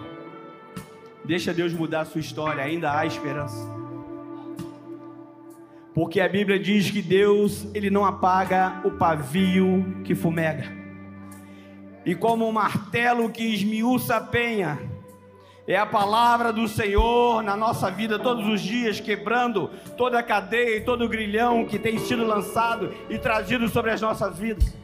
Deixa 1.24 1.54
Deus 1.54 1.72
mudar 1.72 2.00
a 2.00 2.04
sua 2.04 2.20
história. 2.20 2.64
Ainda 2.64 2.92
há 2.92 3.06
esperança. 3.06 3.72
Porque 5.94 6.20
a 6.20 6.28
Bíblia 6.28 6.58
diz 6.58 6.90
que 6.90 7.00
Deus, 7.00 7.72
ele 7.72 7.88
não 7.88 8.04
apaga 8.04 8.82
o 8.84 8.90
pavio 8.90 10.02
que 10.02 10.12
fumega. 10.12 10.83
E 12.04 12.14
como 12.14 12.46
um 12.46 12.52
martelo 12.52 13.30
que 13.30 13.42
esmiuça 13.42 14.16
a 14.16 14.20
penha, 14.20 14.78
é 15.66 15.78
a 15.78 15.86
palavra 15.86 16.52
do 16.52 16.68
Senhor 16.68 17.42
na 17.42 17.56
nossa 17.56 17.90
vida 17.90 18.18
todos 18.18 18.46
os 18.46 18.60
dias, 18.60 19.00
quebrando 19.00 19.70
toda 19.96 20.18
a 20.18 20.22
cadeia 20.22 20.76
e 20.76 20.80
todo 20.82 21.06
o 21.06 21.08
grilhão 21.08 21.64
que 21.64 21.78
tem 21.78 21.98
sido 21.98 22.26
lançado 22.26 22.92
e 23.08 23.18
trazido 23.18 23.66
sobre 23.68 23.90
as 23.90 24.00
nossas 24.02 24.38
vidas. 24.38 24.74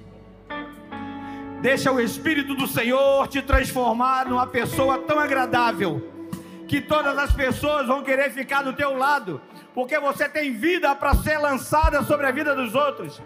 Deixa 1.61 1.93
o 1.93 2.01
Espírito 2.01 2.55
do 2.55 2.66
Senhor 2.66 3.29
te 3.29 3.43
transformar 3.43 4.25
numa 4.25 4.47
pessoa 4.47 4.97
tão 4.97 5.18
agradável 5.18 6.03
que 6.66 6.81
todas 6.81 7.18
as 7.18 7.33
pessoas 7.33 7.87
vão 7.87 8.03
querer 8.03 8.31
ficar 8.31 8.62
do 8.62 8.73
teu 8.73 8.97
lado, 8.97 9.43
porque 9.75 10.01
você 10.01 10.27
tem 10.27 10.53
vida 10.53 10.95
para 10.95 11.14
ser 11.16 11.37
lançada 11.37 12.03
sobre 12.05 12.27
a 12.27 12.31
vida 12.31 12.57
dos 12.57 12.75
outros. 12.75 13.21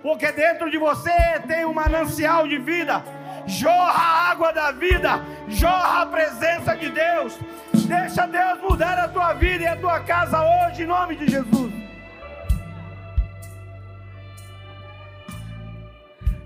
Porque 0.00 0.30
dentro 0.30 0.70
de 0.70 0.78
você 0.78 1.10
tem 1.48 1.64
um 1.64 1.74
manancial 1.74 2.46
de 2.46 2.58
vida 2.58 3.02
jorra 3.46 4.02
a 4.02 4.30
água 4.30 4.52
da 4.52 4.72
vida, 4.72 5.24
jorra 5.48 6.02
a 6.02 6.06
presença 6.06 6.74
de 6.76 6.90
Deus. 6.90 7.38
Deixa 7.86 8.26
Deus 8.26 8.60
mudar 8.62 8.98
a 8.98 9.08
tua 9.08 9.32
vida 9.34 9.64
e 9.64 9.66
a 9.66 9.76
tua 9.76 10.00
casa 10.00 10.40
hoje, 10.42 10.82
em 10.82 10.86
nome 10.86 11.16
de 11.16 11.28
Jesus. 11.28 11.72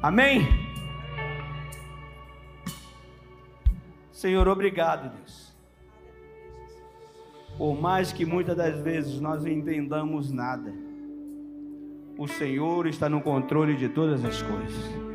Amém? 0.03 0.47
Senhor, 4.13 4.47
obrigado, 4.49 5.11
Deus. 5.17 5.55
Por 7.57 7.81
mais 7.81 8.13
que 8.13 8.25
muitas 8.25 8.57
das 8.57 8.81
vezes 8.81 9.21
nós 9.21 9.43
não 9.45 9.51
entendamos 9.51 10.31
nada, 10.31 10.73
o 12.19 12.27
Senhor 12.27 12.87
está 12.87 13.09
no 13.09 13.21
controle 13.21 13.77
de 13.77 13.89
todas 13.89 14.25
as 14.25 14.43
coisas. 14.43 15.14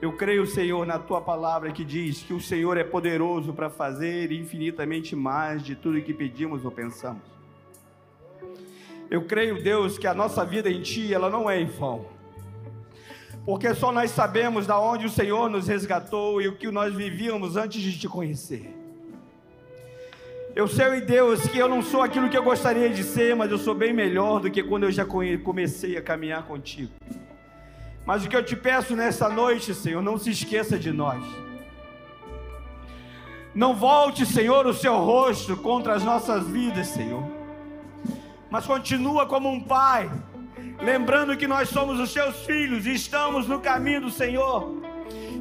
Eu 0.00 0.12
creio, 0.12 0.46
Senhor, 0.46 0.86
na 0.86 0.96
tua 0.96 1.20
palavra 1.20 1.72
que 1.72 1.84
diz 1.84 2.22
que 2.22 2.32
o 2.32 2.40
Senhor 2.40 2.76
é 2.76 2.84
poderoso 2.84 3.52
para 3.52 3.68
fazer 3.68 4.30
infinitamente 4.30 5.16
mais 5.16 5.60
de 5.60 5.74
tudo 5.74 6.00
que 6.00 6.14
pedimos 6.14 6.64
ou 6.64 6.70
pensamos. 6.70 7.22
Eu 9.10 9.24
creio, 9.24 9.60
Deus, 9.60 9.98
que 9.98 10.06
a 10.06 10.14
nossa 10.14 10.44
vida 10.44 10.70
em 10.70 10.82
ti, 10.82 11.12
ela 11.12 11.28
não 11.28 11.50
é 11.50 11.60
em 11.60 11.66
vão. 11.66 12.06
Porque 13.44 13.74
só 13.74 13.90
nós 13.90 14.12
sabemos 14.12 14.68
da 14.68 14.78
onde 14.78 15.06
o 15.06 15.10
Senhor 15.10 15.50
nos 15.50 15.66
resgatou 15.66 16.40
e 16.40 16.46
o 16.46 16.54
que 16.54 16.70
nós 16.70 16.94
vivíamos 16.94 17.56
antes 17.56 17.82
de 17.82 17.98
te 17.98 18.08
conhecer. 18.08 18.72
Eu 20.54 20.68
sei, 20.68 21.00
Deus, 21.00 21.46
que 21.48 21.58
eu 21.58 21.68
não 21.68 21.82
sou 21.82 22.02
aquilo 22.02 22.28
que 22.28 22.38
eu 22.38 22.42
gostaria 22.44 22.88
de 22.88 23.02
ser, 23.02 23.34
mas 23.34 23.50
eu 23.50 23.58
sou 23.58 23.74
bem 23.74 23.92
melhor 23.92 24.40
do 24.40 24.50
que 24.50 24.62
quando 24.62 24.84
eu 24.84 24.92
já 24.92 25.04
comecei 25.04 25.96
a 25.96 26.02
caminhar 26.02 26.46
contigo. 26.46 26.92
Mas 28.08 28.24
o 28.24 28.28
que 28.30 28.34
eu 28.34 28.42
te 28.42 28.56
peço 28.56 28.96
nessa 28.96 29.28
noite, 29.28 29.74
Senhor, 29.74 30.02
não 30.02 30.16
se 30.16 30.30
esqueça 30.30 30.78
de 30.78 30.90
nós. 30.90 31.22
Não 33.54 33.74
volte, 33.74 34.24
Senhor, 34.24 34.66
o 34.66 34.72
seu 34.72 34.96
rosto 34.96 35.54
contra 35.58 35.92
as 35.92 36.02
nossas 36.02 36.48
vidas, 36.48 36.86
Senhor. 36.86 37.22
Mas 38.48 38.64
continua 38.64 39.26
como 39.26 39.50
um 39.50 39.60
pai, 39.60 40.10
lembrando 40.80 41.36
que 41.36 41.46
nós 41.46 41.68
somos 41.68 42.00
os 42.00 42.10
seus 42.10 42.46
filhos 42.46 42.86
e 42.86 42.94
estamos 42.94 43.46
no 43.46 43.60
caminho 43.60 44.00
do 44.00 44.10
Senhor. 44.10 44.80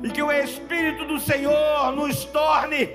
E 0.03 0.09
que 0.09 0.21
o 0.21 0.29
Espírito 0.29 1.05
do 1.05 1.21
Senhor 1.21 1.93
nos 1.93 2.25
torne 2.25 2.89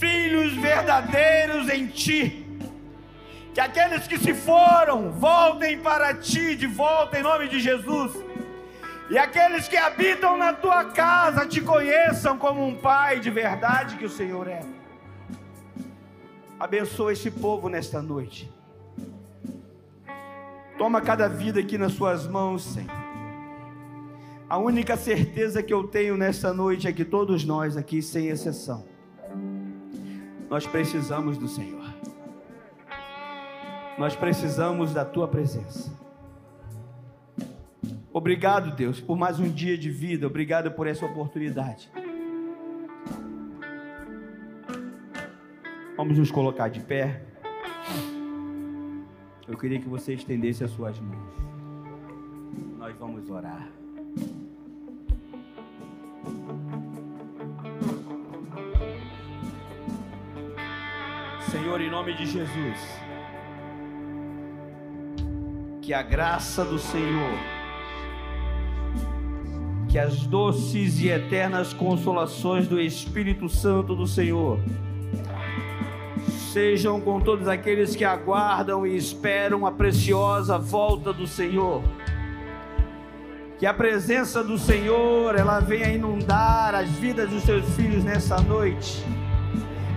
filhos 0.00 0.52
verdadeiros 0.54 1.68
em 1.68 1.86
Ti 1.86 2.49
que 3.54 3.60
aqueles 3.60 4.06
que 4.06 4.18
se 4.18 4.32
foram 4.32 5.10
voltem 5.10 5.78
para 5.80 6.14
ti 6.14 6.54
de 6.54 6.66
volta 6.66 7.18
em 7.18 7.22
nome 7.22 7.48
de 7.48 7.60
Jesus. 7.60 8.12
E 9.10 9.18
aqueles 9.18 9.66
que 9.66 9.76
habitam 9.76 10.36
na 10.36 10.52
tua 10.52 10.84
casa 10.84 11.44
te 11.46 11.60
conheçam 11.60 12.38
como 12.38 12.64
um 12.64 12.76
pai 12.76 13.18
de 13.18 13.28
verdade 13.28 13.96
que 13.96 14.04
o 14.04 14.08
Senhor 14.08 14.46
é. 14.46 14.62
Abençoa 16.58 17.12
esse 17.12 17.30
povo 17.30 17.68
nesta 17.68 18.00
noite. 18.00 18.52
Toma 20.78 21.00
cada 21.00 21.28
vida 21.28 21.58
aqui 21.60 21.76
nas 21.76 21.92
suas 21.92 22.26
mãos, 22.26 22.62
Senhor. 22.62 23.00
A 24.48 24.58
única 24.58 24.96
certeza 24.96 25.62
que 25.62 25.72
eu 25.72 25.86
tenho 25.86 26.16
nesta 26.16 26.52
noite 26.52 26.86
é 26.88 26.92
que 26.92 27.04
todos 27.04 27.44
nós 27.44 27.76
aqui, 27.76 28.02
sem 28.02 28.28
exceção, 28.28 28.84
nós 30.48 30.66
precisamos 30.66 31.38
do 31.38 31.46
Senhor. 31.46 31.79
Nós 34.00 34.16
precisamos 34.16 34.94
da 34.94 35.04
tua 35.04 35.28
presença. 35.28 35.94
Obrigado, 38.10 38.74
Deus, 38.74 38.98
por 38.98 39.14
mais 39.14 39.38
um 39.38 39.46
dia 39.46 39.76
de 39.76 39.90
vida. 39.90 40.26
Obrigado 40.26 40.70
por 40.70 40.86
essa 40.86 41.04
oportunidade. 41.04 41.92
Vamos 45.98 46.16
nos 46.16 46.30
colocar 46.30 46.68
de 46.68 46.80
pé. 46.80 47.22
Eu 49.46 49.58
queria 49.58 49.78
que 49.78 49.86
você 49.86 50.14
estendesse 50.14 50.64
as 50.64 50.70
suas 50.70 50.98
mãos. 50.98 51.34
Nós 52.78 52.96
vamos 52.96 53.28
orar. 53.28 53.68
Senhor, 61.50 61.82
em 61.82 61.90
nome 61.90 62.14
de 62.14 62.24
Jesus 62.24 63.09
que 65.80 65.94
a 65.94 66.02
graça 66.02 66.64
do 66.64 66.78
Senhor, 66.78 67.38
que 69.88 69.98
as 69.98 70.26
doces 70.26 71.00
e 71.00 71.08
eternas 71.08 71.72
consolações 71.72 72.68
do 72.68 72.80
Espírito 72.80 73.48
Santo 73.48 73.94
do 73.94 74.06
Senhor 74.06 74.58
sejam 76.52 77.00
com 77.00 77.20
todos 77.20 77.46
aqueles 77.46 77.94
que 77.94 78.04
aguardam 78.04 78.86
e 78.86 78.96
esperam 78.96 79.64
a 79.64 79.72
preciosa 79.72 80.58
volta 80.58 81.12
do 81.12 81.26
Senhor. 81.26 81.82
Que 83.58 83.66
a 83.66 83.74
presença 83.74 84.42
do 84.42 84.58
Senhor, 84.58 85.36
ela 85.36 85.60
venha 85.60 85.92
inundar 85.92 86.74
as 86.74 86.88
vidas 86.90 87.30
dos 87.30 87.44
seus 87.44 87.64
filhos 87.76 88.02
nessa 88.02 88.40
noite. 88.40 89.04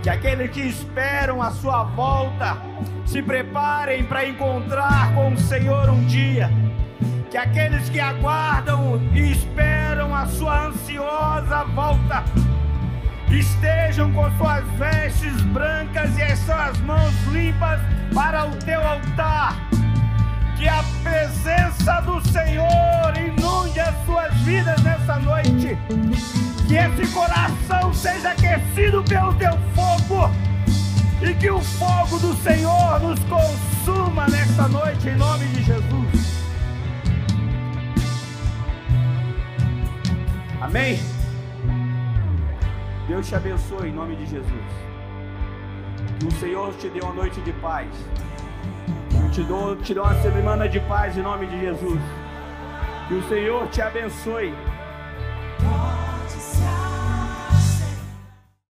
Que 0.03 0.09
aqueles 0.09 0.51
que 0.51 0.59
esperam 0.59 1.41
a 1.41 1.49
sua 1.49 1.83
volta 1.83 2.57
se 3.05 3.21
preparem 3.21 4.03
para 4.03 4.27
encontrar 4.27 5.13
com 5.13 5.31
o 5.31 5.39
Senhor 5.39 5.89
um 5.89 6.05
dia. 6.05 6.51
Que 7.31 7.37
aqueles 7.37 7.87
que 7.87 8.01
aguardam 8.01 9.01
e 9.13 9.31
esperam 9.31 10.13
a 10.13 10.25
sua 10.25 10.67
ansiosa 10.67 11.63
volta 11.73 12.21
estejam 13.29 14.11
com 14.11 14.29
suas 14.37 14.63
vestes 14.77 15.41
brancas 15.43 16.17
e 16.17 16.21
as 16.21 16.39
suas 16.39 16.77
mãos 16.81 17.13
limpas 17.31 17.79
para 18.13 18.45
o 18.45 18.55
teu 18.57 18.85
altar. 18.85 19.55
Que 20.57 20.67
a 20.67 20.83
presença 21.01 22.01
do 22.01 22.19
Senhor 22.27 23.17
inunde 23.17 23.42
as 23.79 24.05
suas 24.05 24.33
vidas 24.41 24.81
nessa 24.83 25.19
noite. 25.19 25.77
Que 26.67 26.75
esse 26.75 27.13
coração 27.13 27.93
seja 27.93 28.31
aquecido 28.31 29.03
pelo 29.03 29.33
teu 29.35 29.51
fogo. 29.75 30.31
E 31.21 31.33
que 31.35 31.49
o 31.49 31.61
fogo 31.61 32.19
do 32.19 32.35
Senhor 32.43 32.99
nos 32.99 33.19
consuma 33.23 34.27
nesta 34.27 34.67
noite, 34.67 35.09
em 35.09 35.15
nome 35.15 35.45
de 35.47 35.63
Jesus. 35.63 36.43
Amém. 40.61 40.99
Deus 43.07 43.27
te 43.27 43.35
abençoe 43.35 43.89
em 43.89 43.93
nome 43.93 44.15
de 44.15 44.25
Jesus. 44.25 44.65
Que 46.19 46.27
o 46.27 46.31
Senhor 46.31 46.73
te 46.75 46.89
dê 46.89 47.01
uma 47.01 47.13
noite 47.13 47.41
de 47.41 47.51
paz. 47.53 47.89
Dou, 49.47 49.75
te 49.77 49.93
dou 49.93 50.03
uma 50.03 50.21
semana 50.21 50.69
de 50.69 50.79
paz 50.81 51.17
em 51.17 51.21
nome 51.21 51.47
de 51.47 51.59
Jesus. 51.59 51.99
Que 53.07 53.15
o 53.15 53.23
Senhor 53.27 53.67
te 53.67 53.81
abençoe. 53.81 54.53